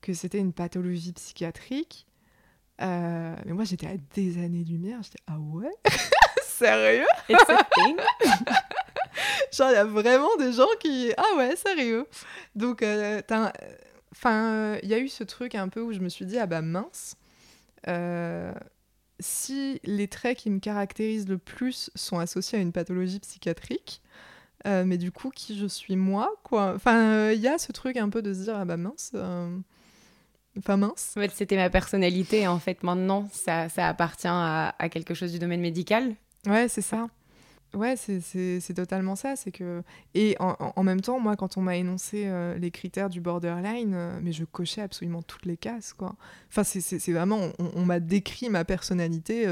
que 0.00 0.12
c'était 0.12 0.38
une 0.38 0.52
pathologie 0.52 1.12
psychiatrique. 1.12 2.06
Euh, 2.80 3.36
mais 3.44 3.52
moi, 3.52 3.64
j'étais 3.64 3.86
à 3.86 3.96
des 4.14 4.38
années-lumière. 4.38 5.02
J'étais, 5.02 5.18
ah 5.26 5.38
ouais? 5.38 5.74
Sérieux? 6.42 7.06
Genre, 9.52 9.70
il 9.70 9.74
y 9.74 9.76
a 9.76 9.84
vraiment 9.84 10.34
des 10.38 10.52
gens 10.52 10.68
qui. 10.78 11.12
Ah 11.16 11.36
ouais, 11.36 11.56
sérieux 11.56 12.06
Donc, 12.54 12.82
euh, 12.82 13.20
enfin, 14.12 14.78
il 14.82 14.88
y 14.88 14.94
a 14.94 14.98
eu 14.98 15.08
ce 15.08 15.24
truc 15.24 15.54
un 15.54 15.68
peu 15.68 15.80
où 15.80 15.92
je 15.92 15.98
me 15.98 16.08
suis 16.08 16.24
dit, 16.24 16.38
ah 16.38 16.46
bah 16.46 16.62
mince. 16.62 17.16
Si 19.20 19.80
les 19.84 20.08
traits 20.08 20.38
qui 20.38 20.50
me 20.50 20.58
caractérisent 20.58 21.28
le 21.28 21.38
plus 21.38 21.90
sont 21.94 22.18
associés 22.18 22.58
à 22.58 22.62
une 22.62 22.72
pathologie 22.72 23.20
psychiatrique, 23.20 24.02
euh, 24.66 24.84
mais 24.84 24.98
du 24.98 25.10
coup, 25.10 25.30
qui 25.30 25.58
je 25.58 25.66
suis 25.66 25.96
moi, 25.96 26.30
quoi. 26.42 26.74
Enfin, 26.74 27.30
il 27.30 27.40
y 27.40 27.48
a 27.48 27.58
ce 27.58 27.72
truc 27.72 27.96
un 27.96 28.08
peu 28.08 28.22
de 28.22 28.34
se 28.34 28.44
dire, 28.44 28.56
ah 28.56 28.64
bah 28.64 28.76
mince. 28.76 29.12
Euh, 29.14 29.56
enfin, 30.58 30.76
mince. 30.76 31.14
En 31.16 31.20
fait, 31.20 31.30
c'était 31.30 31.56
ma 31.56 31.70
personnalité. 31.70 32.46
En 32.46 32.58
fait, 32.58 32.82
maintenant, 32.82 33.28
ça, 33.32 33.68
ça 33.68 33.88
appartient 33.88 34.28
à, 34.28 34.74
à, 34.78 34.88
quelque 34.88 35.14
chose 35.14 35.32
du 35.32 35.38
domaine 35.38 35.60
médical. 35.60 36.14
Ouais, 36.46 36.68
c'est 36.68 36.82
ça. 36.82 37.08
Ouais, 37.74 37.94
c'est 37.96 38.74
totalement 38.74 39.16
ça. 39.16 39.36
C'est 39.36 39.52
que 39.52 39.82
et 40.14 40.36
en, 40.40 40.82
même 40.82 41.00
temps, 41.00 41.20
moi, 41.20 41.36
quand 41.36 41.56
on 41.56 41.62
m'a 41.62 41.76
énoncé 41.76 42.24
euh, 42.26 42.58
les 42.58 42.70
critères 42.70 43.08
du 43.08 43.20
borderline, 43.20 44.18
mais 44.22 44.32
je 44.32 44.44
cochais 44.44 44.82
absolument 44.82 45.22
toutes 45.22 45.46
les 45.46 45.56
cases, 45.56 45.92
quoi. 45.92 46.16
Enfin, 46.48 46.64
c'est 46.64 47.12
vraiment, 47.12 47.50
on, 47.58 47.84
m'a 47.84 48.00
décrit 48.00 48.48
ma 48.48 48.64
personnalité 48.64 49.46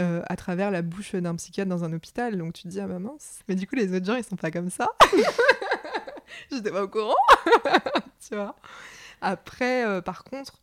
euh, 0.00 0.22
à 0.26 0.36
travers 0.36 0.70
la 0.70 0.80
bouche 0.80 1.14
d'un 1.14 1.34
psychiatre 1.36 1.68
dans 1.68 1.84
un 1.84 1.92
hôpital. 1.92 2.38
Donc 2.38 2.54
tu 2.54 2.62
te 2.62 2.68
dis, 2.68 2.80
ah 2.80 2.86
bah 2.86 2.98
mince, 2.98 3.40
mais 3.46 3.54
du 3.54 3.66
coup 3.66 3.74
les 3.74 3.94
autres 3.94 4.06
gens 4.06 4.14
ils 4.14 4.24
sont 4.24 4.36
pas 4.36 4.50
comme 4.50 4.70
ça. 4.70 4.88
J'étais 6.50 6.70
pas 6.70 6.84
au 6.84 6.88
courant. 6.88 7.14
tu 8.26 8.34
vois. 8.34 8.56
Après, 9.20 9.84
euh, 9.84 10.00
par 10.00 10.24
contre, 10.24 10.60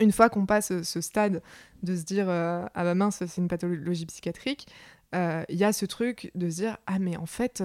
une 0.00 0.12
fois 0.12 0.30
qu'on 0.30 0.46
passe 0.46 0.82
ce 0.82 1.00
stade 1.02 1.42
de 1.82 1.94
se 1.94 2.04
dire, 2.04 2.30
euh, 2.30 2.64
ah 2.74 2.84
bah 2.84 2.94
mince, 2.94 3.22
c'est 3.26 3.36
une 3.40 3.48
pathologie 3.48 4.06
psychiatrique, 4.06 4.66
il 5.12 5.56
y 5.56 5.64
a 5.64 5.72
ce 5.72 5.86
truc 5.86 6.30
de 6.34 6.48
se 6.50 6.56
dire, 6.56 6.78
ah 6.86 6.98
mais 6.98 7.16
en 7.16 7.26
fait, 7.26 7.62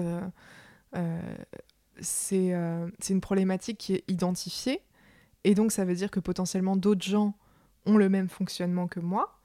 c'est 2.00 2.50
une 2.50 3.20
problématique 3.20 3.78
qui 3.78 3.94
est 3.94 4.04
identifiée. 4.08 4.82
Et 5.44 5.54
donc 5.54 5.70
ça 5.72 5.84
veut 5.84 5.94
dire 5.94 6.10
que 6.10 6.20
potentiellement 6.20 6.76
d'autres 6.76 7.04
gens 7.04 7.34
ont 7.86 7.96
le 7.96 8.08
même 8.08 8.28
fonctionnement 8.28 8.88
que 8.88 9.00
moi. 9.00 9.36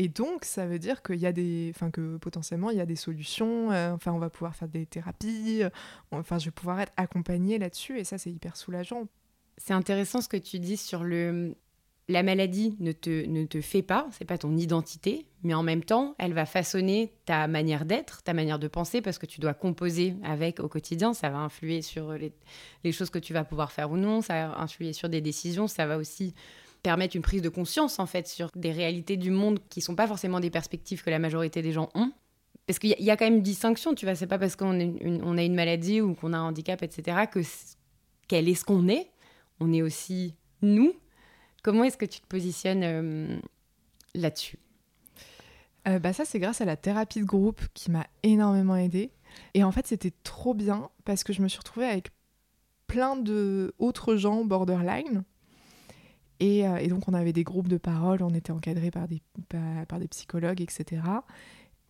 Et 0.00 0.08
donc, 0.08 0.44
ça 0.44 0.64
veut 0.64 0.78
dire 0.78 1.02
y 1.10 1.26
a 1.26 1.32
des, 1.32 1.72
enfin 1.74 1.90
que 1.90 2.18
potentiellement 2.18 2.70
il 2.70 2.76
y 2.76 2.80
a 2.80 2.86
des 2.86 2.94
solutions. 2.94 3.72
Euh, 3.72 3.92
enfin, 3.92 4.12
on 4.12 4.20
va 4.20 4.30
pouvoir 4.30 4.54
faire 4.54 4.68
des 4.68 4.86
thérapies. 4.86 5.64
Euh, 5.64 5.70
enfin, 6.12 6.38
je 6.38 6.46
vais 6.46 6.50
pouvoir 6.52 6.78
être 6.80 6.92
accompagnée 6.96 7.58
là-dessus, 7.58 7.98
et 7.98 8.04
ça, 8.04 8.16
c'est 8.16 8.30
hyper 8.30 8.56
soulageant. 8.56 9.08
C'est 9.56 9.72
intéressant 9.72 10.20
ce 10.20 10.28
que 10.28 10.36
tu 10.36 10.60
dis 10.60 10.76
sur 10.76 11.02
le, 11.02 11.56
la 12.08 12.22
maladie 12.22 12.74
ne 12.80 12.92
te, 12.92 13.26
ne 13.26 13.44
te 13.44 13.60
fait 13.60 13.82
pas, 13.82 14.08
c'est 14.12 14.24
pas 14.24 14.38
ton 14.38 14.56
identité, 14.56 15.26
mais 15.42 15.52
en 15.54 15.62
même 15.62 15.84
temps, 15.84 16.14
elle 16.18 16.32
va 16.32 16.46
façonner 16.46 17.12
ta 17.26 17.46
manière 17.46 17.84
d'être, 17.84 18.22
ta 18.22 18.32
manière 18.32 18.58
de 18.58 18.66
penser, 18.66 19.02
parce 19.02 19.18
que 19.18 19.26
tu 19.26 19.40
dois 19.40 19.52
composer 19.52 20.14
avec 20.24 20.58
au 20.60 20.68
quotidien. 20.68 21.12
Ça 21.12 21.28
va 21.28 21.38
influer 21.38 21.82
sur 21.82 22.12
les, 22.12 22.32
les 22.82 22.92
choses 22.92 23.10
que 23.10 23.18
tu 23.18 23.34
vas 23.34 23.44
pouvoir 23.44 23.72
faire 23.72 23.90
ou 23.90 23.96
non, 23.96 24.22
ça 24.22 24.48
va 24.48 24.60
influer 24.60 24.94
sur 24.94 25.08
des 25.08 25.20
décisions, 25.20 25.68
ça 25.68 25.86
va 25.86 25.98
aussi 25.98 26.34
permettre 26.82 27.16
une 27.16 27.22
prise 27.22 27.42
de 27.42 27.48
conscience 27.48 27.98
en 27.98 28.06
fait 28.06 28.28
sur 28.28 28.50
des 28.54 28.70
réalités 28.70 29.16
du 29.16 29.30
monde 29.30 29.58
qui 29.68 29.80
sont 29.80 29.96
pas 29.96 30.06
forcément 30.06 30.40
des 30.40 30.50
perspectives 30.50 31.02
que 31.02 31.10
la 31.10 31.18
majorité 31.18 31.60
des 31.60 31.72
gens 31.72 31.90
ont. 31.94 32.12
Parce 32.66 32.78
qu'il 32.78 32.94
y, 32.98 33.10
a 33.10 33.16
quand 33.16 33.24
même 33.24 33.36
une 33.36 33.42
distinction, 33.42 33.94
tu 33.94 34.04
vois, 34.04 34.14
c'est 34.14 34.26
pas 34.26 34.38
parce 34.38 34.54
qu'on 34.54 34.78
on 35.02 35.38
a 35.38 35.42
une 35.42 35.54
maladie 35.54 36.02
ou 36.02 36.14
qu'on 36.14 36.34
a 36.34 36.36
un 36.36 36.48
handicap, 36.48 36.82
etc., 36.82 37.24
que 37.32 37.40
qu'elle 38.28 38.46
est 38.46 38.54
ce 38.54 38.64
qu'on 38.66 38.88
est. 38.88 39.10
On 39.58 39.72
est 39.72 39.80
aussi 39.80 40.34
nous. 40.60 40.92
Comment 41.62 41.84
est-ce 41.84 41.96
que 41.96 42.06
tu 42.06 42.20
te 42.20 42.26
positionnes 42.26 42.82
euh, 42.84 43.38
là-dessus? 44.14 44.58
Euh, 45.86 45.98
bah 45.98 46.12
ça, 46.12 46.24
c'est 46.24 46.38
grâce 46.38 46.60
à 46.60 46.64
la 46.64 46.76
thérapie 46.76 47.20
de 47.20 47.24
groupe 47.24 47.62
qui 47.74 47.90
m'a 47.90 48.06
énormément 48.22 48.76
aidée. 48.76 49.10
Et 49.54 49.64
en 49.64 49.72
fait, 49.72 49.86
c'était 49.86 50.12
trop 50.22 50.54
bien 50.54 50.90
parce 51.04 51.24
que 51.24 51.32
je 51.32 51.42
me 51.42 51.48
suis 51.48 51.58
retrouvée 51.58 51.86
avec 51.86 52.10
plein 52.86 53.16
d'autres 53.16 54.16
gens 54.16 54.44
borderline 54.44 55.24
euh, 56.42 56.76
et, 56.76 56.88
donc 56.88 57.08
on 57.08 57.14
avait 57.14 57.32
des 57.32 57.44
groupes 57.44 57.68
de 57.68 57.78
parole, 57.78 58.22
on 58.22 58.34
était 58.34 58.52
encadrés 58.52 58.90
par 58.90 59.08
des, 59.08 59.22
par, 59.88 59.98
des 59.98 60.08
psychologues, 60.08 60.60
etc. 60.60 61.02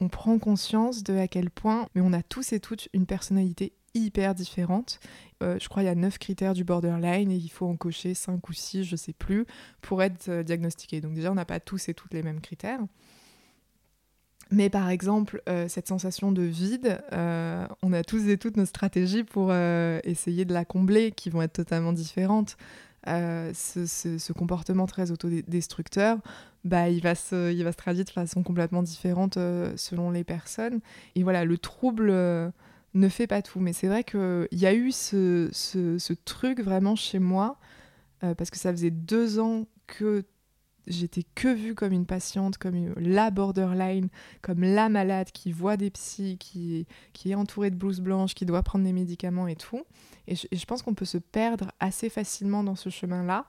On 0.00 0.08
prend 0.08 0.38
conscience 0.38 1.02
de 1.02 1.16
à 1.16 1.28
quel 1.28 1.50
point, 1.50 1.88
mais 1.94 2.00
on 2.00 2.12
a 2.12 2.22
tous 2.22 2.52
et 2.52 2.60
toutes 2.60 2.88
une 2.92 3.06
personnalité 3.06 3.72
hyper 3.98 4.34
différente. 4.34 5.00
Euh, 5.42 5.58
je 5.60 5.68
crois 5.68 5.82
qu'il 5.82 5.88
y 5.88 5.92
a 5.92 5.94
neuf 5.94 6.18
critères 6.18 6.54
du 6.54 6.64
borderline 6.64 7.30
et 7.30 7.36
il 7.36 7.48
faut 7.48 7.66
en 7.66 7.76
cocher 7.76 8.14
cinq 8.14 8.48
ou 8.48 8.52
six, 8.52 8.84
je 8.84 8.96
sais 8.96 9.12
plus, 9.12 9.46
pour 9.80 10.02
être 10.02 10.28
euh, 10.28 10.42
diagnostiqué. 10.42 11.00
Donc 11.00 11.14
déjà, 11.14 11.30
on 11.30 11.36
n'a 11.36 11.44
pas 11.44 11.60
tous 11.60 11.88
et 11.88 11.94
toutes 11.94 12.14
les 12.14 12.22
mêmes 12.22 12.40
critères. 12.40 12.80
Mais 14.50 14.70
par 14.70 14.88
exemple, 14.88 15.42
cette 15.68 15.88
sensation 15.88 16.32
de 16.32 16.40
vide, 16.40 17.02
on 17.12 17.92
a 17.92 18.02
tous 18.02 18.28
et 18.28 18.38
toutes 18.38 18.56
nos 18.56 18.64
stratégies 18.64 19.22
pour 19.22 19.52
essayer 19.52 20.46
de 20.46 20.54
la 20.54 20.64
combler, 20.64 21.12
qui 21.12 21.28
vont 21.28 21.42
être 21.42 21.52
totalement 21.52 21.92
différentes. 21.92 22.56
Euh, 23.06 23.52
ce, 23.54 24.32
comportement 24.32 24.86
très 24.86 25.10
autodestructeur, 25.10 26.18
bah, 26.64 26.88
il, 26.88 27.00
va 27.00 27.14
se, 27.14 27.52
il 27.52 27.62
va 27.64 27.72
se 27.72 27.76
traduire 27.76 28.04
de 28.04 28.10
façon 28.10 28.42
complètement 28.42 28.82
différente 28.82 29.36
euh, 29.36 29.72
selon 29.76 30.10
les 30.10 30.24
personnes. 30.24 30.80
Et 31.14 31.22
voilà, 31.22 31.44
le 31.44 31.58
trouble 31.58 32.08
euh, 32.10 32.50
ne 32.98 33.08
fait 33.08 33.26
pas 33.26 33.42
tout. 33.42 33.60
Mais 33.60 33.72
c'est 33.72 33.88
vrai 33.88 34.04
qu'il 34.04 34.48
y 34.52 34.66
a 34.66 34.74
eu 34.74 34.92
ce, 34.92 35.48
ce, 35.52 36.12
truc 36.12 36.60
vraiment 36.60 36.96
chez 36.96 37.18
moi, 37.18 37.58
parce 38.20 38.50
que 38.50 38.58
ça 38.58 38.72
faisait 38.72 38.90
deux 38.90 39.38
ans 39.38 39.66
que 39.86 40.24
j'étais 40.88 41.22
que 41.34 41.48
vue 41.48 41.74
comme 41.74 41.92
une 41.92 42.06
patiente, 42.06 42.58
comme 42.58 42.92
la 42.96 43.30
borderline, 43.30 44.08
comme 44.42 44.62
la 44.62 44.88
malade 44.88 45.30
qui 45.32 45.52
voit 45.52 45.76
des 45.76 45.90
psys, 45.90 46.36
qui, 46.38 46.86
qui 47.12 47.30
est 47.30 47.34
entourée 47.34 47.70
de 47.70 47.76
blouses 47.76 48.00
blanches, 48.00 48.34
qui 48.34 48.46
doit 48.46 48.62
prendre 48.62 48.84
des 48.84 48.92
médicaments 48.92 49.46
et 49.46 49.56
tout. 49.56 49.82
Et 50.26 50.34
je, 50.34 50.64
pense 50.66 50.82
qu'on 50.82 50.94
peut 50.94 51.06
se 51.06 51.18
perdre 51.18 51.72
assez 51.80 52.10
facilement 52.10 52.62
dans 52.62 52.76
ce 52.76 52.90
chemin-là 52.90 53.46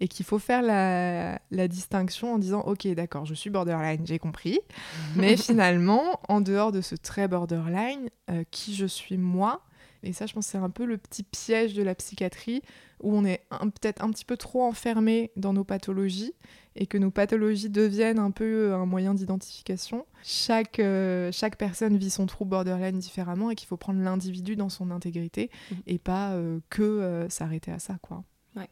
et 0.00 0.08
qu'il 0.08 0.24
faut 0.24 0.38
faire 0.38 0.62
la, 0.62 1.38
la, 1.50 1.68
distinction 1.68 2.34
en 2.34 2.38
disant 2.38 2.60
Ok, 2.60 2.86
d'accord, 2.88 3.26
je 3.26 3.34
suis 3.34 3.50
borderline, 3.50 4.06
j'ai 4.06 4.18
compris. 4.18 4.60
mais 5.16 5.36
finalement, 5.36 6.20
en 6.28 6.40
dehors 6.40 6.72
de 6.72 6.80
ce 6.80 6.94
trait 6.94 7.28
borderline, 7.28 8.08
euh, 8.30 8.44
qui 8.50 8.74
je 8.74 8.86
suis 8.86 9.18
moi 9.18 9.62
et 10.02 10.12
ça, 10.12 10.26
je 10.26 10.32
pense 10.32 10.46
c'est 10.46 10.58
un 10.58 10.70
peu 10.70 10.84
le 10.84 10.98
petit 10.98 11.22
piège 11.22 11.74
de 11.74 11.82
la 11.82 11.94
psychiatrie 11.94 12.62
où 13.00 13.14
on 13.14 13.24
est 13.24 13.44
peut-être 13.50 14.02
un 14.02 14.10
petit 14.10 14.24
peu 14.24 14.36
trop 14.36 14.62
enfermé 14.62 15.30
dans 15.36 15.52
nos 15.52 15.64
pathologies 15.64 16.34
et 16.76 16.86
que 16.86 16.98
nos 16.98 17.10
pathologies 17.10 17.70
deviennent 17.70 18.18
un 18.18 18.30
peu 18.30 18.70
euh, 18.70 18.76
un 18.76 18.86
moyen 18.86 19.14
d'identification. 19.14 20.06
Chaque, 20.22 20.78
euh, 20.78 21.30
chaque 21.32 21.56
personne 21.56 21.96
vit 21.96 22.10
son 22.10 22.26
trouble 22.26 22.50
borderline 22.50 22.98
différemment 22.98 23.50
et 23.50 23.54
qu'il 23.54 23.68
faut 23.68 23.76
prendre 23.76 24.00
l'individu 24.00 24.56
dans 24.56 24.68
son 24.68 24.90
intégrité 24.90 25.50
mmh. 25.70 25.74
et 25.86 25.98
pas 25.98 26.32
euh, 26.32 26.60
que 26.70 27.26
s'arrêter 27.28 27.70
à 27.72 27.78
ça. 27.78 27.96
quoi. 28.00 28.24
Ouais, 28.56 28.68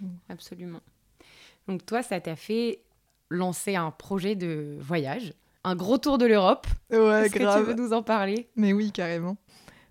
mmh. 0.00 0.06
absolument. 0.28 0.80
Donc 1.68 1.86
toi, 1.86 2.02
ça 2.02 2.20
t'a 2.20 2.36
fait 2.36 2.80
lancer 3.30 3.76
un 3.76 3.90
projet 3.90 4.34
de 4.34 4.76
voyage, 4.80 5.32
un 5.64 5.76
gros 5.76 5.98
tour 5.98 6.18
de 6.18 6.26
l'Europe. 6.26 6.66
Ouais, 6.90 7.26
Est-ce 7.26 7.32
que 7.32 7.58
tu 7.58 7.64
veux 7.64 7.74
nous 7.74 7.92
en 7.92 8.02
parler? 8.02 8.48
Mais 8.56 8.72
oui, 8.72 8.92
carrément. 8.92 9.36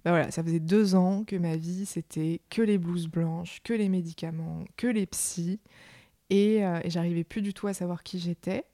Bah 0.03 0.11
voilà, 0.11 0.31
ça 0.31 0.43
faisait 0.43 0.59
deux 0.59 0.95
ans 0.95 1.23
que 1.23 1.37
ma 1.37 1.55
vie, 1.55 1.85
c'était 1.85 2.41
que 2.49 2.61
les 2.61 2.77
blouses 2.77 3.07
blanches, 3.07 3.61
que 3.63 3.73
les 3.73 3.87
médicaments, 3.87 4.65
que 4.75 4.87
les 4.87 5.05
psys. 5.05 5.61
Euh, 6.31 6.79
et, 6.83 6.89
j'arrivais 6.89 7.23
plus 7.23 7.41
du 7.41 7.53
tout 7.53 7.67
à 7.67 7.73
savoir 7.73 8.03
qui 8.03 8.19
j'étais. 8.19 8.65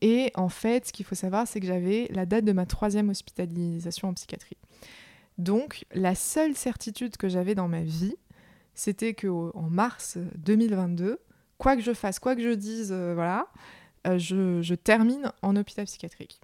Et 0.00 0.30
en 0.34 0.48
fait, 0.48 0.86
ce 0.86 0.92
qu'il 0.92 1.04
faut 1.04 1.14
savoir, 1.14 1.46
c'est 1.48 1.60
que 1.60 1.66
j'avais 1.66 2.08
la 2.12 2.24
date 2.24 2.44
de 2.44 2.52
ma 2.52 2.66
troisième 2.66 3.08
hospitalisation 3.08 4.08
en 4.08 4.14
psychiatrie. 4.14 4.56
Donc, 5.38 5.84
la 5.92 6.14
seule 6.14 6.54
certitude 6.54 7.16
que 7.16 7.28
j'avais 7.28 7.54
dans 7.54 7.68
ma 7.68 7.82
vie, 7.82 8.16
c'était 8.74 9.14
que 9.14 9.26
en 9.26 9.70
mars 9.70 10.18
2022, 10.36 11.18
quoi 11.58 11.74
que 11.74 11.82
je 11.82 11.92
fasse, 11.92 12.20
quoi 12.20 12.36
que 12.36 12.42
je 12.42 12.54
dise, 12.54 12.92
euh, 12.92 13.12
voilà, 13.14 13.48
euh, 14.06 14.18
je, 14.18 14.74
termine 14.74 15.32
en 15.42 15.56
hôpital 15.56 15.86
psychiatrique. 15.86 16.40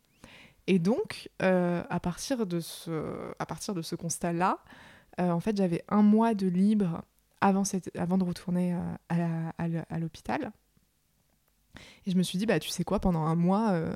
Et 0.66 0.79
donc, 0.79 1.29
à 1.41 2.01
partir 2.01 2.47
de 2.47 2.59
ce, 2.59 3.35
à 3.39 3.45
partir 3.45 3.75
de 3.75 3.83
ce 3.83 3.95
constat-là, 3.95 4.59
en 5.18 5.39
fait, 5.39 5.55
j'avais 5.59 5.85
un 5.89 6.01
mois 6.01 6.33
de 6.33 6.47
libre 6.47 7.03
avant, 7.45 8.18
de 8.18 8.24
retourner 8.24 8.74
euh, 9.12 9.51
à 9.59 9.99
l'hôpital. 9.99 10.53
Et 12.07 12.11
je 12.11 12.16
me 12.16 12.22
suis 12.22 12.38
dit, 12.38 12.47
bah 12.47 12.59
tu 12.59 12.70
sais 12.70 12.84
quoi, 12.84 13.01
pendant 13.01 13.22
un 13.22 13.34
mois, 13.34 13.72
euh, 13.72 13.95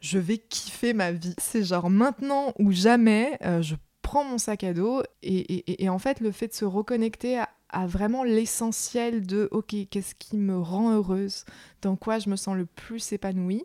je 0.00 0.18
vais 0.18 0.38
kiffer 0.38 0.92
ma 0.92 1.12
vie. 1.12 1.34
C'est 1.38 1.62
genre 1.62 1.90
maintenant 1.90 2.52
ou 2.58 2.72
jamais, 2.72 3.38
euh, 3.44 3.62
je 3.62 3.76
prends 4.02 4.24
mon 4.24 4.38
sac 4.38 4.64
à 4.64 4.72
dos 4.72 5.02
et, 5.22 5.88
en 5.88 5.98
fait 5.98 6.20
le 6.20 6.32
fait 6.32 6.48
de 6.48 6.52
se 6.52 6.64
reconnecter 6.64 7.38
à, 7.38 7.48
à 7.68 7.86
vraiment 7.86 8.24
l'essentiel 8.24 9.24
de, 9.24 9.48
ok, 9.52 9.76
qu'est-ce 9.88 10.14
qui 10.16 10.36
me 10.36 10.58
rend 10.58 10.92
heureuse, 10.92 11.44
dans 11.82 11.94
quoi 11.94 12.18
je 12.18 12.28
me 12.28 12.36
sens 12.36 12.56
le 12.56 12.66
plus 12.66 13.12
épanouie. 13.12 13.64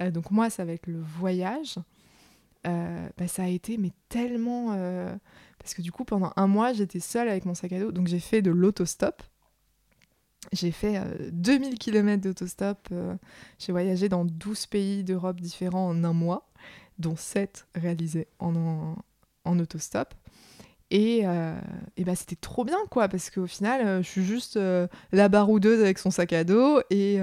donc 0.00 0.30
moi, 0.32 0.50
ça 0.50 0.64
va 0.64 0.72
être 0.72 0.86
le 0.88 1.00
voyage. 1.00 1.76
Bah, 2.64 3.28
ça 3.28 3.44
a 3.44 3.48
été 3.48 3.78
mais 3.78 3.92
tellement 4.10 4.76
parce 5.58 5.74
que 5.74 5.82
du 5.82 5.92
coup, 5.92 6.04
pendant 6.04 6.32
un 6.36 6.46
mois, 6.46 6.72
j'étais 6.72 7.00
seule 7.00 7.28
avec 7.28 7.44
mon 7.44 7.54
sac 7.54 7.72
à 7.72 7.80
dos. 7.80 7.92
Donc 7.92 8.06
j'ai 8.06 8.20
fait 8.20 8.42
de 8.42 8.50
l'autostop. 8.50 9.22
J'ai 10.52 10.70
fait 10.70 11.00
2000 11.32 11.78
km 11.78 12.22
d'autostop. 12.22 12.88
Euh, 12.92 13.14
j'ai 13.58 13.72
voyagé 13.72 14.08
dans 14.08 14.24
12 14.24 14.66
pays 14.66 15.04
d'Europe 15.04 15.40
différents 15.40 15.88
en 15.88 16.04
un 16.04 16.12
mois, 16.12 16.48
dont 16.98 17.16
7 17.16 17.66
réalisés 17.74 18.28
en, 18.38 18.96
en, 19.44 19.58
autostop. 19.58 20.14
Et, 20.90 21.22
euh, 21.24 21.60
et 21.98 22.04
bah, 22.04 22.14
c'était 22.14 22.36
trop 22.36 22.64
bien, 22.64 22.78
quoi, 22.90 23.08
parce 23.08 23.28
qu'au 23.28 23.46
final, 23.46 23.86
euh, 23.86 24.02
je 24.02 24.08
suis 24.08 24.24
juste 24.24 24.58
la 25.12 25.28
baroudeuse 25.28 25.82
avec 25.82 25.98
son 25.98 26.10
sac 26.10 26.32
à 26.32 26.44
dos 26.44 26.80
et, 26.90 27.18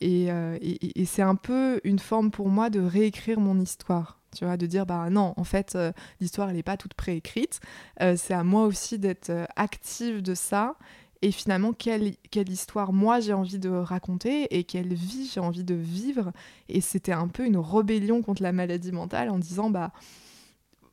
Et, 0.00 0.28
et, 0.28 1.04
c'est 1.06 1.22
un 1.22 1.36
peu 1.36 1.80
une 1.84 1.98
forme 1.98 2.30
pour 2.30 2.48
moi 2.48 2.70
de 2.70 2.80
réécrire 2.80 3.40
mon 3.40 3.58
histoire. 3.58 4.20
Tu 4.36 4.44
vois, 4.44 4.56
de 4.56 4.66
dire, 4.66 4.86
bah 4.86 5.08
non, 5.10 5.34
en 5.36 5.44
fait, 5.44 5.76
l'histoire, 6.20 6.48
elle 6.50 6.56
n'est 6.56 6.62
pas 6.62 6.76
toute 6.76 6.94
préécrite. 6.94 7.60
c'est 7.98 8.34
à 8.34 8.44
moi 8.44 8.64
aussi 8.64 8.98
d'être 8.98 9.32
active 9.56 10.22
de 10.22 10.34
ça 10.34 10.76
et 11.22 11.30
finalement 11.30 11.72
quelle, 11.72 12.14
quelle 12.30 12.48
histoire 12.48 12.92
moi 12.92 13.20
j'ai 13.20 13.32
envie 13.32 13.58
de 13.58 13.70
raconter 13.70 14.56
et 14.56 14.64
quelle 14.64 14.94
vie 14.94 15.30
j'ai 15.32 15.40
envie 15.40 15.64
de 15.64 15.74
vivre. 15.74 16.32
Et 16.68 16.80
c'était 16.80 17.12
un 17.12 17.28
peu 17.28 17.46
une 17.46 17.56
rébellion 17.56 18.22
contre 18.22 18.42
la 18.42 18.52
maladie 18.52 18.92
mentale 18.92 19.30
en 19.30 19.38
disant 19.38 19.70
bah 19.70 19.92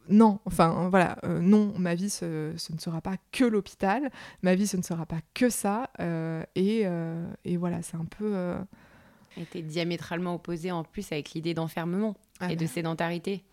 non, 0.10 0.39
enfin 0.46 0.89
voilà, 0.89 1.18
euh, 1.24 1.39
non, 1.39 1.74
ma 1.78 1.96
vie 1.96 2.10
ce, 2.10 2.52
ne 2.52 2.80
sera 2.80 3.00
pas 3.00 3.16
que 3.32 3.46
l'hôpital, 3.46 4.12
ma 4.41 4.54
vie 4.56 4.68
ce 4.68 4.76
ne 4.76 4.82
sera 4.82 5.06
pas 5.06 5.20
que 5.34 5.50
ça. 5.50 5.89
Euh, 6.00 6.44
et, 6.56 6.82
euh, 6.86 7.26
et, 7.46 7.56
voilà, 7.56 7.82
c'est 7.82 7.96
un 7.96 8.06
peu... 8.06 8.56
était 9.38 9.62
diamétralement 9.62 10.36
opposé 10.36 10.72
en 10.72 10.84
plus 10.84 11.12
avec 11.12 11.32
l'idée 11.32 11.54
d'enfermement 11.54 12.16
ah 12.39 12.51
et 12.51 12.55
de 12.55 12.65
sédentarité. 12.65 13.43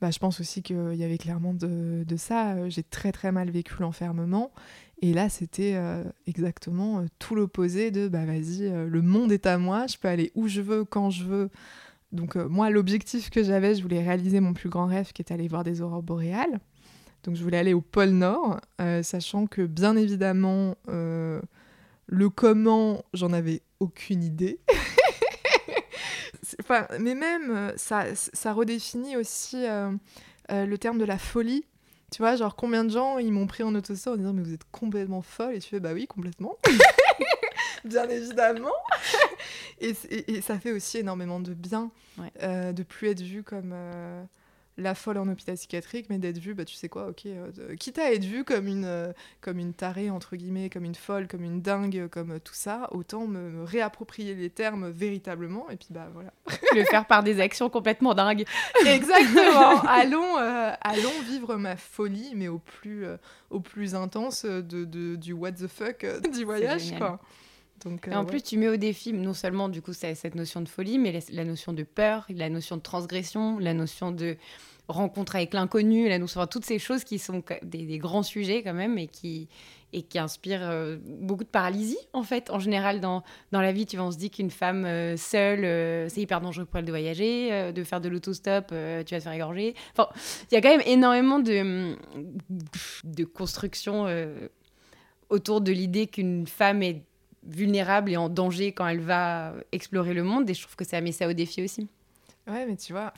Bah, 0.00 0.10
je 0.10 0.18
pense 0.18 0.40
aussi 0.40 0.62
qu'il 0.62 0.94
y 0.94 1.04
avait 1.04 1.18
clairement 1.18 1.54
de, 1.54 2.04
de 2.06 2.16
ça. 2.16 2.68
J'ai 2.68 2.82
très 2.82 3.12
très 3.12 3.30
mal 3.30 3.50
vécu 3.50 3.74
l'enfermement. 3.80 4.50
Et 5.02 5.12
là, 5.12 5.28
c'était 5.28 5.74
euh, 5.74 6.04
exactement 6.28 7.00
euh, 7.00 7.06
tout 7.18 7.34
l'opposé 7.34 7.90
de 7.90 8.06
bah 8.06 8.24
vas-y, 8.24 8.66
euh, 8.66 8.86
le 8.86 9.02
monde 9.02 9.32
est 9.32 9.46
à 9.46 9.58
moi, 9.58 9.88
je 9.88 9.98
peux 9.98 10.06
aller 10.06 10.30
où 10.36 10.46
je 10.46 10.60
veux, 10.60 10.84
quand 10.84 11.10
je 11.10 11.24
veux. 11.24 11.50
Donc 12.12 12.36
moi, 12.36 12.70
l'objectif 12.70 13.30
que 13.30 13.42
j'avais, 13.42 13.74
je 13.74 13.82
voulais 13.82 14.02
réaliser 14.02 14.38
mon 14.40 14.52
plus 14.52 14.68
grand 14.68 14.86
rêve 14.86 15.12
qui 15.12 15.22
était 15.22 15.34
aller 15.34 15.48
voir 15.48 15.64
des 15.64 15.80
aurores 15.80 16.02
boréales. 16.02 16.60
Donc 17.24 17.36
je 17.36 17.42
voulais 17.42 17.56
aller 17.56 17.72
au 17.72 17.80
pôle 17.80 18.10
Nord, 18.10 18.60
sachant 19.02 19.46
que 19.46 19.62
bien 19.62 19.96
évidemment, 19.96 20.76
le 20.88 22.28
comment, 22.28 23.02
j'en 23.14 23.32
avais 23.32 23.62
aucune 23.80 24.22
idée. 24.22 24.60
enfin, 26.60 26.86
mais 26.98 27.14
même, 27.14 27.72
ça, 27.76 28.06
ça 28.14 28.52
redéfinit 28.52 29.16
aussi 29.16 29.64
le 30.50 30.76
terme 30.76 30.98
de 30.98 31.04
la 31.04 31.18
folie 31.18 31.64
tu 32.12 32.18
vois, 32.20 32.36
genre 32.36 32.54
combien 32.54 32.84
de 32.84 32.90
gens 32.90 33.16
ils 33.16 33.32
m'ont 33.32 33.46
pris 33.46 33.62
en 33.62 33.74
autostop 33.74 34.14
en 34.14 34.16
disant 34.18 34.34
mais 34.34 34.42
vous 34.42 34.52
êtes 34.52 34.70
complètement 34.70 35.22
folle 35.22 35.54
et 35.54 35.60
tu 35.60 35.70
fais 35.70 35.80
bah 35.80 35.94
oui 35.94 36.06
complètement. 36.06 36.58
bien 37.84 38.06
évidemment. 38.08 38.68
et, 39.80 39.94
ça 40.42 40.58
fait 40.58 40.72
aussi 40.72 40.98
énormément 40.98 41.40
de 41.40 41.54
bien 41.54 41.90
euh, 42.42 42.72
de 42.72 42.82
plus 42.82 43.08
être 43.08 43.22
vu 43.22 43.42
comme 43.42 43.72
euh, 43.72 44.22
la 44.78 44.94
folle 44.94 45.18
en 45.18 45.28
hôpital 45.28 45.56
psychiatrique, 45.56 46.06
mais 46.08 46.18
d'être 46.18 46.38
vue, 46.38 46.54
bah, 46.54 46.64
tu 46.64 46.74
sais 46.74 46.88
quoi, 46.88 47.08
ok, 47.08 47.26
euh, 47.26 47.76
quitte 47.76 47.98
à 47.98 48.12
être 48.12 48.24
vue 48.24 48.44
comme 48.44 48.66
une, 48.66 48.84
euh, 48.84 49.12
comme 49.40 49.58
une 49.58 49.74
tarée, 49.74 50.10
entre 50.10 50.36
guillemets, 50.36 50.70
comme 50.70 50.84
une 50.84 50.94
folle, 50.94 51.28
comme 51.28 51.44
une 51.44 51.60
dingue, 51.60 52.08
comme 52.08 52.40
tout 52.40 52.54
ça, 52.54 52.88
autant 52.92 53.26
me, 53.26 53.64
réapproprier 53.64 54.34
les 54.34 54.50
termes 54.50 54.90
véritablement, 54.90 55.68
et 55.70 55.76
puis 55.76 55.88
bah 55.90 56.08
voilà. 56.12 56.32
Le 56.74 56.84
faire 56.84 57.06
par 57.06 57.22
des 57.22 57.40
actions 57.40 57.68
complètement 57.68 58.14
dingues. 58.14 58.46
Exactement. 58.86 59.82
allons, 59.82 60.38
euh, 60.38 60.72
allons 60.80 61.20
vivre 61.28 61.56
ma 61.56 61.76
folie, 61.76 62.32
mais 62.34 62.48
au 62.48 62.58
plus, 62.58 63.04
au 63.50 63.60
plus 63.60 63.94
intense 63.94 64.44
de, 64.44 64.84
de, 64.84 65.16
du 65.16 65.34
what 65.34 65.52
the 65.52 65.68
fuck 65.68 66.06
du 66.32 66.44
voyage, 66.44 66.96
quoi. 66.96 67.20
Donc, 67.84 68.08
et 68.08 68.14
en 68.14 68.24
plus, 68.24 68.42
tu 68.42 68.58
mets 68.58 68.68
au 68.68 68.76
défi 68.76 69.12
non 69.12 69.34
seulement 69.34 69.68
du 69.68 69.82
coup 69.82 69.92
cette 69.92 70.34
notion 70.34 70.60
de 70.60 70.68
folie, 70.68 70.98
mais 70.98 71.18
la, 71.30 71.44
notion 71.44 71.72
de 71.72 71.82
peur, 71.82 72.26
la 72.28 72.48
notion 72.48 72.76
de 72.76 72.82
transgression, 72.82 73.58
la 73.58 73.74
notion 73.74 74.12
de 74.12 74.36
rencontre 74.88 75.36
avec 75.36 75.54
l'inconnu, 75.54 76.08
la 76.08 76.18
notion, 76.18 76.46
toutes 76.46 76.64
ces 76.64 76.78
choses 76.78 77.04
qui 77.04 77.18
sont 77.18 77.42
des, 77.62 77.98
grands 77.98 78.22
sujets 78.22 78.62
quand 78.62 78.74
même 78.74 78.98
et 78.98 79.08
qui 79.08 79.48
et 79.94 80.00
qui 80.00 80.18
inspirent 80.18 80.70
euh, 80.70 80.96
beaucoup 81.04 81.44
de 81.44 81.50
paralysie 81.50 81.98
en 82.14 82.22
fait. 82.22 82.48
En 82.48 82.58
général, 82.58 83.00
dans, 83.00 83.22
dans 83.50 83.60
la 83.60 83.72
vie, 83.72 83.84
tu 83.84 83.98
vois, 83.98 84.06
on 84.06 84.10
se 84.10 84.16
dit 84.16 84.30
qu'une 84.30 84.50
femme 84.50 84.86
euh, 84.86 85.18
seule, 85.18 85.66
euh, 85.66 86.08
c'est 86.08 86.22
hyper 86.22 86.40
dangereux 86.40 86.64
pour 86.64 86.78
elle 86.78 86.86
de 86.86 86.90
voyager, 86.90 87.72
de 87.72 87.84
faire 87.84 88.00
de 88.00 88.08
l'autostop, 88.08 88.68
tu 88.68 88.74
vas 88.74 89.04
te 89.04 89.20
faire 89.20 89.32
égorger. 89.32 89.74
Enfin, 89.92 90.08
il 90.50 90.54
y 90.54 90.56
a 90.56 90.62
quand 90.62 90.70
même 90.70 90.86
énormément 90.86 91.40
de, 91.40 91.94
de 93.04 93.24
construction 93.24 94.06
autour 95.28 95.60
de 95.60 95.72
l'idée 95.72 96.06
qu'une 96.06 96.46
femme 96.46 96.82
est 96.82 97.02
vulnérable 97.46 98.10
et 98.10 98.16
en 98.16 98.28
danger 98.28 98.72
quand 98.72 98.86
elle 98.86 99.00
va 99.00 99.54
explorer 99.72 100.14
le 100.14 100.22
monde. 100.22 100.48
Et 100.48 100.54
je 100.54 100.62
trouve 100.62 100.76
que 100.76 100.84
ça 100.84 101.00
met 101.00 101.12
ça 101.12 101.28
au 101.28 101.32
défi 101.32 101.62
aussi. 101.62 101.88
Ouais, 102.46 102.66
mais 102.66 102.76
tu 102.76 102.92
vois, 102.92 103.12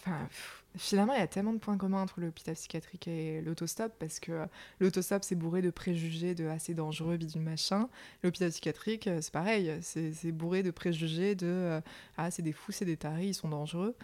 finalement, 0.77 1.15
il 1.15 1.19
y 1.19 1.23
a 1.23 1.27
tellement 1.27 1.53
de 1.53 1.59
points 1.59 1.77
communs 1.77 2.03
entre 2.03 2.21
l'hôpital 2.21 2.55
psychiatrique 2.55 3.09
et 3.09 3.41
l'autostop 3.41 3.93
parce 3.99 4.21
que 4.21 4.47
l'autostop, 4.81 5.25
c'est 5.25 5.35
bourré 5.35 5.63
de 5.63 5.71
préjugés 5.71 6.35
de 6.35 6.47
assez 6.47 6.75
dangereux, 6.75 7.17
bidule 7.17 7.43
machin. 7.43 7.89
L'hôpital 8.23 8.51
psychiatrique, 8.51 9.09
c'est 9.21 9.33
pareil, 9.33 9.73
c'est 9.83 10.33
bourré 10.33 10.63
de 10.63 10.71
préjugés 10.71 11.35
de 11.35 11.47
euh, 11.47 11.81
ah, 12.17 12.31
c'est 12.31 12.43
des 12.43 12.53
fous, 12.53 12.73
c'est 12.73 12.85
des 12.85 12.97
taris, 12.97 13.29
ils 13.29 13.35
sont 13.35 13.49
dangereux. 13.49 13.95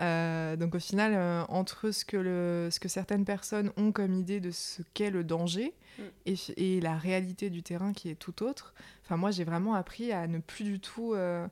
Euh, 0.00 0.56
donc 0.56 0.74
au 0.74 0.80
final, 0.80 1.12
euh, 1.14 1.44
entre 1.48 1.90
ce 1.90 2.04
que, 2.04 2.16
le, 2.16 2.68
ce 2.70 2.80
que 2.80 2.88
certaines 2.88 3.24
personnes 3.24 3.72
ont 3.76 3.92
comme 3.92 4.14
idée 4.14 4.40
de 4.40 4.50
ce 4.50 4.82
qu'est 4.94 5.10
le 5.10 5.24
danger, 5.24 5.74
Mm. 5.98 6.34
et, 6.56 6.80
la 6.80 6.96
réalité 6.96 7.50
du 7.50 7.62
terrain 7.62 7.92
qui 7.92 8.08
est 8.08 8.14
tout 8.14 8.42
autre. 8.42 8.74
Enfin, 9.04 9.16
moi, 9.16 9.30
j'ai 9.30 9.44
vraiment 9.44 9.74
appris 9.74 10.12
à 10.12 10.26
ne 10.26 10.38
plus 10.38 10.64
du 10.64 10.80
tout 10.80 11.14
euh, 11.14 11.46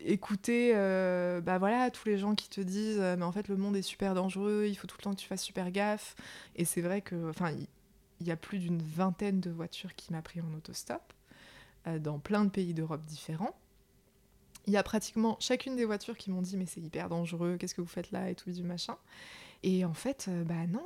écouter 0.00 0.72
euh, 0.74 1.40
bah 1.40 1.58
voilà, 1.58 1.90
tous 1.90 2.06
les 2.08 2.18
gens 2.18 2.34
qui 2.34 2.48
te 2.48 2.60
disent 2.60 3.00
euh, 3.00 3.16
Mais 3.16 3.24
en 3.24 3.32
fait, 3.32 3.48
le 3.48 3.56
monde 3.56 3.76
est 3.76 3.82
super 3.82 4.14
dangereux, 4.14 4.66
il 4.68 4.74
faut 4.74 4.86
tout 4.86 4.96
le 4.98 5.02
temps 5.02 5.10
que 5.12 5.20
tu 5.20 5.26
fasses 5.26 5.42
super 5.42 5.70
gaffe. 5.70 6.14
Et 6.56 6.64
c'est 6.64 6.80
vrai 6.80 7.00
que, 7.00 7.30
enfin, 7.30 7.52
il 8.20 8.26
y, 8.26 8.30
a 8.30 8.36
plus 8.36 8.58
d'une 8.58 8.80
vingtaine 8.80 9.40
de 9.40 9.50
voitures 9.50 9.94
qui 9.94 10.12
m'a 10.12 10.22
pris 10.22 10.40
en 10.40 10.52
autostop 10.54 11.02
dans 11.98 12.20
plein 12.20 12.44
de 12.44 12.50
pays 12.50 12.74
d'Europe 12.74 13.04
différents. 13.04 13.56
Il 14.68 14.72
y 14.72 14.76
a 14.76 14.84
pratiquement 14.84 15.36
chacune 15.40 15.74
des 15.74 15.84
voitures 15.84 16.16
qui 16.16 16.30
m'ont 16.30 16.42
dit 16.42 16.56
mais 16.56 16.66
c'est 16.66 16.80
hyper 16.80 17.08
dangereux, 17.08 17.56
qu'est-ce 17.58 17.74
que 17.74 17.80
vous 17.80 17.88
faites 17.88 18.12
là 18.12 18.30
et 18.30 18.36
tout 18.36 18.52
du 18.52 18.62
machin. 18.62 18.96
Et 19.64 19.84
en 19.84 19.92
fait, 19.92 20.30
bah 20.46 20.68
non, 20.68 20.84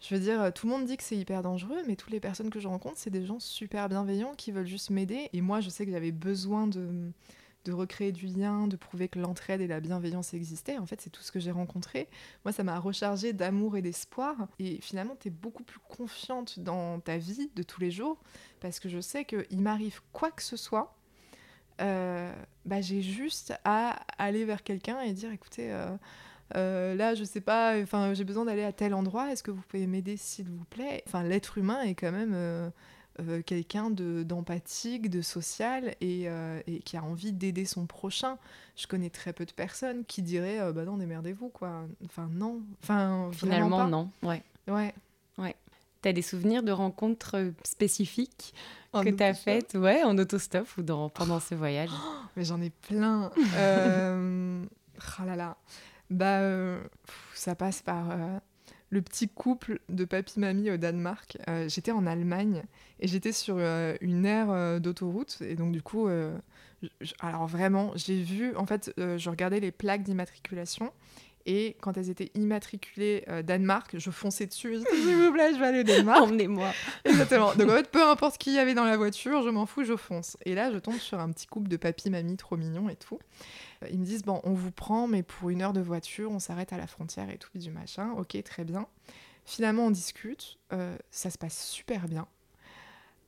je 0.00 0.14
veux 0.14 0.20
dire, 0.20 0.50
tout 0.54 0.66
le 0.66 0.72
monde 0.72 0.86
dit 0.86 0.96
que 0.96 1.02
c'est 1.02 1.18
hyper 1.18 1.42
dangereux, 1.42 1.82
mais 1.86 1.96
toutes 1.96 2.12
les 2.12 2.20
personnes 2.20 2.48
que 2.48 2.60
je 2.60 2.68
rencontre, 2.68 2.96
c'est 2.96 3.10
des 3.10 3.26
gens 3.26 3.38
super 3.38 3.90
bienveillants 3.90 4.34
qui 4.34 4.50
veulent 4.50 4.66
juste 4.66 4.88
m'aider. 4.88 5.28
Et 5.34 5.42
moi, 5.42 5.60
je 5.60 5.68
sais 5.68 5.84
que 5.84 5.92
j'avais 5.92 6.12
besoin 6.12 6.66
de, 6.66 7.12
de 7.64 7.72
recréer 7.72 8.12
du 8.12 8.26
lien, 8.26 8.66
de 8.66 8.76
prouver 8.76 9.08
que 9.08 9.18
l'entraide 9.18 9.60
et 9.60 9.66
la 9.66 9.80
bienveillance 9.80 10.34
existaient. 10.34 10.78
En 10.78 10.86
fait, 10.86 11.00
c'est 11.00 11.10
tout 11.10 11.22
ce 11.22 11.30
que 11.30 11.40
j'ai 11.40 11.50
rencontré. 11.50 12.08
Moi, 12.44 12.52
ça 12.52 12.64
m'a 12.64 12.78
rechargé 12.78 13.32
d'amour 13.32 13.76
et 13.76 13.82
d'espoir. 13.82 14.48
Et 14.58 14.80
finalement, 14.80 15.16
tu 15.18 15.28
es 15.28 15.30
beaucoup 15.30 15.62
plus 15.62 15.80
confiante 15.80 16.58
dans 16.58 17.00
ta 17.00 17.18
vie 17.18 17.50
de 17.54 17.62
tous 17.62 17.80
les 17.80 17.90
jours, 17.90 18.18
parce 18.60 18.80
que 18.80 18.88
je 18.88 19.00
sais 19.00 19.24
qu'il 19.24 19.60
m'arrive 19.60 20.00
quoi 20.12 20.30
que 20.30 20.42
ce 20.42 20.56
soit. 20.56 20.96
Euh, 21.80 22.32
bah, 22.64 22.80
j'ai 22.80 23.02
juste 23.02 23.54
à 23.64 24.00
aller 24.18 24.44
vers 24.44 24.62
quelqu'un 24.62 25.00
et 25.00 25.12
dire 25.12 25.32
écoutez, 25.32 25.72
euh, 25.72 25.96
euh, 26.54 26.94
là, 26.94 27.14
je 27.14 27.24
sais 27.24 27.40
pas, 27.40 27.80
enfin, 27.80 28.12
j'ai 28.14 28.24
besoin 28.24 28.44
d'aller 28.44 28.64
à 28.64 28.72
tel 28.72 28.94
endroit, 28.94 29.32
est-ce 29.32 29.42
que 29.42 29.50
vous 29.50 29.62
pouvez 29.62 29.86
m'aider 29.86 30.16
s'il 30.16 30.48
vous 30.48 30.64
plaît? 30.64 31.02
Enfin, 31.06 31.22
l'être 31.22 31.58
humain 31.58 31.82
est 31.82 31.94
quand 31.94 32.12
même 32.12 32.72
euh, 33.18 33.38
euh, 33.38 33.42
quelqu'un 33.42 33.90
d'empathique, 33.90 35.10
de, 35.10 35.22
social 35.22 35.94
et, 36.00 36.28
qui 36.84 36.96
a 36.96 37.02
envie 37.02 37.32
d'aider 37.32 37.64
son 37.64 37.86
prochain. 37.86 38.38
Je 38.76 38.86
connais 38.86 39.10
très 39.10 39.32
peu 39.32 39.44
de 39.44 39.52
personnes 39.52 40.04
qui 40.04 40.22
diraient 40.22 40.72
bah 40.72 40.84
non, 40.84 40.96
démerdez-vous 40.96 41.48
quoi. 41.48 41.84
Enfin, 42.04 42.28
non. 42.32 42.60
Enfin, 42.82 43.30
finalement, 43.32 43.86
non. 43.86 44.10
Ouais. 44.22 44.42
Ouais. 44.68 44.94
Ouais. 45.38 45.56
T'as 46.02 46.12
des 46.12 46.22
souvenirs 46.22 46.62
de 46.62 46.72
rencontres 46.72 47.52
spécifiques 47.64 48.54
que 48.92 49.08
tu 49.08 49.22
as 49.22 49.34
faites 49.34 49.74
ouais, 49.74 50.02
en 50.02 50.18
autostop 50.18 50.66
ou 50.76 50.82
dans, 50.82 51.08
pendant 51.08 51.40
ce 51.40 51.54
voyage? 51.54 51.90
Mais 52.36 52.44
j'en 52.44 52.60
ai 52.60 52.70
plein. 52.70 53.30
euh... 53.56 54.64
Oh 55.18 55.24
là 55.24 55.36
là 55.36 55.56
bah, 56.12 56.40
euh, 56.40 56.82
ça 57.34 57.54
passe 57.54 57.82
par 57.82 58.10
euh, 58.10 58.38
le 58.92 59.00
petit 59.02 59.28
couple 59.28 59.80
de 59.88 60.04
papy-mamie 60.04 60.70
au 60.70 60.76
Danemark. 60.76 61.38
Euh, 61.48 61.68
j'étais 61.68 61.90
en 61.92 62.06
Allemagne 62.06 62.62
et 63.00 63.08
j'étais 63.08 63.32
sur 63.32 63.58
une 63.58 64.26
aire 64.26 64.80
d'autoroute. 64.80 65.38
Et 65.40 65.56
donc, 65.56 65.72
du 65.72 65.82
coup, 65.82 66.08
alors 67.20 67.46
vraiment, 67.46 67.92
j'ai 67.96 68.22
vu, 68.22 68.54
en 68.54 68.66
fait, 68.66 68.92
je 68.98 69.30
regardais 69.30 69.60
les 69.60 69.72
plaques 69.72 70.02
d'immatriculation. 70.02 70.92
Et 71.46 71.76
quand 71.80 71.96
elles 71.96 72.10
étaient 72.10 72.30
immatriculées 72.34 73.24
Danemark, 73.44 73.98
je 73.98 74.10
fonçais 74.10 74.46
dessus. 74.46 74.78
S'il 74.90 75.16
vous 75.16 75.32
plaît, 75.32 75.52
je 75.54 75.58
vais 75.58 75.66
aller 75.66 75.80
au 75.80 75.84
Danemark. 75.84 76.22
Emmenez-moi. 76.22 76.70
Exactement. 77.04 77.54
Donc 77.54 77.70
en 77.70 77.76
fait, 77.76 77.90
peu 77.90 78.02
importe 78.02 78.38
qui 78.38 78.52
y 78.52 78.58
avait 78.58 78.74
dans 78.74 78.84
la 78.84 78.96
voiture, 78.96 79.42
je 79.42 79.50
m'en 79.50 79.66
fous, 79.66 79.84
je 79.84 79.96
fonce. 79.96 80.36
Et 80.44 80.54
là, 80.54 80.72
je 80.72 80.78
tombe 80.78 80.98
sur 80.98 81.18
un 81.20 81.30
petit 81.30 81.46
couple 81.46 81.68
de 81.68 81.76
papy, 81.76 82.10
mamie 82.10 82.36
trop 82.36 82.56
mignon 82.56 82.88
et 82.88 82.96
tout. 82.96 83.18
Ils 83.90 83.98
me 83.98 84.04
disent, 84.04 84.22
bon, 84.22 84.40
on 84.44 84.52
vous 84.52 84.70
prend, 84.70 85.08
mais 85.08 85.22
pour 85.22 85.50
une 85.50 85.62
heure 85.62 85.72
de 85.72 85.80
voiture, 85.80 86.30
on 86.30 86.38
s'arrête 86.38 86.72
à 86.72 86.76
la 86.76 86.86
frontière 86.86 87.30
et 87.30 87.38
tout, 87.38 87.56
du 87.58 87.70
machin. 87.70 88.12
Ok, 88.16 88.40
très 88.44 88.64
bien. 88.64 88.86
Finalement, 89.44 89.86
on 89.86 89.90
discute, 89.90 90.58
euh, 90.72 90.96
ça 91.10 91.30
se 91.30 91.38
passe 91.38 91.66
super 91.66 92.06
bien. 92.08 92.26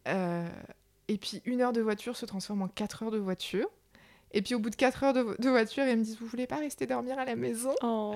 Euh, 0.09 0.49
et 1.09 1.19
puis, 1.19 1.43
une 1.45 1.61
heure 1.61 1.73
de 1.73 1.81
voiture 1.81 2.17
se 2.17 2.27
transforme 2.27 2.63
en 2.63 2.69
quatre 2.69 3.03
heures 3.03 3.11
de 3.11 3.19
voiture. 3.19 3.69
Et 4.33 4.43
puis 4.43 4.55
au 4.57 4.59
bout 4.59 4.71
de 4.71 4.75
4 4.75 5.05
heures 5.05 5.13
de, 5.13 5.37
de 5.39 5.49
voiture, 5.49 5.85
ils 5.87 5.97
me 5.97 6.03
disent 6.03 6.19
Vous 6.21 6.27
voulez 6.27 6.47
pas 6.49 6.57
rester 6.57 6.87
dormir 6.87 7.17
à 7.21 7.25
la 7.25 7.37
maison? 7.37 7.73
Oh. 7.83 8.15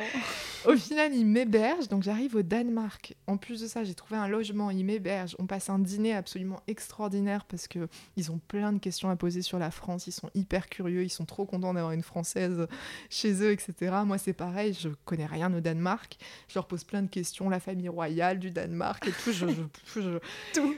Au 0.66 0.76
final, 0.76 1.14
ils 1.14 1.24
m'hébergent. 1.24 1.88
Donc 1.88 2.02
j'arrive 2.02 2.34
au 2.34 2.42
Danemark. 2.42 3.14
En 3.28 3.36
plus 3.36 3.60
de 3.60 3.68
ça, 3.68 3.84
j'ai 3.84 3.94
trouvé 3.94 4.16
un 4.18 4.26
logement. 4.26 4.70
Ils 4.72 4.84
m'hébergent. 4.84 5.36
On 5.38 5.46
passe 5.46 5.70
un 5.70 5.78
dîner 5.78 6.14
absolument 6.14 6.60
extraordinaire 6.66 7.44
parce 7.44 7.68
que 7.68 7.88
ils 8.16 8.32
ont 8.32 8.40
plein 8.48 8.72
de 8.72 8.78
questions 8.80 9.10
à 9.10 9.16
poser 9.16 9.42
sur 9.42 9.60
la 9.60 9.70
France. 9.70 10.08
Ils 10.08 10.12
sont 10.12 10.28
hyper 10.34 10.68
curieux. 10.68 11.04
Ils 11.04 11.08
sont 11.10 11.24
trop 11.24 11.44
contents 11.46 11.72
d'avoir 11.72 11.92
une 11.92 12.02
Française 12.02 12.66
chez 13.10 13.32
eux, 13.44 13.52
etc. 13.52 13.94
Moi, 14.04 14.18
c'est 14.18 14.32
pareil. 14.32 14.76
Je 14.78 14.88
connais 15.04 15.26
rien 15.26 15.54
au 15.54 15.60
Danemark. 15.60 16.16
Je 16.48 16.54
leur 16.56 16.66
pose 16.66 16.82
plein 16.82 17.02
de 17.02 17.08
questions. 17.10 17.48
La 17.48 17.60
famille 17.60 17.88
royale 17.88 18.40
du 18.40 18.50
Danemark 18.50 19.06
et 19.06 19.12
tout. 19.12 19.30
Je, 19.32 19.46
je, 19.46 20.00
je- 20.00 20.18
Tout. 20.52 20.74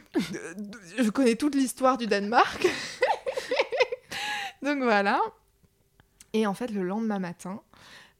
je 0.98 1.08
connais 1.08 1.36
toute 1.36 1.54
l'histoire 1.54 1.96
du 1.96 2.06
Danemark. 2.06 2.66
Donc 4.62 4.82
voilà. 4.82 5.20
Et 6.32 6.46
en 6.46 6.54
fait, 6.54 6.68
le 6.68 6.82
lendemain 6.82 7.18
matin, 7.18 7.60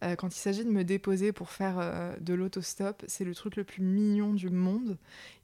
euh, 0.03 0.17
quand 0.17 0.35
il 0.35 0.39
s'agit 0.39 0.65
de 0.65 0.71
me 0.71 0.83
déposer 0.85 1.33
pour 1.33 1.51
faire 1.51 1.77
euh, 1.79 2.17
de 2.21 2.35
l'autostop, 2.35 3.05
c'est 3.07 3.25
le 3.25 3.35
truc 3.35 3.57
le 3.57 3.65
plus 3.65 3.83
mignon 3.83 4.33
du 4.35 4.51
monde. 4.51 4.97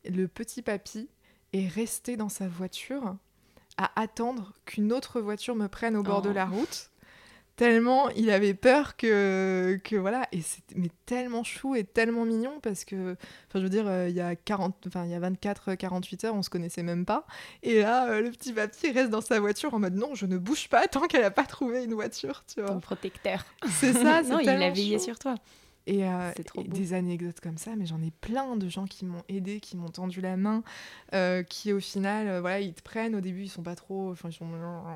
Le 0.09 0.27
petit 0.27 0.63
papy 0.63 1.09
est 1.53 1.69
resté 1.69 2.17
dans 2.17 2.29
sa 2.29 2.49
voiture 2.49 3.17
à 3.77 4.01
attendre 4.01 4.53
qu'une 4.65 4.93
autre 4.93 5.21
voiture 5.21 5.55
me 5.55 5.69
prenne 5.69 5.97
au 5.97 6.03
bord 6.03 6.23
Oh. 6.25 6.29
de 6.29 6.31
la 6.31 6.47
route. 6.47 6.91
Tellement 7.57 8.11
il 8.11 8.31
avait 8.31 8.55
peur 8.55 8.97
que, 8.97 9.81
que 9.83 9.97
voilà, 9.97 10.29
et 10.31 10.43
c'était 10.43 10.75
mais 10.77 10.91
tellement 11.07 11.43
chou 11.43 11.75
et 11.75 11.85
tellement 11.85 12.27
mignon 12.27 12.61
parce 12.61 12.85
que, 12.85 13.13
enfin 13.49 13.59
je 13.59 13.61
veux 13.61 13.71
dire, 13.71 13.87
euh, 13.89 14.09
il 14.09 14.15
y 14.15 14.21
a 14.21 14.37
40, 14.37 14.87
enfin 14.87 15.05
il 15.05 15.11
y 15.11 15.15
a 15.15 15.21
24, 15.21 15.75
48 15.75 16.25
heures, 16.25 16.35
on 16.35 16.43
se 16.43 16.51
connaissait 16.51 16.83
même 16.83 17.07
pas. 17.07 17.27
Et 17.63 17.81
là, 17.81 18.11
euh, 18.11 18.21
le 18.21 18.31
petit 18.31 18.53
papy 18.53 18.91
reste 18.91 19.09
dans 19.11 19.23
sa 19.23 19.41
voiture 19.41 19.73
en 19.73 19.79
mode 19.79 19.95
non, 19.95 20.15
je 20.15 20.27
ne 20.27 20.37
bouge 20.37 20.69
pas 20.69 20.87
tant 20.87 21.07
qu'elle 21.07 21.25
a 21.25 21.31
pas 21.31 21.45
trouvé 21.45 21.85
une 21.85 21.95
voiture, 21.95 22.45
tu 22.47 22.61
vois. 22.61 22.71
Ton 22.71 22.81
protecteur. 22.81 23.45
C'est 23.71 23.95
ça, 23.95 24.21
c'est 24.23 24.31
non, 24.31 24.41
il 24.41 24.49
a 24.49 24.71
veillé 24.71 24.99
chou. 24.99 25.05
sur 25.05 25.19
toi. 25.19 25.35
Et, 25.87 26.05
euh, 26.05 26.33
trop 26.45 26.63
et 26.63 26.65
des 26.65 26.95
anecdotes 26.95 27.39
comme 27.41 27.59
ça, 27.59 27.77
mais 27.77 27.87
j'en 27.87 28.03
ai 28.03 28.11
plein 28.11 28.57
de 28.57 28.69
gens 28.69 28.87
qui 28.87 29.05
m'ont 29.05 29.23
aidé, 29.29 29.61
qui 29.61 29.77
m'ont 29.77 29.89
tendu 29.89 30.21
la 30.21 30.37
main, 30.37 30.65
euh, 31.15 31.45
qui 31.45 31.73
au 31.73 31.79
final, 31.79 32.27
euh, 32.27 32.41
voilà, 32.41 32.61
ils 32.61 32.75
te 32.75 32.83
prennent. 32.83 33.15
Au 33.15 33.21
début, 33.21 33.43
ils 33.43 33.49
sont 33.49 33.63
pas 33.63 33.77
trop, 33.77 34.11
enfin, 34.11 34.29
ils 34.31 34.33
sont 34.33 34.49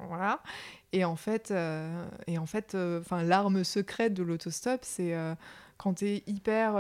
voilà. 0.09 0.43
Et 0.93 1.05
en 1.05 1.15
fait, 1.15 1.53
et 2.27 2.39
en 2.39 2.47
fait, 2.47 2.75
enfin, 2.75 3.23
l'arme 3.23 3.63
secrète 3.63 4.15
de 4.15 4.25
l'autostop, 4.25 4.81
c'est 4.83 5.15
quand 5.77 5.95
t'es 5.95 6.25
hyper, 6.27 6.75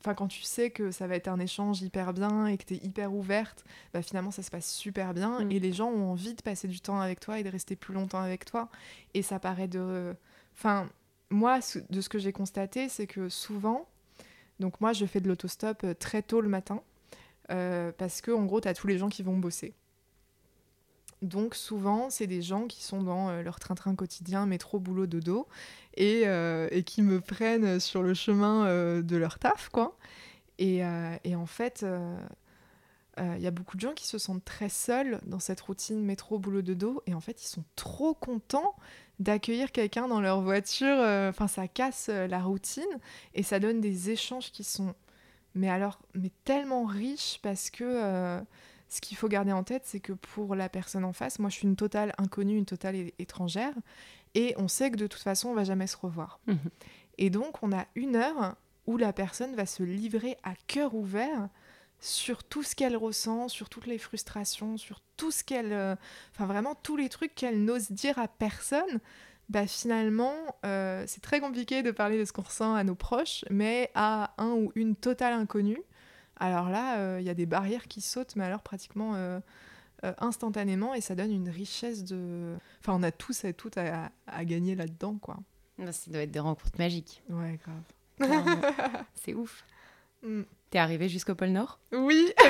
enfin, 0.00 0.12
quand 0.14 0.28
tu 0.28 0.42
sais 0.42 0.70
que 0.70 0.90
ça 0.90 1.06
va 1.06 1.16
être 1.16 1.28
un 1.28 1.40
échange 1.40 1.80
hyper 1.80 2.12
bien 2.12 2.46
et 2.46 2.58
que 2.58 2.64
t'es 2.64 2.76
hyper 2.82 3.14
ouverte, 3.14 3.64
bah, 3.94 4.02
finalement, 4.02 4.30
ça 4.32 4.42
se 4.42 4.50
passe 4.50 4.70
super 4.70 5.14
bien 5.14 5.40
Mm. 5.40 5.50
et 5.50 5.60
les 5.60 5.72
gens 5.72 5.88
ont 5.88 6.10
envie 6.10 6.34
de 6.34 6.42
passer 6.42 6.68
du 6.68 6.80
temps 6.80 7.00
avec 7.00 7.20
toi 7.20 7.38
et 7.38 7.42
de 7.42 7.48
rester 7.48 7.74
plus 7.74 7.94
longtemps 7.94 8.20
avec 8.20 8.44
toi. 8.44 8.68
Et 9.14 9.22
ça 9.22 9.38
paraît 9.38 9.68
de, 9.68 10.14
enfin 10.54 10.90
moi, 11.30 11.60
de 11.90 12.00
ce 12.00 12.08
que 12.08 12.18
j'ai 12.18 12.32
constaté, 12.32 12.88
c'est 12.88 13.06
que 13.06 13.28
souvent, 13.28 13.88
donc 14.60 14.80
moi, 14.80 14.92
je 14.92 15.06
fais 15.06 15.20
de 15.20 15.28
l'autostop 15.28 15.84
euh, 15.84 15.94
très 15.94 16.22
tôt 16.22 16.40
le 16.40 16.48
matin, 16.48 16.82
euh, 17.50 17.92
parce 17.96 18.20
que 18.20 18.30
en 18.30 18.44
gros, 18.44 18.60
tu 18.60 18.68
as 18.68 18.74
tous 18.74 18.86
les 18.86 18.98
gens 18.98 19.08
qui 19.08 19.22
vont 19.22 19.36
bosser. 19.36 19.74
Donc 21.22 21.54
souvent, 21.54 22.10
c'est 22.10 22.26
des 22.26 22.42
gens 22.42 22.66
qui 22.66 22.82
sont 22.82 23.02
dans 23.02 23.30
euh, 23.30 23.42
leur 23.42 23.58
train-train 23.58 23.94
quotidien, 23.94 24.46
métro, 24.46 24.78
boulot, 24.78 25.06
dodo, 25.06 25.48
et, 25.96 26.24
et 26.24 26.82
qui 26.82 27.02
me 27.02 27.20
prennent 27.20 27.78
sur 27.78 28.02
le 28.02 28.14
chemin 28.14 29.00
de 29.00 29.16
leur 29.16 29.38
taf, 29.38 29.68
quoi. 29.68 29.96
Et, 30.58 30.84
en 30.84 31.46
fait, 31.46 31.86
il 33.18 33.42
y 33.42 33.46
a 33.46 33.50
beaucoup 33.50 33.76
de 33.76 33.80
gens 33.80 33.92
qui 33.92 34.06
se 34.06 34.18
sentent 34.18 34.44
très 34.44 34.68
seuls 34.68 35.20
dans 35.26 35.38
cette 35.38 35.60
routine 35.60 36.02
métro, 36.02 36.38
boulot, 36.38 36.62
dodo, 36.62 37.02
et 37.06 37.14
en 37.14 37.20
fait, 37.20 37.42
ils 37.42 37.46
sont 37.48 37.64
trop 37.76 38.14
contents 38.14 38.74
d'accueillir 39.20 39.70
quelqu'un 39.70 40.08
dans 40.08 40.20
leur 40.20 40.40
voiture. 40.40 40.96
euh, 40.98 41.30
Enfin, 41.30 41.46
ça 41.46 41.68
casse 41.68 42.08
euh, 42.08 42.26
la 42.26 42.40
routine 42.42 42.82
et 43.34 43.42
ça 43.44 43.60
donne 43.60 43.80
des 43.80 44.10
échanges 44.10 44.50
qui 44.50 44.64
sont, 44.64 44.94
mais 45.54 45.68
alors, 45.68 46.00
mais 46.14 46.32
tellement 46.44 46.84
riches 46.84 47.38
parce 47.42 47.70
que 47.70 47.84
euh, 47.84 48.40
ce 48.88 49.00
qu'il 49.00 49.16
faut 49.16 49.28
garder 49.28 49.52
en 49.52 49.62
tête, 49.62 49.82
c'est 49.84 50.00
que 50.00 50.12
pour 50.12 50.54
la 50.56 50.68
personne 50.68 51.04
en 51.04 51.12
face, 51.12 51.38
moi, 51.38 51.50
je 51.50 51.54
suis 51.56 51.68
une 51.68 51.76
totale 51.76 52.12
inconnue, 52.18 52.56
une 52.56 52.64
totale 52.66 52.96
étrangère, 53.18 53.74
et 54.34 54.54
on 54.56 54.66
sait 54.66 54.90
que 54.90 54.96
de 54.96 55.06
toute 55.06 55.22
façon, 55.22 55.50
on 55.50 55.54
va 55.54 55.64
jamais 55.64 55.86
se 55.86 55.96
revoir. 55.96 56.40
Mhm. 56.48 56.58
Et 57.18 57.30
donc, 57.30 57.62
on 57.62 57.70
a 57.72 57.86
une 57.94 58.16
heure 58.16 58.56
où 58.86 58.96
la 58.96 59.12
personne 59.12 59.54
va 59.54 59.66
se 59.66 59.82
livrer 59.84 60.36
à 60.42 60.54
cœur 60.66 60.94
ouvert 60.94 61.48
sur 62.04 62.44
tout 62.44 62.62
ce 62.62 62.74
qu'elle 62.76 62.96
ressent, 62.96 63.48
sur 63.48 63.68
toutes 63.70 63.86
les 63.86 63.96
frustrations, 63.98 64.76
sur 64.76 65.00
tout 65.16 65.30
ce 65.30 65.42
qu'elle... 65.42 65.72
euh, 65.72 65.96
Enfin, 66.32 66.46
vraiment, 66.46 66.74
tous 66.74 66.96
les 66.96 67.08
trucs 67.08 67.34
qu'elle 67.34 67.64
n'ose 67.64 67.90
dire 67.90 68.18
à 68.18 68.28
personne. 68.28 69.00
Bah, 69.48 69.66
finalement, 69.66 70.34
euh, 70.66 71.04
c'est 71.06 71.22
très 71.22 71.40
compliqué 71.40 71.82
de 71.82 71.90
parler 71.90 72.18
de 72.18 72.24
ce 72.24 72.32
qu'on 72.32 72.42
ressent 72.42 72.74
à 72.74 72.84
nos 72.84 72.94
proches, 72.94 73.44
mais 73.50 73.90
à 73.94 74.34
un 74.38 74.52
ou 74.52 74.70
une 74.74 74.96
totale 74.96 75.32
inconnue, 75.34 75.80
alors 76.36 76.68
là, 76.68 76.98
euh, 76.98 77.20
il 77.20 77.26
y 77.26 77.30
a 77.30 77.34
des 77.34 77.46
barrières 77.46 77.86
qui 77.88 78.00
sautent, 78.00 78.36
mais 78.36 78.44
alors 78.44 78.62
pratiquement 78.62 79.14
instantanément, 80.18 80.92
et 80.92 81.00
ça 81.00 81.14
donne 81.14 81.32
une 81.32 81.48
richesse 81.48 82.04
de... 82.04 82.54
Enfin, 82.80 82.92
on 82.94 83.02
a 83.02 83.10
tous 83.12 83.44
et 83.44 83.54
toutes 83.54 83.78
à, 83.78 84.10
à 84.26 84.44
gagner 84.44 84.74
là-dedans, 84.74 85.16
quoi. 85.20 85.38
Ah, 85.80 85.92
Ça 85.92 86.10
doit 86.10 86.20
être 86.22 86.30
des 86.30 86.40
rencontres 86.40 86.78
magiques. 86.78 87.22
Ouais, 87.30 87.58
grave. 87.64 89.04
C'est 89.14 89.32
ouf. 89.34 89.64
Mm. 90.22 90.42
T'es 90.74 90.80
arrivé 90.80 91.08
jusqu'au 91.08 91.36
pôle 91.36 91.50
Nord? 91.50 91.78
Oui. 91.92 92.32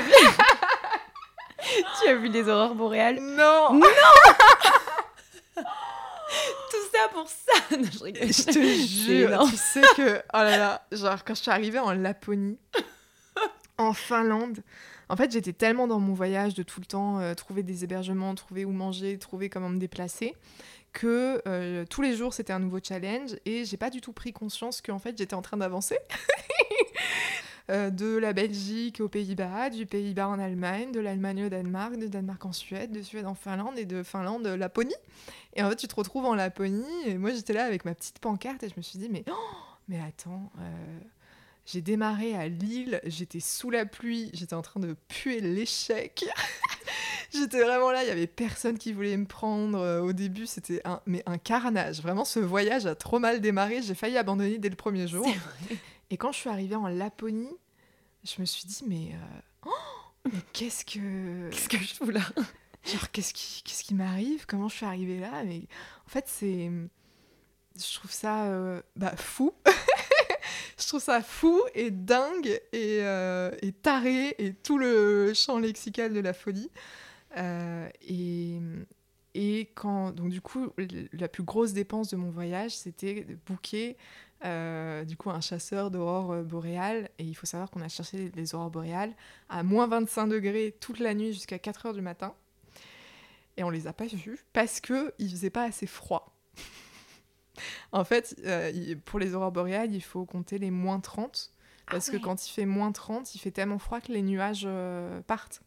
Tu 1.59 2.09
as 2.09 2.15
vu 2.15 2.27
les 2.27 2.49
aurores 2.49 2.73
boréales? 2.73 3.19
Non. 3.19 3.79
Tout 5.55 5.61
ça 6.91 7.07
pour 7.13 7.29
ça. 7.29 7.53
Non, 7.77 7.87
je 7.93 8.03
rigole. 8.03 8.27
Je 8.27 8.43
te 8.45 8.59
jure, 8.87 9.47
tu 9.47 9.55
sais 9.55 9.83
que, 9.95 10.17
oh 10.17 10.37
là 10.37 10.57
là, 10.57 10.87
genre 10.91 11.23
quand 11.23 11.35
je 11.35 11.43
suis 11.43 11.51
arrivée 11.51 11.77
en 11.77 11.93
Laponie, 11.93 12.57
en 13.77 13.93
Finlande, 13.93 14.63
en 15.07 15.15
fait 15.15 15.31
j'étais 15.31 15.53
tellement 15.53 15.85
dans 15.85 15.99
mon 15.99 16.13
voyage 16.13 16.55
de 16.55 16.63
tout 16.63 16.79
le 16.79 16.87
temps 16.87 17.19
euh, 17.19 17.35
trouver 17.35 17.61
des 17.61 17.83
hébergements, 17.83 18.33
trouver 18.33 18.65
où 18.65 18.71
manger, 18.71 19.19
trouver 19.19 19.51
comment 19.51 19.69
me 19.69 19.77
déplacer, 19.77 20.33
que 20.93 21.43
euh, 21.47 21.85
tous 21.87 22.01
les 22.01 22.15
jours 22.15 22.33
c'était 22.33 22.53
un 22.53 22.59
nouveau 22.59 22.79
challenge 22.81 23.35
et 23.45 23.65
j'ai 23.65 23.77
pas 23.77 23.91
du 23.91 24.01
tout 24.01 24.13
pris 24.13 24.33
conscience 24.33 24.81
qu'en 24.81 24.97
fait 24.97 25.15
j'étais 25.15 25.35
en 25.35 25.43
train 25.43 25.57
d'avancer. 25.57 25.99
Euh, 27.71 27.89
de 27.89 28.15
la 28.17 28.31
Belgique 28.31 29.01
aux 29.01 29.09
Pays-Bas, 29.09 29.71
du 29.71 29.87
Pays-Bas 29.87 30.27
en 30.27 30.37
Allemagne, 30.37 30.91
de 30.91 30.99
l'Allemagne 30.99 31.45
au 31.45 31.49
Danemark, 31.49 31.97
de 31.97 32.05
Danemark 32.05 32.45
en 32.45 32.51
Suède, 32.51 32.91
de 32.91 33.01
Suède 33.01 33.25
en 33.25 33.33
Finlande 33.33 33.79
et 33.79 33.85
de 33.85 34.03
Finlande 34.03 34.45
euh, 34.45 34.55
Laponie. 34.55 34.93
Et 35.55 35.63
en 35.63 35.69
fait, 35.71 35.75
tu 35.75 35.87
te 35.87 35.95
retrouves 35.95 36.25
en 36.25 36.35
Laponie 36.35 36.85
et 37.07 37.17
moi 37.17 37.31
j'étais 37.31 37.53
là 37.53 37.65
avec 37.65 37.83
ma 37.83 37.95
petite 37.95 38.19
pancarte 38.19 38.61
et 38.61 38.69
je 38.69 38.75
me 38.77 38.83
suis 38.83 38.99
dit, 38.99 39.09
mais, 39.09 39.25
mais 39.87 39.99
attends, 39.99 40.51
euh, 40.59 40.99
j'ai 41.65 41.81
démarré 41.81 42.35
à 42.35 42.47
Lille, 42.47 43.01
j'étais 43.03 43.39
sous 43.39 43.71
la 43.71 43.87
pluie, 43.87 44.29
j'étais 44.33 44.53
en 44.53 44.61
train 44.61 44.79
de 44.79 44.95
puer 45.07 45.41
l'échec. 45.41 46.23
j'étais 47.33 47.63
vraiment 47.63 47.89
là, 47.89 48.03
il 48.03 48.07
y 48.07 48.11
avait 48.11 48.27
personne 48.27 48.77
qui 48.77 48.93
voulait 48.93 49.17
me 49.17 49.25
prendre. 49.25 50.03
Au 50.03 50.13
début, 50.13 50.45
c'était 50.45 50.81
un, 50.85 51.01
mais 51.07 51.23
un 51.25 51.39
carnage. 51.39 52.03
Vraiment, 52.03 52.25
ce 52.25 52.39
voyage 52.39 52.85
a 52.85 52.93
trop 52.93 53.17
mal 53.17 53.41
démarré, 53.41 53.81
j'ai 53.81 53.95
failli 53.95 54.19
abandonner 54.19 54.59
dès 54.59 54.69
le 54.69 54.75
premier 54.75 55.07
jour. 55.07 55.25
Et 56.09 56.17
quand 56.17 56.31
je 56.31 56.37
suis 56.37 56.49
arrivée 56.49 56.75
en 56.75 56.87
Laponie, 56.87 57.57
je 58.23 58.41
me 58.41 58.45
suis 58.45 58.65
dit, 58.65 58.83
mais, 58.87 59.13
euh, 59.13 59.41
oh, 59.65 59.71
mais 60.25 60.39
qu'est-ce 60.53 60.85
que. 60.85 61.49
Qu'est-ce 61.51 61.69
que 61.69 61.77
je 61.77 61.93
fous 61.93 62.09
là 62.09 62.21
Genre, 62.85 63.09
qu'est-ce 63.11 63.33
qui, 63.33 63.63
qu'est-ce 63.63 63.83
qui 63.83 63.95
m'arrive? 63.95 64.45
Comment 64.45 64.67
je 64.67 64.75
suis 64.75 64.85
arrivée 64.85 65.19
là? 65.19 65.43
Mais 65.43 65.63
en 66.05 66.09
fait, 66.09 66.25
c'est. 66.27 66.69
Je 67.75 67.93
trouve 67.95 68.11
ça 68.11 68.45
euh, 68.45 68.81
bah, 68.95 69.15
fou. 69.17 69.53
je 70.79 70.87
trouve 70.87 71.01
ça 71.01 71.21
fou 71.23 71.59
et 71.73 71.89
dingue 71.89 72.61
et, 72.71 72.99
euh, 73.01 73.51
et 73.63 73.71
taré 73.71 74.35
et 74.37 74.53
tout 74.53 74.77
le 74.77 75.33
champ 75.33 75.57
lexical 75.57 76.13
de 76.13 76.19
la 76.19 76.33
folie. 76.33 76.69
Et, 78.07 78.59
et 79.33 79.71
quand. 79.73 80.11
Donc, 80.11 80.29
du 80.29 80.41
coup, 80.41 80.69
la 81.13 81.27
plus 81.27 81.43
grosse 81.43 81.73
dépense 81.73 82.09
de 82.11 82.17
mon 82.17 82.29
voyage, 82.29 82.77
c'était 82.77 83.23
de 83.23 83.35
booker. 83.47 83.97
Euh, 84.43 85.03
du 85.05 85.15
coup, 85.15 85.29
un 85.29 85.41
chasseur 85.41 85.91
d'aurores 85.91 86.31
euh, 86.31 86.43
boréales. 86.43 87.09
Et 87.19 87.23
il 87.23 87.33
faut 87.33 87.45
savoir 87.45 87.71
qu'on 87.71 87.81
a 87.81 87.87
cherché 87.87 88.31
les, 88.35 88.55
aurores 88.55 88.71
boréales 88.71 89.13
à 89.49 89.63
moins 89.63 89.87
25 89.87 90.27
degrés 90.27 90.75
toute 90.79 90.99
la 90.99 91.13
nuit 91.13 91.33
jusqu'à 91.33 91.59
4 91.59 91.87
heures 91.87 91.93
du 91.93 92.01
matin. 92.01 92.33
Et 93.57 93.63
on 93.63 93.69
les 93.69 93.87
a 93.87 93.93
pas 93.93 94.05
vus 94.05 94.45
parce 94.53 94.81
que 94.81 95.13
il 95.17 95.29
faisait 95.29 95.49
pas 95.49 95.63
assez 95.63 95.87
froid. 95.87 96.35
en 97.91 98.03
fait, 98.03 98.35
euh, 98.45 98.95
pour 99.05 99.19
les 99.19 99.33
aurores 99.33 99.51
boréales, 99.51 99.93
il 99.93 100.01
faut 100.01 100.25
compter 100.25 100.57
les 100.57 100.71
moins 100.71 100.99
30. 100.99 101.51
Parce 101.87 102.09
Ah 102.09 102.11
que 102.11 102.17
ouais. 102.17 102.21
quand 102.21 102.47
il 102.47 102.51
fait 102.51 102.65
moins 102.65 102.91
30, 102.91 103.35
il 103.35 103.39
fait 103.39 103.51
tellement 103.51 103.79
froid 103.79 104.01
que 104.01 104.11
les 104.11 104.21
nuages 104.21 104.63
euh, 104.65 105.21
partent. 105.21 105.61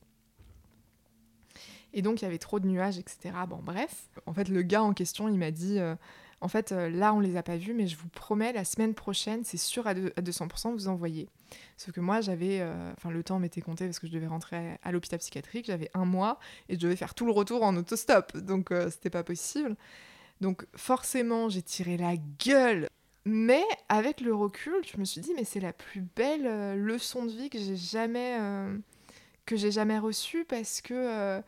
Et 1.93 2.03
donc, 2.03 2.21
il 2.21 2.25
y 2.25 2.29
avait 2.29 2.39
trop 2.39 2.61
de 2.61 2.67
nuages, 2.67 2.99
etc. 2.99 3.35
Bon, 3.49 3.61
bref. 3.63 4.09
En 4.27 4.35
fait, 4.35 4.49
le 4.49 4.63
gars 4.63 4.83
en 4.83 4.93
question, 4.93 5.29
il 5.29 5.39
m'a 5.39 5.51
dit 5.51 5.79
euh, 5.79 5.95
En 6.41 6.47
fait, 6.49 6.71
euh, 6.71 6.89
là, 6.89 7.15
on 7.15 7.21
les 7.21 7.37
a 7.37 7.43
pas 7.43 7.57
vus, 7.57 7.75
mais 7.75 7.89
je 7.89 7.97
vous 7.97 8.09
promets, 8.09 8.53
la 8.53 8.65
semaine 8.65 8.95
prochaine, 8.95 9.43
c'est 9.45 9.57
sûr 9.57 9.87
à, 9.89 9.95
deux- 9.95 10.13
à 10.17 10.21
200% 10.23 10.71
vous 10.73 10.87
envoyer. 10.87 11.29
Sauf 11.77 11.93
que 11.93 12.01
moi, 12.01 12.21
j'avais. 12.21 12.61
euh, 12.61 12.93
Enfin, 12.97 13.11
le 13.11 13.23
temps 13.25 13.39
m'était 13.41 13.61
compté 13.61 13.87
parce 13.87 13.99
que 13.99 14.07
je 14.07 14.13
devais 14.13 14.29
rentrer 14.29 14.79
à 14.85 14.93
l'hôpital 14.93 15.19
psychiatrique. 15.19 15.67
J'avais 15.67 15.91
un 15.95 16.05
mois 16.05 16.39
et 16.69 16.75
je 16.75 16.79
devais 16.81 16.95
faire 16.97 17.15
tout 17.15 17.27
le 17.27 17.33
retour 17.33 17.65
en 17.65 17.75
autostop. 17.77 18.37
Donc, 18.37 18.71
euh, 18.71 18.89
c'était 18.91 19.11
pas 19.11 19.25
possible. 19.25 19.75
Donc 20.41 20.67
forcément, 20.77 21.49
j'ai 21.49 21.63
tiré 21.63 21.97
la 21.97 22.15
gueule. 22.45 22.89
Mais 23.25 23.65
avec 23.89 24.21
le 24.21 24.33
recul, 24.33 24.75
je 24.91 24.97
me 24.99 25.05
suis 25.05 25.21
dit, 25.21 25.33
mais 25.37 25.45
c'est 25.45 25.59
la 25.61 25.73
plus 25.73 26.03
belle 26.15 26.47
euh, 26.47 26.77
leçon 26.77 27.27
de 27.27 27.33
vie 27.33 27.51
que 27.51 27.59
j'ai 27.59 27.77
jamais, 27.77 28.39
que 29.45 29.57
j'ai 29.57 29.71
jamais 29.73 29.99
reçue 29.99 30.45
parce 30.45 30.81
que 30.81 31.43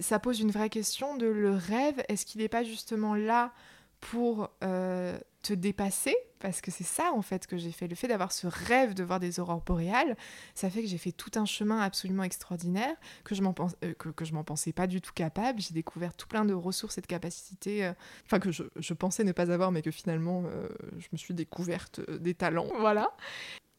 ça 0.00 0.18
pose 0.18 0.40
une 0.40 0.50
vraie 0.50 0.70
question 0.70 1.16
de 1.16 1.26
le 1.26 1.52
rêve, 1.54 2.02
est-ce 2.08 2.24
qu'il 2.26 2.40
n'est 2.40 2.48
pas 2.48 2.64
justement 2.64 3.14
là 3.14 3.52
pour 4.00 4.50
te 4.60 5.52
dépasser? 5.52 6.16
Parce 6.42 6.60
que 6.60 6.72
c'est 6.72 6.82
ça 6.84 7.12
en 7.12 7.22
fait 7.22 7.46
que 7.46 7.56
j'ai 7.56 7.70
fait. 7.70 7.86
Le 7.86 7.94
fait 7.94 8.08
d'avoir 8.08 8.32
ce 8.32 8.48
rêve 8.48 8.94
de 8.94 9.04
voir 9.04 9.20
des 9.20 9.38
aurores 9.38 9.60
boréales, 9.60 10.16
ça 10.56 10.68
fait 10.70 10.82
que 10.82 10.88
j'ai 10.88 10.98
fait 10.98 11.12
tout 11.12 11.30
un 11.36 11.44
chemin 11.44 11.78
absolument 11.78 12.24
extraordinaire, 12.24 12.96
que 13.22 13.36
je 13.36 13.42
m'en 13.42 13.54
euh, 13.84 13.94
m'en 14.32 14.42
pensais 14.42 14.72
pas 14.72 14.88
du 14.88 15.00
tout 15.00 15.12
capable. 15.12 15.60
J'ai 15.60 15.72
découvert 15.72 16.14
tout 16.14 16.26
plein 16.26 16.44
de 16.44 16.52
ressources 16.52 16.98
et 16.98 17.00
de 17.00 17.06
capacités, 17.06 17.84
euh, 17.84 17.92
enfin 18.26 18.40
que 18.40 18.50
je, 18.50 18.64
je, 18.74 18.92
pensais 18.92 19.22
ne 19.22 19.30
pas 19.30 19.52
avoir, 19.52 19.70
mais 19.70 19.82
que 19.82 19.92
finalement 19.92 20.42
euh, 20.46 20.68
je 20.98 21.06
me 21.12 21.16
suis 21.16 21.32
découverte 21.32 22.00
des 22.10 22.34
talents, 22.34 22.68
voilà. 22.80 23.16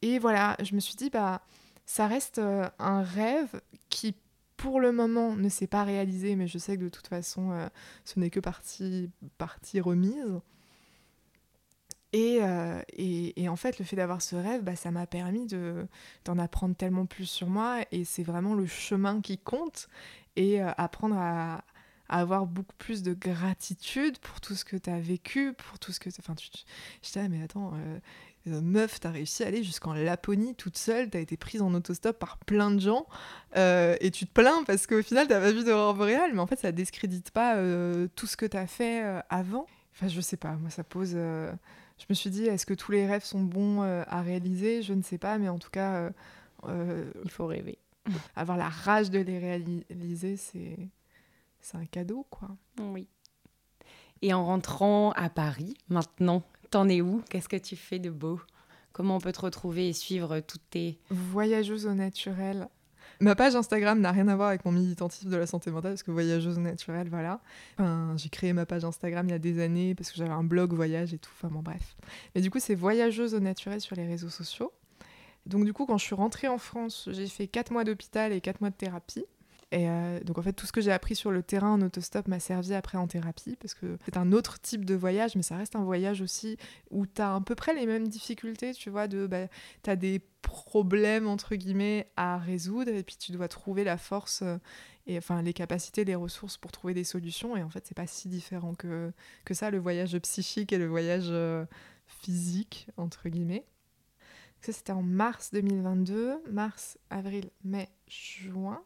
Et 0.00 0.18
voilà, 0.18 0.56
je 0.62 0.74
me 0.74 0.80
suis 0.80 0.94
dit 0.94 1.10
bah 1.10 1.42
ça 1.84 2.06
reste 2.06 2.40
un 2.78 3.02
rêve 3.02 3.60
qui 3.90 4.16
pour 4.56 4.80
le 4.80 4.92
moment 4.92 5.36
ne 5.36 5.48
s'est 5.48 5.66
pas 5.66 5.84
réalisé, 5.84 6.36
mais 6.36 6.46
je 6.46 6.58
sais 6.58 6.76
que 6.76 6.84
de 6.84 6.88
toute 6.88 7.06
façon 7.08 7.68
ce 8.04 8.18
n'est 8.18 8.30
que 8.30 8.40
partie, 8.40 9.10
partie 9.38 9.80
remise. 9.80 10.40
Euh, 12.14 12.82
et, 12.92 13.42
et, 13.42 13.48
en 13.48 13.56
fait, 13.56 13.78
le 13.78 13.84
fait 13.84 13.96
d'avoir 13.96 14.22
ce 14.22 14.36
rêve, 14.36 14.62
bah, 14.62 14.76
ça 14.76 14.90
m'a 14.90 15.06
permis 15.06 15.46
d'en 16.24 16.38
apprendre 16.38 16.76
tellement 16.76 17.06
plus 17.06 17.26
sur 17.26 17.48
moi. 17.48 17.80
Et 17.90 18.04
c'est 18.04 18.22
vraiment 18.22 18.54
le 18.54 18.66
chemin 18.66 19.20
qui 19.20 19.38
compte. 19.38 19.88
Et 20.36 20.62
euh, 20.62 20.70
apprendre 20.76 21.16
à, 21.18 21.64
avoir 22.08 22.46
beaucoup 22.46 22.76
plus 22.76 23.02
de 23.02 23.14
gratitude 23.14 24.18
pour 24.18 24.40
tout 24.40 24.54
ce 24.54 24.64
que 24.64 24.76
tu 24.76 24.90
as 24.90 25.00
vécu, 25.00 25.54
pour 25.54 25.78
tout 25.78 25.90
ce 25.92 25.98
que... 25.98 26.10
Enfin, 26.18 26.34
tu, 26.34 26.48
je 27.02 27.06
disais, 27.06 27.28
mais 27.28 27.42
attends, 27.42 27.72
euh, 28.48 28.60
meuf, 28.60 29.00
t'as 29.00 29.10
réussi 29.10 29.44
à 29.44 29.46
aller 29.48 29.62
jusqu'en 29.62 29.92
Laponie 29.94 30.54
toute 30.54 30.76
seule, 30.76 31.10
t'as 31.10 31.20
été 31.20 31.36
prise 31.36 31.62
en 31.62 31.72
autostop 31.74 32.18
par 32.18 32.38
plein 32.38 32.70
de 32.70 32.80
gens, 32.80 33.06
et 33.56 34.10
tu 34.12 34.26
te 34.26 34.32
plains 34.32 34.64
parce 34.66 34.86
qu'au 34.86 35.02
final, 35.02 35.28
t'as 35.28 35.40
pas 35.40 35.52
vu 35.52 35.64
d'aurore 35.64 35.94
boréale, 35.94 36.32
mais 36.34 36.40
en 36.40 36.46
fait, 36.46 36.58
ça 36.58 36.72
discrédite 36.72 37.30
pas 37.30 37.56
tout 38.16 38.26
ce 38.26 38.36
que 38.36 38.46
t'as 38.46 38.66
fait 38.66 39.02
avant. 39.30 39.66
Enfin, 39.94 40.08
je 40.08 40.20
sais 40.20 40.36
pas, 40.36 40.52
moi, 40.56 40.70
ça 40.70 40.82
pose 40.82 41.16
je 41.98 42.06
me 42.08 42.14
suis 42.14 42.30
dit, 42.30 42.44
est-ce 42.44 42.66
que 42.66 42.74
tous 42.74 42.92
les 42.92 43.06
rêves 43.06 43.24
sont 43.24 43.42
bons 43.42 43.82
euh, 43.82 44.02
à 44.08 44.22
réaliser? 44.22 44.82
Je 44.82 44.94
ne 44.94 45.02
sais 45.02 45.18
pas, 45.18 45.38
mais 45.38 45.48
en 45.48 45.58
tout 45.58 45.70
cas, 45.70 45.94
euh, 45.94 46.10
euh, 46.64 47.12
il 47.24 47.30
faut 47.30 47.46
rêver. 47.46 47.78
Avoir 48.36 48.58
la 48.58 48.68
rage 48.68 49.10
de 49.10 49.20
les 49.20 49.38
réaliser, 49.38 50.36
c'est 50.36 50.76
c'est 51.60 51.78
un 51.78 51.86
cadeau, 51.86 52.26
quoi. 52.28 52.48
Oui. 52.78 53.08
Et 54.20 54.34
en 54.34 54.44
rentrant 54.44 55.12
à 55.12 55.30
Paris, 55.30 55.74
maintenant, 55.88 56.42
t'en 56.74 56.88
es 56.88 57.00
où? 57.00 57.22
Qu'est-ce 57.30 57.48
que 57.48 57.56
tu 57.56 57.76
fais 57.76 58.00
de 58.00 58.10
beau? 58.10 58.40
Comment 58.92 59.16
on 59.16 59.20
peut 59.20 59.30
te 59.30 59.40
retrouver 59.40 59.88
et 59.88 59.92
suivre 59.92 60.40
toutes 60.40 60.68
tes... 60.70 60.98
Voyageuse 61.08 61.86
au 61.86 61.94
naturel 61.94 62.68
Ma 63.20 63.36
page 63.36 63.54
Instagram 63.54 64.00
n'a 64.00 64.10
rien 64.10 64.26
à 64.26 64.34
voir 64.34 64.48
avec 64.48 64.64
mon 64.64 64.72
militantisme 64.72 65.30
de 65.30 65.36
la 65.36 65.46
santé 65.46 65.70
mentale, 65.70 65.92
parce 65.92 66.02
que 66.02 66.10
voyageuse 66.10 66.58
naturelle, 66.58 67.08
voilà. 67.08 67.40
j'ai 68.16 68.28
créé 68.28 68.52
ma 68.52 68.66
page 68.66 68.84
Instagram 68.84 69.28
il 69.28 69.30
y 69.30 69.34
a 69.34 69.38
des 69.38 69.62
années, 69.62 69.94
parce 69.94 70.10
que 70.10 70.16
j'avais 70.16 70.32
un 70.32 70.42
blog 70.42 70.72
voyage 70.72 71.14
et 71.14 71.18
tout, 71.18 71.30
enfin 71.36 71.46
bon, 71.46 71.60
bref. 71.60 71.96
Mais 72.34 72.40
du 72.40 72.50
coup, 72.50 72.58
c'est 72.58 72.74
voyageuse 72.74 73.34
au 73.34 73.40
naturel 73.40 73.80
sur 73.80 73.94
les 73.94 74.04
réseaux 74.04 74.30
sociaux. 74.30 74.72
Donc 75.46 75.64
du 75.64 75.72
coup, 75.72 75.86
quand 75.86 75.98
je 75.98 76.04
suis 76.04 76.16
rentrée 76.16 76.48
en 76.48 76.58
France, 76.58 77.08
j'ai 77.12 77.28
fait 77.28 77.46
4 77.46 77.70
mois 77.70 77.84
d'hôpital 77.84 78.32
et 78.32 78.40
4 78.40 78.60
mois 78.60 78.70
de 78.70 78.74
thérapie. 78.74 79.24
Et 79.74 79.88
euh, 79.88 80.20
donc 80.20 80.38
en 80.38 80.42
fait, 80.42 80.52
tout 80.52 80.66
ce 80.66 80.72
que 80.72 80.80
j'ai 80.80 80.92
appris 80.92 81.16
sur 81.16 81.32
le 81.32 81.42
terrain 81.42 81.72
en 81.72 81.82
autostop 81.82 82.28
m'a 82.28 82.38
servi 82.38 82.74
après 82.74 82.96
en 82.96 83.08
thérapie, 83.08 83.56
parce 83.56 83.74
que 83.74 83.98
c'est 84.04 84.16
un 84.16 84.30
autre 84.30 84.60
type 84.60 84.84
de 84.84 84.94
voyage, 84.94 85.34
mais 85.34 85.42
ça 85.42 85.56
reste 85.56 85.74
un 85.74 85.82
voyage 85.82 86.20
aussi 86.20 86.56
où 86.92 87.06
tu 87.06 87.20
as 87.20 87.34
à 87.34 87.40
peu 87.40 87.56
près 87.56 87.74
les 87.74 87.84
mêmes 87.84 88.06
difficultés, 88.06 88.72
tu 88.72 88.88
vois, 88.88 89.08
bah, 89.08 89.48
tu 89.82 89.90
as 89.90 89.96
des 89.96 90.20
problèmes, 90.42 91.26
entre 91.26 91.56
guillemets, 91.56 92.08
à 92.16 92.38
résoudre, 92.38 92.92
et 92.92 93.02
puis 93.02 93.16
tu 93.16 93.32
dois 93.32 93.48
trouver 93.48 93.82
la 93.82 93.98
force, 93.98 94.42
euh, 94.42 94.58
et 95.08 95.18
enfin 95.18 95.42
les 95.42 95.52
capacités, 95.52 96.04
les 96.04 96.14
ressources 96.14 96.56
pour 96.56 96.70
trouver 96.70 96.94
des 96.94 97.02
solutions, 97.02 97.56
et 97.56 97.64
en 97.64 97.68
fait, 97.68 97.84
c'est 97.84 97.96
pas 97.96 98.06
si 98.06 98.28
différent 98.28 98.74
que, 98.74 99.12
que 99.44 99.54
ça, 99.54 99.72
le 99.72 99.78
voyage 99.78 100.16
psychique 100.20 100.72
et 100.72 100.78
le 100.78 100.86
voyage 100.86 101.30
euh, 101.30 101.64
physique, 102.06 102.86
entre 102.96 103.28
guillemets. 103.28 103.66
Ça, 104.60 104.72
c'était 104.72 104.92
en 104.92 105.02
mars 105.02 105.50
2022, 105.52 106.44
mars, 106.52 106.96
avril, 107.10 107.50
mai, 107.64 107.88
juin 108.06 108.80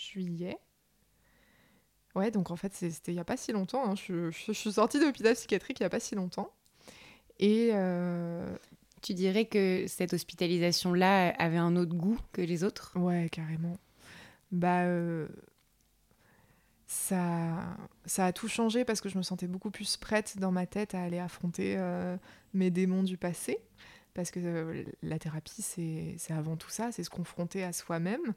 juillet. 0.00 0.58
Ouais, 2.14 2.30
donc 2.30 2.50
en 2.50 2.56
fait, 2.56 2.72
c'était 2.74 3.12
il 3.12 3.14
n'y 3.14 3.20
a 3.20 3.24
pas 3.24 3.36
si 3.36 3.52
longtemps. 3.52 3.88
Hein. 3.88 3.94
Je, 3.94 4.30
suis 4.30 4.72
sortie 4.72 4.98
de 4.98 5.04
l'hôpital 5.04 5.34
psychiatrique 5.34 5.78
il 5.80 5.82
n'y 5.82 5.86
a 5.86 5.90
pas 5.90 6.00
si 6.00 6.14
longtemps. 6.14 6.52
Et. 7.38 7.70
Euh, 7.72 8.56
tu 9.02 9.14
dirais 9.14 9.46
que 9.46 9.86
cette 9.86 10.12
hospitalisation-là 10.12 11.30
avait 11.38 11.56
un 11.56 11.74
autre 11.76 11.94
goût 11.94 12.18
que 12.32 12.42
les 12.42 12.64
autres? 12.64 12.92
Ouais, 12.98 13.28
carrément. 13.30 13.78
Bah. 14.52 14.82
Euh, 14.82 15.26
ça, 16.86 17.76
ça 18.04 18.26
a 18.26 18.32
tout 18.32 18.48
changé 18.48 18.84
parce 18.84 19.00
que 19.00 19.08
je 19.08 19.16
me 19.16 19.22
sentais 19.22 19.46
beaucoup 19.46 19.70
plus 19.70 19.96
prête 19.96 20.38
dans 20.38 20.50
ma 20.50 20.66
tête 20.66 20.92
à 20.96 21.02
aller 21.04 21.20
affronter 21.20 21.76
euh, 21.78 22.16
mes 22.52 22.70
démons 22.70 23.04
du 23.04 23.16
passé 23.16 23.60
parce 24.14 24.30
que 24.30 24.40
euh, 24.40 24.84
la 25.02 25.18
thérapie, 25.18 25.62
c'est 25.62 26.16
avant 26.30 26.56
tout 26.56 26.70
ça, 26.70 26.92
c'est 26.92 27.04
se 27.04 27.10
confronter 27.10 27.64
à 27.64 27.72
soi-même, 27.72 28.34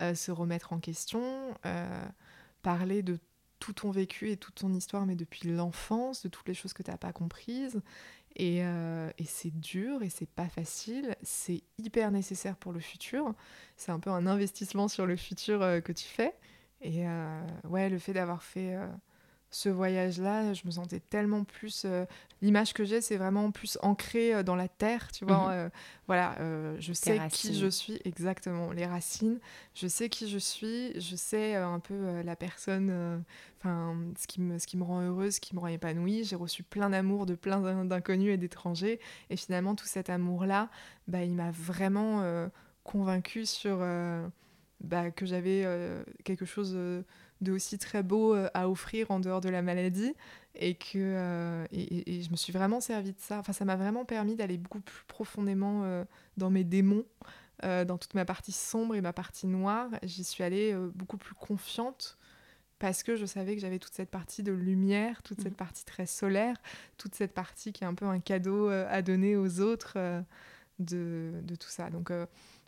euh, 0.00 0.14
se 0.14 0.30
remettre 0.30 0.72
en 0.72 0.78
question, 0.78 1.54
euh, 1.66 2.04
parler 2.62 3.02
de 3.02 3.18
tout 3.58 3.72
ton 3.72 3.90
vécu 3.90 4.30
et 4.30 4.36
toute 4.36 4.56
ton 4.56 4.72
histoire, 4.72 5.06
mais 5.06 5.16
depuis 5.16 5.48
l'enfance, 5.48 6.22
de 6.22 6.28
toutes 6.28 6.48
les 6.48 6.54
choses 6.54 6.72
que 6.72 6.82
tu 6.82 6.90
n'as 6.90 6.96
pas 6.96 7.12
comprises. 7.12 7.80
Et, 8.36 8.58
et 8.58 9.24
c'est 9.24 9.52
dur 9.60 10.02
et 10.02 10.08
c'est 10.08 10.28
pas 10.28 10.48
facile, 10.48 11.14
c'est 11.22 11.62
hyper 11.78 12.10
nécessaire 12.10 12.56
pour 12.56 12.72
le 12.72 12.80
futur. 12.80 13.32
C'est 13.76 13.92
un 13.92 14.00
peu 14.00 14.10
un 14.10 14.26
investissement 14.26 14.88
sur 14.88 15.06
le 15.06 15.14
futur 15.14 15.60
que 15.84 15.92
tu 15.92 16.04
fais. 16.04 16.34
Et 16.80 17.04
ouais, 17.62 17.88
le 17.88 17.98
fait 18.00 18.12
d'avoir 18.12 18.42
fait 18.42 18.76
ce 19.54 19.68
voyage-là, 19.68 20.52
je 20.52 20.62
me 20.64 20.72
sentais 20.72 20.98
tellement 20.98 21.44
plus. 21.44 21.84
Euh, 21.84 22.04
l'image 22.42 22.72
que 22.74 22.84
j'ai, 22.84 23.00
c'est 23.00 23.16
vraiment 23.16 23.52
plus 23.52 23.78
ancrée 23.82 24.34
euh, 24.34 24.42
dans 24.42 24.56
la 24.56 24.66
terre, 24.66 25.12
tu 25.12 25.24
vois. 25.24 25.46
Mhm. 25.46 25.50
Euh, 25.52 25.68
voilà, 26.08 26.36
je 26.80 26.92
sais 26.92 27.20
qui 27.30 27.54
je 27.54 27.68
suis, 27.68 28.00
exactement, 28.04 28.72
les 28.72 28.84
racines. 28.84 29.38
Je 29.74 29.86
sais 29.86 30.08
qui 30.08 30.28
je 30.28 30.38
suis, 30.38 31.00
je 31.00 31.14
sais 31.14 31.54
un 31.54 31.78
peu 31.78 32.20
la 32.22 32.34
personne, 32.36 33.24
enfin, 33.58 33.96
ce, 34.18 34.26
qui 34.26 34.40
me, 34.42 34.58
ce 34.58 34.66
qui 34.66 34.76
me 34.76 34.82
rend 34.82 35.00
heureuse, 35.00 35.36
ce 35.36 35.40
qui 35.40 35.54
me 35.54 35.60
rend 35.60 35.68
épanouie. 35.68 36.24
J'ai 36.24 36.36
reçu 36.36 36.62
plein 36.62 36.90
d'amour 36.90 37.24
de 37.24 37.34
plein 37.34 37.84
d'inconnus 37.84 38.34
et 38.34 38.36
d'étrangers. 38.36 39.00
Et 39.30 39.36
finalement, 39.36 39.74
tout 39.74 39.86
cet 39.86 40.10
amour-là, 40.10 40.68
bah, 41.08 41.22
il 41.22 41.34
m'a 41.34 41.52
vraiment 41.52 42.50
convaincue 42.82 43.46
sur. 43.46 43.78
Bah, 44.80 45.10
que 45.10 45.24
j'avais 45.24 45.64
quelque 46.24 46.44
chose 46.44 46.76
de 47.40 47.52
aussi 47.52 47.78
très 47.78 48.02
beau 48.02 48.34
euh, 48.34 48.48
à 48.54 48.68
offrir 48.68 49.10
en 49.10 49.20
dehors 49.20 49.40
de 49.40 49.48
la 49.48 49.62
maladie 49.62 50.14
et 50.54 50.74
que 50.74 50.96
euh, 50.96 51.66
et, 51.72 52.22
je 52.22 52.30
me 52.30 52.36
suis 52.36 52.52
vraiment 52.52 52.80
servi 52.80 53.12
de 53.12 53.20
ça. 53.20 53.38
Enfin, 53.38 53.52
ça 53.52 53.64
m'a 53.64 53.76
vraiment 53.76 54.04
permis 54.04 54.36
d'aller 54.36 54.58
beaucoup 54.58 54.80
plus 54.80 55.04
profondément 55.06 55.82
euh, 55.84 56.04
dans 56.36 56.50
mes 56.50 56.64
démons, 56.64 57.04
dans 57.62 57.96
toute 57.96 58.12
ma 58.14 58.26
partie 58.26 58.52
sombre 58.52 58.94
et 58.94 59.00
ma 59.00 59.14
partie 59.14 59.46
noire. 59.46 59.88
J'y 60.02 60.22
suis 60.22 60.44
allée 60.44 60.76
beaucoup 60.94 61.16
plus 61.16 61.34
confiante 61.34 62.18
parce 62.78 63.02
que 63.02 63.16
je 63.16 63.24
savais 63.24 63.54
que 63.54 63.62
j'avais 63.62 63.78
toute 63.78 63.94
cette 63.94 64.10
partie 64.10 64.42
de 64.42 64.52
lumière, 64.52 65.22
toute 65.22 65.40
cette 65.40 65.52
mmh. 65.52 65.56
partie 65.56 65.84
très 65.86 66.04
solaire, 66.04 66.56
toute 66.98 67.14
cette 67.14 67.32
partie 67.32 67.72
qui 67.72 67.84
est 67.84 67.86
un 67.86 67.94
peu 67.94 68.04
un 68.04 68.20
cadeau 68.20 68.68
à 68.68 69.00
donner 69.00 69.36
aux 69.36 69.60
autres 69.60 69.96
de, 70.78 71.32
de, 71.42 71.54
tout 71.54 71.70
ça. 71.70 71.88
Donc 71.88 72.12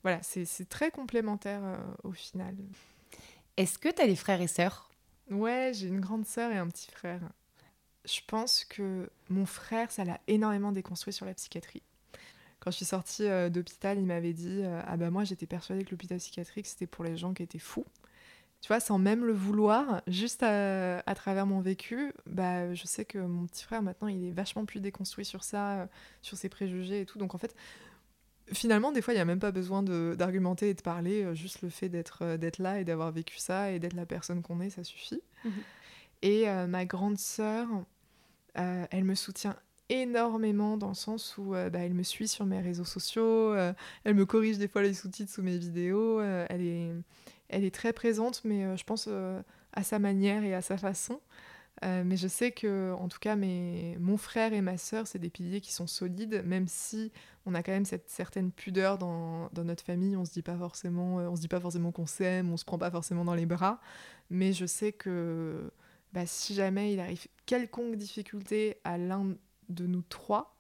voilà, 0.03 0.21
c'est 0.23 0.69
très 0.69 0.91
complémentaire 0.91 1.61
au 2.03 2.13
final. 2.13 2.55
Est-ce 3.57 3.79
que 3.79 3.89
tu 3.89 4.03
as 4.03 4.07
des 4.07 4.17
frères 4.17 4.41
et 4.43 4.49
sœurs? 4.49 4.91
Ouais, 5.31 5.73
j'ai 5.75 5.87
une 5.87 6.01
grande 6.01 6.27
sœur 6.27 6.53
et 6.53 6.59
un 6.59 6.69
petit 6.69 6.91
frère. 6.91 7.21
Je 8.05 8.21
pense 8.27 8.65
que 8.65 9.11
mon 9.31 9.47
frère, 9.47 9.91
ça 9.91 10.05
l'a 10.05 10.21
énormément 10.29 10.73
déconstruit 10.73 11.13
sur 11.13 11.25
la 11.25 11.35
psychiatrie. 11.35 11.83
Quand 12.61 12.71
je 12.71 12.77
suis 12.77 12.85
sortie 12.85 13.25
euh, 13.25 13.49
d'hôpital, 13.49 13.99
il 13.99 14.05
m'avait 14.05 14.35
dit 14.35 14.61
euh, 14.63 14.83
Ah 14.87 14.97
bah 14.97 15.11
moi 15.11 15.25
j'étais 15.25 15.47
persuadée 15.47 15.85
que 15.85 15.91
l'hôpital 15.91 16.19
psychiatrique 16.19 16.67
c'était 16.67 16.87
pour 16.87 17.05
les 17.05 17.17
gens 17.17 17.33
qui 17.33 17.43
étaient 17.43 17.59
fous. 17.59 17.87
Tu 18.61 18.69
vois, 18.69 18.81
sans 18.81 18.99
même 18.99 19.25
le 19.25 19.33
vouloir, 19.33 20.03
juste 20.07 20.43
à, 20.43 21.15
travers 21.15 21.47
mon 21.47 21.61
vécu, 21.61 22.13
bah, 22.27 22.75
je 22.75 22.87
sais 22.87 23.05
que 23.05 23.19
mon 23.19 23.47
petit 23.47 23.63
frère 23.63 23.83
maintenant 23.83 24.09
il 24.09 24.25
est 24.25 24.33
vachement 24.33 24.65
plus 24.65 24.81
déconstruit 24.81 25.25
sur 25.25 25.45
ça, 25.45 25.81
euh, 25.83 25.87
sur 26.23 26.37
ses 26.37 26.49
préjugés 26.49 27.03
et 27.03 27.07
tout. 27.07 27.19
Donc 27.19 27.35
en 27.35 27.39
fait, 27.39 27.55
finalement, 28.53 28.93
des 28.93 29.03
fois, 29.03 29.13
il 29.15 29.17
n'y 29.17 29.23
a 29.23 29.25
même 29.25 29.41
pas 29.41 29.51
besoin 29.51 29.83
d'argumenter 29.83 30.71
et 30.71 30.75
de 30.75 30.83
parler. 30.83 31.25
Euh, 31.25 31.35
juste 31.35 31.63
le 31.63 31.69
fait 31.69 31.89
d'être 31.89 32.19
euh, 32.23 32.37
d'être 32.37 32.59
là 32.59 32.81
et 32.81 32.85
d'avoir 32.85 33.11
vécu 33.11 33.39
ça 33.39 33.71
et 33.73 33.79
d'être 33.79 33.95
la 33.95 34.07
personne 34.07 34.43
qu'on 34.43 34.61
est, 34.61 34.71
ça 34.71 34.85
suffit. 34.85 35.23
Mhm. 35.45 35.53
Et 36.23 36.49
euh, 36.49 36.67
ma 36.67 36.85
grande 36.85 37.19
sœur, 37.19 37.69
elle 38.55 39.05
me 39.05 39.15
soutient 39.15 39.55
énormément 39.91 40.79
dans 40.79 40.89
le 40.89 40.95
sens 40.95 41.37
où 41.37 41.51
bah, 41.51 41.71
elle 41.75 41.93
me 41.93 42.03
suit 42.03 42.27
sur 42.27 42.47
mes 42.47 42.59
réseaux 42.59 42.87
sociaux, 42.87 43.55
elle 43.55 44.15
me 44.15 44.25
corrige 44.25 44.57
des 44.57 44.67
fois 44.67 44.81
les 44.81 44.95
sous-titres 44.95 45.31
sous 45.31 45.43
mes 45.43 45.59
vidéos, 45.59 46.23
elle, 46.23 46.63
est, 46.63 46.91
elle 47.51 47.65
est 47.65 47.75
très 47.75 47.93
présente, 47.93 48.41
mais 48.45 48.75
je 48.79 48.83
pense 48.85 49.11
à 49.75 49.83
sa 49.83 49.99
manière 49.99 50.43
et 50.43 50.55
à 50.55 50.63
sa 50.63 50.79
façon. 50.79 51.21
Mais 51.83 52.17
je 52.17 52.29
sais 52.29 52.51
que, 52.51 52.95
en 52.95 53.09
tout 53.09 53.19
cas, 53.19 53.37
mes... 53.37 53.99
mon 54.01 54.17
frère 54.17 54.55
et 54.55 54.63
ma 54.63 54.79
sœur, 54.79 55.07
c'est 55.07 55.19
des 55.19 55.29
piliers 55.29 55.61
qui 55.61 55.75
sont 55.75 55.87
solides, 55.87 56.43
même 56.47 56.67
si 56.67 57.13
on 57.47 57.55
a 57.55 57.63
quand 57.63 57.73
même 57.73 57.85
cette 57.85 58.11
certaine 58.11 58.51
pudeur 58.51 58.99
dans, 58.99 59.49
dans 59.53 59.65
notre 59.65 59.85
famille. 59.85 60.17
On 60.17 60.25
se 60.25 60.33
dit 60.33 60.43
pas 60.43 60.57
forcément, 60.57 61.21
euh, 61.21 61.29
on 61.29 61.37
se 61.37 61.41
dit 61.41 61.49
pas 61.49 61.61
forcément 61.61 61.93
qu'on 61.93 62.07
s'aime, 62.07 62.53
on 62.53 62.57
se 62.57 62.65
prend 62.65 62.79
pas 62.79 62.91
forcément 62.91 63.25
dans 63.25 63.35
les 63.35 63.47
bras. 63.47 63.81
Mais 64.31 64.53
je 64.53 64.67
sais 64.67 64.93
que 64.93 65.71
bah, 66.13 66.27
si 66.27 66.55
jamais 66.55 66.93
il 66.93 67.01
arrive 67.01 67.27
quelconque 67.47 67.97
difficulté 67.97 68.79
à 68.85 68.99
l'un 68.99 69.37
de 69.69 69.87
nous 69.87 70.03
trois, 70.03 70.57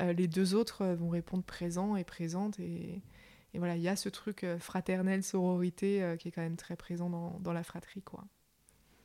euh, 0.00 0.12
les 0.12 0.26
deux 0.26 0.54
autres 0.54 0.86
vont 0.86 1.10
répondre 1.10 1.44
présent 1.44 1.94
et 1.94 2.04
présente. 2.04 2.58
Et, 2.58 3.02
et 3.52 3.58
voilà, 3.58 3.76
il 3.76 3.82
y 3.82 3.88
a 3.88 3.96
ce 3.96 4.08
truc 4.08 4.44
fraternel, 4.58 5.22
sororité 5.22 6.16
qui 6.18 6.28
est 6.28 6.32
quand 6.32 6.42
même 6.42 6.56
très 6.56 6.74
présent 6.74 7.08
dans, 7.08 7.38
dans 7.40 7.52
la 7.52 7.62
fratrie, 7.62 8.02
quoi. 8.02 8.24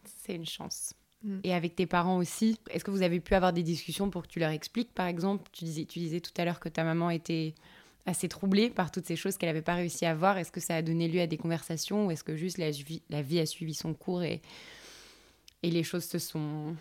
C'est 0.05 0.33
une 0.33 0.45
chance. 0.45 0.95
Mm. 1.23 1.39
Et 1.43 1.53
avec 1.53 1.75
tes 1.75 1.85
parents 1.85 2.17
aussi, 2.17 2.59
est-ce 2.69 2.83
que 2.83 2.91
vous 2.91 3.01
avez 3.01 3.19
pu 3.19 3.35
avoir 3.35 3.53
des 3.53 3.63
discussions 3.63 4.09
pour 4.09 4.23
que 4.23 4.27
tu 4.27 4.39
leur 4.39 4.51
expliques, 4.51 4.93
par 4.93 5.07
exemple? 5.07 5.49
Tu 5.51 5.65
disais, 5.65 5.85
tu 5.85 5.99
disais 5.99 6.21
tout 6.21 6.31
à 6.37 6.45
l'heure 6.45 6.59
que 6.59 6.69
ta 6.69 6.83
maman 6.83 7.09
était 7.09 7.53
assez 8.05 8.27
troublée 8.27 8.69
par 8.69 8.91
toutes 8.91 9.05
ces 9.05 9.15
choses 9.15 9.37
qu'elle 9.37 9.49
n'avait 9.49 9.61
pas 9.61 9.75
réussi 9.75 10.05
à 10.05 10.13
voir. 10.13 10.37
Est-ce 10.37 10.51
que 10.51 10.59
ça 10.59 10.75
a 10.75 10.81
donné 10.81 11.07
lieu 11.07 11.21
à 11.21 11.27
des 11.27 11.37
conversations 11.37 12.07
ou 12.07 12.11
est-ce 12.11 12.23
que 12.23 12.35
juste 12.35 12.57
la, 12.57 12.71
la, 13.09 13.21
vie 13.21 13.39
a 13.39 13.45
suivi 13.45 13.73
son 13.73 13.93
cours 13.93 14.23
et, 14.23 14.41
et 15.63 15.69
les 15.69 15.83
choses 15.83 16.05
se 16.05 16.19
sont 16.19 16.75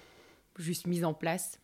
juste 0.59 0.87
mises 0.87 1.05
en 1.05 1.15
place? 1.15 1.59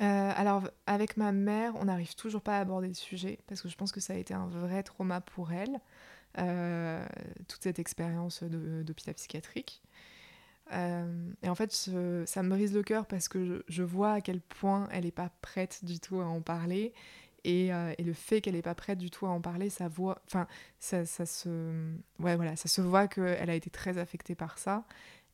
Euh, 0.00 0.32
alors, 0.34 0.68
avec 0.86 1.16
ma 1.16 1.32
mère, 1.32 1.74
on 1.76 1.84
n'arrive 1.84 2.14
toujours 2.14 2.40
pas 2.40 2.58
à 2.58 2.60
aborder 2.60 2.88
le 2.88 2.94
sujet 2.94 3.38
parce 3.46 3.62
que 3.62 3.68
je 3.68 3.76
pense 3.76 3.92
que 3.92 4.00
ça 4.00 4.14
a 4.14 4.16
été 4.16 4.34
un 4.34 4.46
vrai 4.46 4.82
trauma 4.82 5.20
pour 5.20 5.52
elle, 5.52 5.80
euh, 6.38 7.04
toute 7.48 7.62
cette 7.62 7.78
expérience 7.78 8.42
d'hôpital 8.42 9.14
psychiatrique. 9.14 9.82
Euh, 10.72 11.32
et 11.42 11.48
en 11.48 11.54
fait, 11.54 11.72
ça 11.72 12.42
me 12.42 12.48
brise 12.48 12.74
le 12.74 12.82
cœur 12.82 13.06
parce 13.06 13.28
que 13.28 13.64
je, 13.68 13.82
vois 13.82 14.12
à 14.12 14.20
quel 14.20 14.40
point 14.40 14.88
elle 14.92 15.04
n'est 15.04 15.10
pas 15.10 15.30
prête 15.42 15.84
du 15.84 16.00
tout 16.00 16.20
à 16.20 16.24
en 16.24 16.40
parler. 16.40 16.92
Et, 17.44 17.72
euh, 17.72 17.92
le 17.98 18.12
fait 18.12 18.40
qu'elle 18.40 18.54
n'est 18.54 18.62
pas 18.62 18.74
prête 18.74 18.98
du 18.98 19.10
tout 19.10 19.26
à 19.26 19.30
en 19.30 19.40
parler, 19.40 19.68
ça, 19.68 19.88
voit, 19.88 20.22
ça, 20.28 20.46
ça, 21.04 21.26
se, 21.26 21.48
ouais, 22.20 22.36
voilà, 22.36 22.56
ça 22.56 22.68
se 22.68 22.80
voit 22.80 23.08
qu'elle 23.08 23.50
a 23.50 23.54
été 23.54 23.70
très 23.70 23.98
affectée 23.98 24.34
par 24.34 24.58
ça 24.58 24.84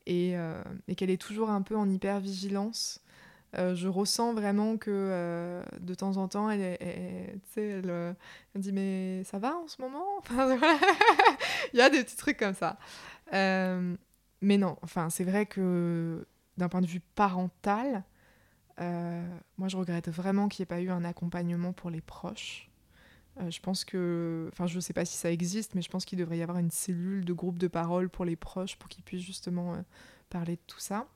et, 0.06 0.36
euh, 0.36 0.62
qu'elle 0.96 1.10
est 1.10 1.20
toujours 1.20 1.50
un 1.50 1.62
peu 1.62 1.76
en 1.76 1.88
hyper-vigilance. 1.88 3.02
je 3.54 3.88
ressens 3.88 4.32
vraiment 4.32 4.78
que 4.78 5.62
de 5.80 5.94
temps 5.94 6.16
en 6.16 6.28
temps, 6.28 6.50
elle, 6.50 6.78
elle, 6.80 7.40
elle, 7.56 8.16
dit 8.56 8.72
Mais 8.72 9.22
ça 9.24 9.38
va 9.38 9.56
en 9.56 9.68
ce 9.68 9.80
moment? 9.82 10.06
Il 11.74 11.78
y 11.78 11.82
a 11.82 11.90
des 11.90 12.02
petits 12.02 12.16
trucs 12.16 12.38
comme 12.38 12.54
ça. 12.54 12.78
Mais 14.40 14.58
non, 14.58 14.76
enfin, 14.82 15.10
c'est 15.10 15.24
vrai 15.24 15.46
que 15.46 16.26
d'un 16.56 16.68
point 16.68 16.80
de 16.80 16.86
vue 16.86 17.00
parental, 17.00 18.04
euh, 18.80 19.26
moi 19.56 19.68
je 19.68 19.76
regrette 19.76 20.08
vraiment 20.08 20.48
qu'il 20.48 20.62
n'y 20.62 20.64
ait 20.64 20.66
pas 20.66 20.80
eu 20.80 20.90
un 20.90 21.04
accompagnement 21.04 21.72
pour 21.72 21.90
les 21.90 22.00
proches. 22.00 22.70
Euh, 23.40 23.50
je 23.50 23.60
pense 23.60 23.84
que, 23.84 24.48
enfin, 24.52 24.66
je 24.66 24.76
ne 24.76 24.80
sais 24.80 24.92
pas 24.92 25.04
si 25.04 25.16
ça 25.16 25.30
existe, 25.30 25.74
mais 25.74 25.82
je 25.82 25.90
pense 25.90 26.04
qu'il 26.04 26.18
devrait 26.18 26.38
y 26.38 26.42
avoir 26.42 26.58
une 26.58 26.70
cellule 26.70 27.24
de 27.24 27.32
groupe 27.32 27.58
de 27.58 27.68
parole 27.68 28.08
pour 28.08 28.24
les 28.24 28.36
proches 28.36 28.76
pour 28.76 28.88
qu'ils 28.88 29.04
puissent 29.04 29.24
justement 29.24 29.74
euh, 29.74 29.78
parler 30.30 30.56
de 30.56 30.62
tout 30.66 30.80
ça. 30.80 31.06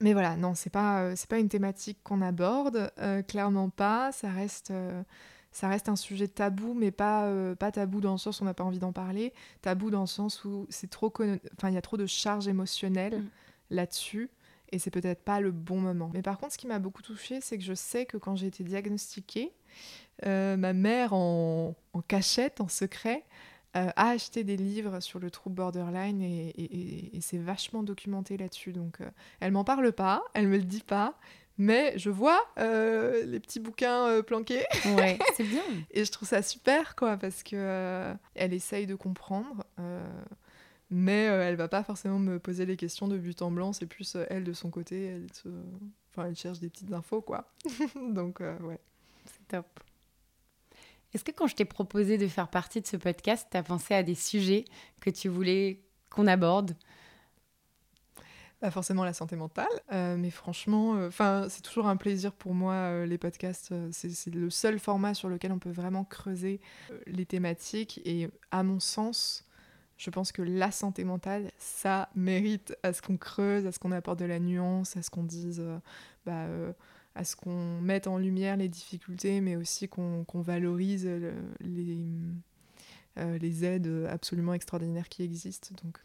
Mais 0.00 0.12
voilà, 0.12 0.36
non, 0.36 0.54
c'est 0.54 0.70
pas, 0.70 1.12
pas 1.28 1.38
une 1.40 1.48
thématique 1.48 1.98
qu'on 2.04 2.22
aborde, 2.22 2.92
clairement 3.26 3.68
pas. 3.68 4.12
Ça 4.12 4.30
reste 4.30 4.72
ça 5.50 5.68
reste 5.68 5.88
un 5.88 5.96
sujet 5.96 6.28
tabou, 6.28 6.74
mais 6.74 6.90
pas, 6.90 7.24
euh, 7.24 7.54
pas 7.54 7.72
tabou 7.72 8.00
dans 8.00 8.12
le 8.12 8.18
sens 8.18 8.40
où 8.40 8.42
on 8.42 8.46
n'a 8.46 8.54
pas 8.54 8.64
envie 8.64 8.78
d'en 8.78 8.92
parler, 8.92 9.32
tabou 9.62 9.90
dans 9.90 10.02
le 10.02 10.06
sens 10.06 10.44
où 10.44 10.66
c'est 10.68 10.90
trop 10.90 11.12
enfin 11.56 11.68
il 11.68 11.74
y 11.74 11.78
a 11.78 11.82
trop 11.82 11.96
de 11.96 12.06
charge 12.06 12.48
émotionnelle 12.48 13.20
mm. 13.20 13.28
là-dessus 13.70 14.30
et 14.70 14.78
c'est 14.78 14.90
peut-être 14.90 15.22
pas 15.22 15.40
le 15.40 15.50
bon 15.50 15.80
moment. 15.80 16.10
Mais 16.12 16.22
par 16.22 16.38
contre, 16.38 16.52
ce 16.52 16.58
qui 16.58 16.66
m'a 16.66 16.78
beaucoup 16.78 17.02
touchée, 17.02 17.40
c'est 17.40 17.56
que 17.56 17.64
je 17.64 17.72
sais 17.72 18.04
que 18.04 18.18
quand 18.18 18.36
j'ai 18.36 18.48
été 18.48 18.64
diagnostiquée, 18.64 19.52
euh, 20.26 20.56
ma 20.58 20.74
mère 20.74 21.14
en, 21.14 21.74
cachette, 22.06 22.60
en 22.60 22.68
secret, 22.68 23.24
euh, 23.76 23.88
a 23.96 24.10
acheté 24.10 24.44
des 24.44 24.58
livres 24.58 25.00
sur 25.00 25.20
le 25.20 25.30
trouble 25.30 25.56
borderline 25.56 26.20
et, 26.20 26.48
et, 26.50 27.16
et 27.16 27.20
c'est 27.22 27.38
vachement 27.38 27.82
documenté 27.82 28.36
là-dessus. 28.36 28.74
Donc, 28.74 28.98
elle 29.40 29.52
m'en 29.52 29.64
parle 29.64 29.90
pas, 29.92 30.22
elle 30.34 30.48
me 30.48 30.58
le 30.58 30.64
dit 30.64 30.82
pas, 30.82 31.18
mais 31.58 31.98
je 31.98 32.08
vois 32.08 32.40
euh, 32.58 33.24
les 33.26 33.40
petits 33.40 33.58
bouquins 33.58 34.06
euh, 34.06 34.22
planqués. 34.22 34.64
Ouais, 34.96 35.18
c'est 35.34 35.44
bien. 35.44 35.62
et 35.90 36.04
je 36.04 36.10
trouve 36.10 36.28
ça 36.28 36.40
super, 36.40 36.94
quoi, 36.94 37.16
parce 37.16 37.42
que 37.42 37.56
euh, 37.56 38.14
elle 38.36 38.54
essaye 38.54 38.86
de 38.86 38.94
comprendre, 38.94 39.64
mais 40.90 41.24
elle 41.24 41.56
va 41.56 41.68
pas 41.68 41.82
forcément 41.82 42.18
me 42.18 42.38
poser 42.38 42.64
les 42.64 42.76
questions 42.76 43.08
de 43.08 43.18
but 43.18 43.42
en 43.42 43.50
blanc. 43.50 43.72
C'est 43.72 43.86
plus 43.86 44.16
elle 44.30 44.44
de 44.44 44.52
son 44.52 44.70
côté, 44.70 45.06
elle, 45.06 45.26
enfin, 46.10 46.28
elle 46.28 46.36
cherche 46.36 46.60
des 46.60 46.70
petites 46.70 46.92
infos, 46.92 47.20
quoi. 47.20 47.52
Donc, 47.96 48.40
ouais. 48.40 48.80
C'est 49.26 49.48
top. 49.48 49.66
Est-ce 51.12 51.24
que 51.24 51.32
quand 51.32 51.46
je 51.46 51.56
t'ai 51.56 51.64
proposé 51.64 52.18
de 52.18 52.28
faire 52.28 52.48
partie 52.48 52.80
de 52.80 52.86
ce 52.86 52.96
podcast, 52.96 53.48
tu 53.50 53.56
as 53.56 53.62
pensé 53.62 53.94
à 53.94 54.02
des 54.02 54.14
sujets 54.14 54.64
que 55.00 55.10
tu 55.10 55.28
voulais 55.28 55.82
qu'on 56.10 56.26
aborde? 56.26 56.74
Pas 58.60 58.70
forcément 58.70 59.04
la 59.04 59.12
santé 59.12 59.36
mentale, 59.36 59.68
euh, 59.92 60.16
mais 60.16 60.30
franchement, 60.30 60.96
euh, 60.96 61.48
c'est 61.48 61.62
toujours 61.62 61.86
un 61.86 61.96
plaisir 61.96 62.32
pour 62.32 62.54
moi 62.54 62.72
euh, 62.72 63.06
les 63.06 63.18
podcasts. 63.18 63.72
c'est 63.92 64.34
le 64.34 64.50
seul 64.50 64.80
format 64.80 65.14
sur 65.14 65.28
lequel 65.28 65.52
on 65.52 65.58
peut 65.58 65.70
vraiment 65.70 66.04
creuser 66.04 66.60
les 67.06 67.24
thématiques 67.24 68.00
et 68.04 68.28
à 68.50 68.64
mon 68.64 68.80
sens, 68.80 69.46
je 69.96 70.10
pense 70.10 70.32
que 70.32 70.42
la 70.42 70.72
santé 70.72 71.04
mentale, 71.04 71.52
ça 71.56 72.08
mérite 72.16 72.76
à 72.82 72.92
ce 72.92 73.00
qu'on 73.00 73.16
creuse, 73.16 73.64
à 73.66 73.72
ce 73.72 73.78
qu'on 73.78 73.92
apporte 73.92 74.18
de 74.18 74.24
la 74.24 74.40
nuance, 74.40 74.96
à 74.96 75.02
ce 75.02 75.10
qu'on 75.10 75.24
dise, 75.24 75.64
bah, 76.26 76.46
à 77.14 77.24
ce 77.24 77.36
qu'on 77.36 77.80
mette 77.80 78.06
en 78.06 78.18
lumière 78.18 78.56
les 78.56 78.68
difficultés, 78.68 79.40
mais 79.40 79.56
aussi 79.56 79.88
qu'on 79.88 80.24
valorise 80.34 81.08
les, 81.60 82.06
les 83.16 83.64
aides 83.64 84.06
absolument 84.08 84.54
extraordinaires 84.54 85.08
qui 85.08 85.22
existent. 85.22 85.70
Donc, 85.82 85.98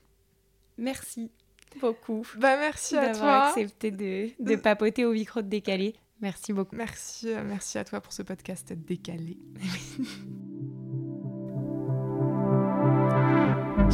merci 0.78 1.32
beaucoup. 1.80 2.26
Bah, 2.38 2.58
merci 2.58 2.98
à 2.98 3.02
toi. 3.02 3.14
D'avoir 3.14 3.48
accepté 3.48 3.92
de, 3.92 4.30
de, 4.40 4.56
papoter 4.56 5.06
au 5.06 5.14
micro 5.14 5.42
de 5.42 5.48
décalé. 5.48 5.96
Merci 6.22 6.54
beaucoup. 6.54 6.76
Merci, 6.76 7.30
euh, 7.30 7.44
merci 7.46 7.78
à 7.78 7.84
toi 7.84 8.00
pour 8.02 8.14
ce 8.14 8.22
podcast 8.22 8.74
décalé. 8.74 9.38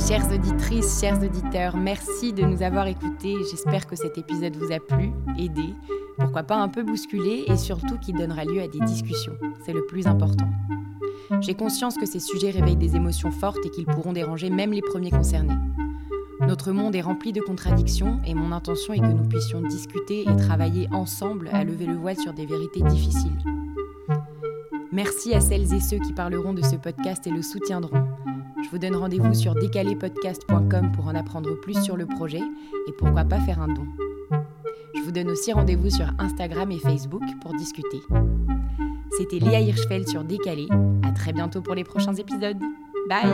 Chères 0.07 0.31
auditrices, 0.31 1.01
chers 1.01 1.21
auditeurs, 1.21 1.75
merci 1.75 2.31
de 2.31 2.43
nous 2.43 2.63
avoir 2.63 2.87
écoutés. 2.87 3.35
J'espère 3.51 3.85
que 3.85 3.95
cet 3.95 4.17
épisode 4.17 4.55
vous 4.55 4.71
a 4.71 4.79
plu, 4.79 5.11
aidé, 5.37 5.73
pourquoi 6.17 6.43
pas 6.43 6.55
un 6.55 6.69
peu 6.69 6.83
bousculé 6.83 7.43
et 7.47 7.57
surtout 7.57 7.97
qui 7.97 8.13
donnera 8.13 8.45
lieu 8.45 8.61
à 8.61 8.67
des 8.67 8.79
discussions. 8.79 9.33
C'est 9.65 9.73
le 9.73 9.85
plus 9.85 10.07
important. 10.07 10.47
J'ai 11.41 11.53
conscience 11.53 11.97
que 11.97 12.05
ces 12.05 12.19
sujets 12.19 12.51
réveillent 12.51 12.75
des 12.75 12.95
émotions 12.95 13.31
fortes 13.31 13.65
et 13.65 13.69
qu'ils 13.69 13.85
pourront 13.85 14.13
déranger 14.13 14.49
même 14.49 14.71
les 14.71 14.81
premiers 14.81 15.11
concernés. 15.11 15.57
Notre 16.41 16.71
monde 16.71 16.95
est 16.95 17.01
rempli 17.01 17.33
de 17.33 17.41
contradictions 17.41 18.19
et 18.25 18.33
mon 18.33 18.51
intention 18.51 18.93
est 18.93 18.99
que 18.99 19.05
nous 19.05 19.27
puissions 19.27 19.61
discuter 19.61 20.21
et 20.21 20.35
travailler 20.37 20.87
ensemble 20.91 21.49
à 21.51 21.63
lever 21.63 21.85
le 21.85 21.95
voile 21.95 22.17
sur 22.17 22.33
des 22.33 22.45
vérités 22.45 22.81
difficiles. 22.81 23.37
Merci 24.91 25.33
à 25.33 25.41
celles 25.41 25.73
et 25.73 25.79
ceux 25.79 25.99
qui 25.99 26.13
parleront 26.13 26.53
de 26.53 26.63
ce 26.63 26.75
podcast 26.75 27.27
et 27.27 27.31
le 27.31 27.41
soutiendront. 27.41 28.07
Je 28.63 28.69
vous 28.69 28.79
donne 28.79 28.95
rendez-vous 28.95 29.33
sur 29.33 29.53
décalépodcast.com 29.55 30.91
pour 30.93 31.07
en 31.07 31.15
apprendre 31.15 31.59
plus 31.59 31.81
sur 31.83 31.95
le 31.95 32.05
projet 32.05 32.41
et 32.87 32.91
pourquoi 32.97 33.23
pas 33.23 33.39
faire 33.39 33.61
un 33.61 33.67
don. 33.67 33.85
Je 34.95 35.01
vous 35.01 35.11
donne 35.11 35.29
aussi 35.29 35.53
rendez-vous 35.53 35.89
sur 35.89 36.07
Instagram 36.19 36.71
et 36.71 36.79
Facebook 36.79 37.23
pour 37.41 37.53
discuter. 37.53 38.01
C'était 39.17 39.39
Léa 39.39 39.59
Hirschfeld 39.61 40.07
sur 40.07 40.23
Décalé. 40.23 40.67
À 41.03 41.11
très 41.11 41.33
bientôt 41.33 41.61
pour 41.61 41.75
les 41.75 41.83
prochains 41.83 42.15
épisodes. 42.15 42.59
Bye 43.09 43.29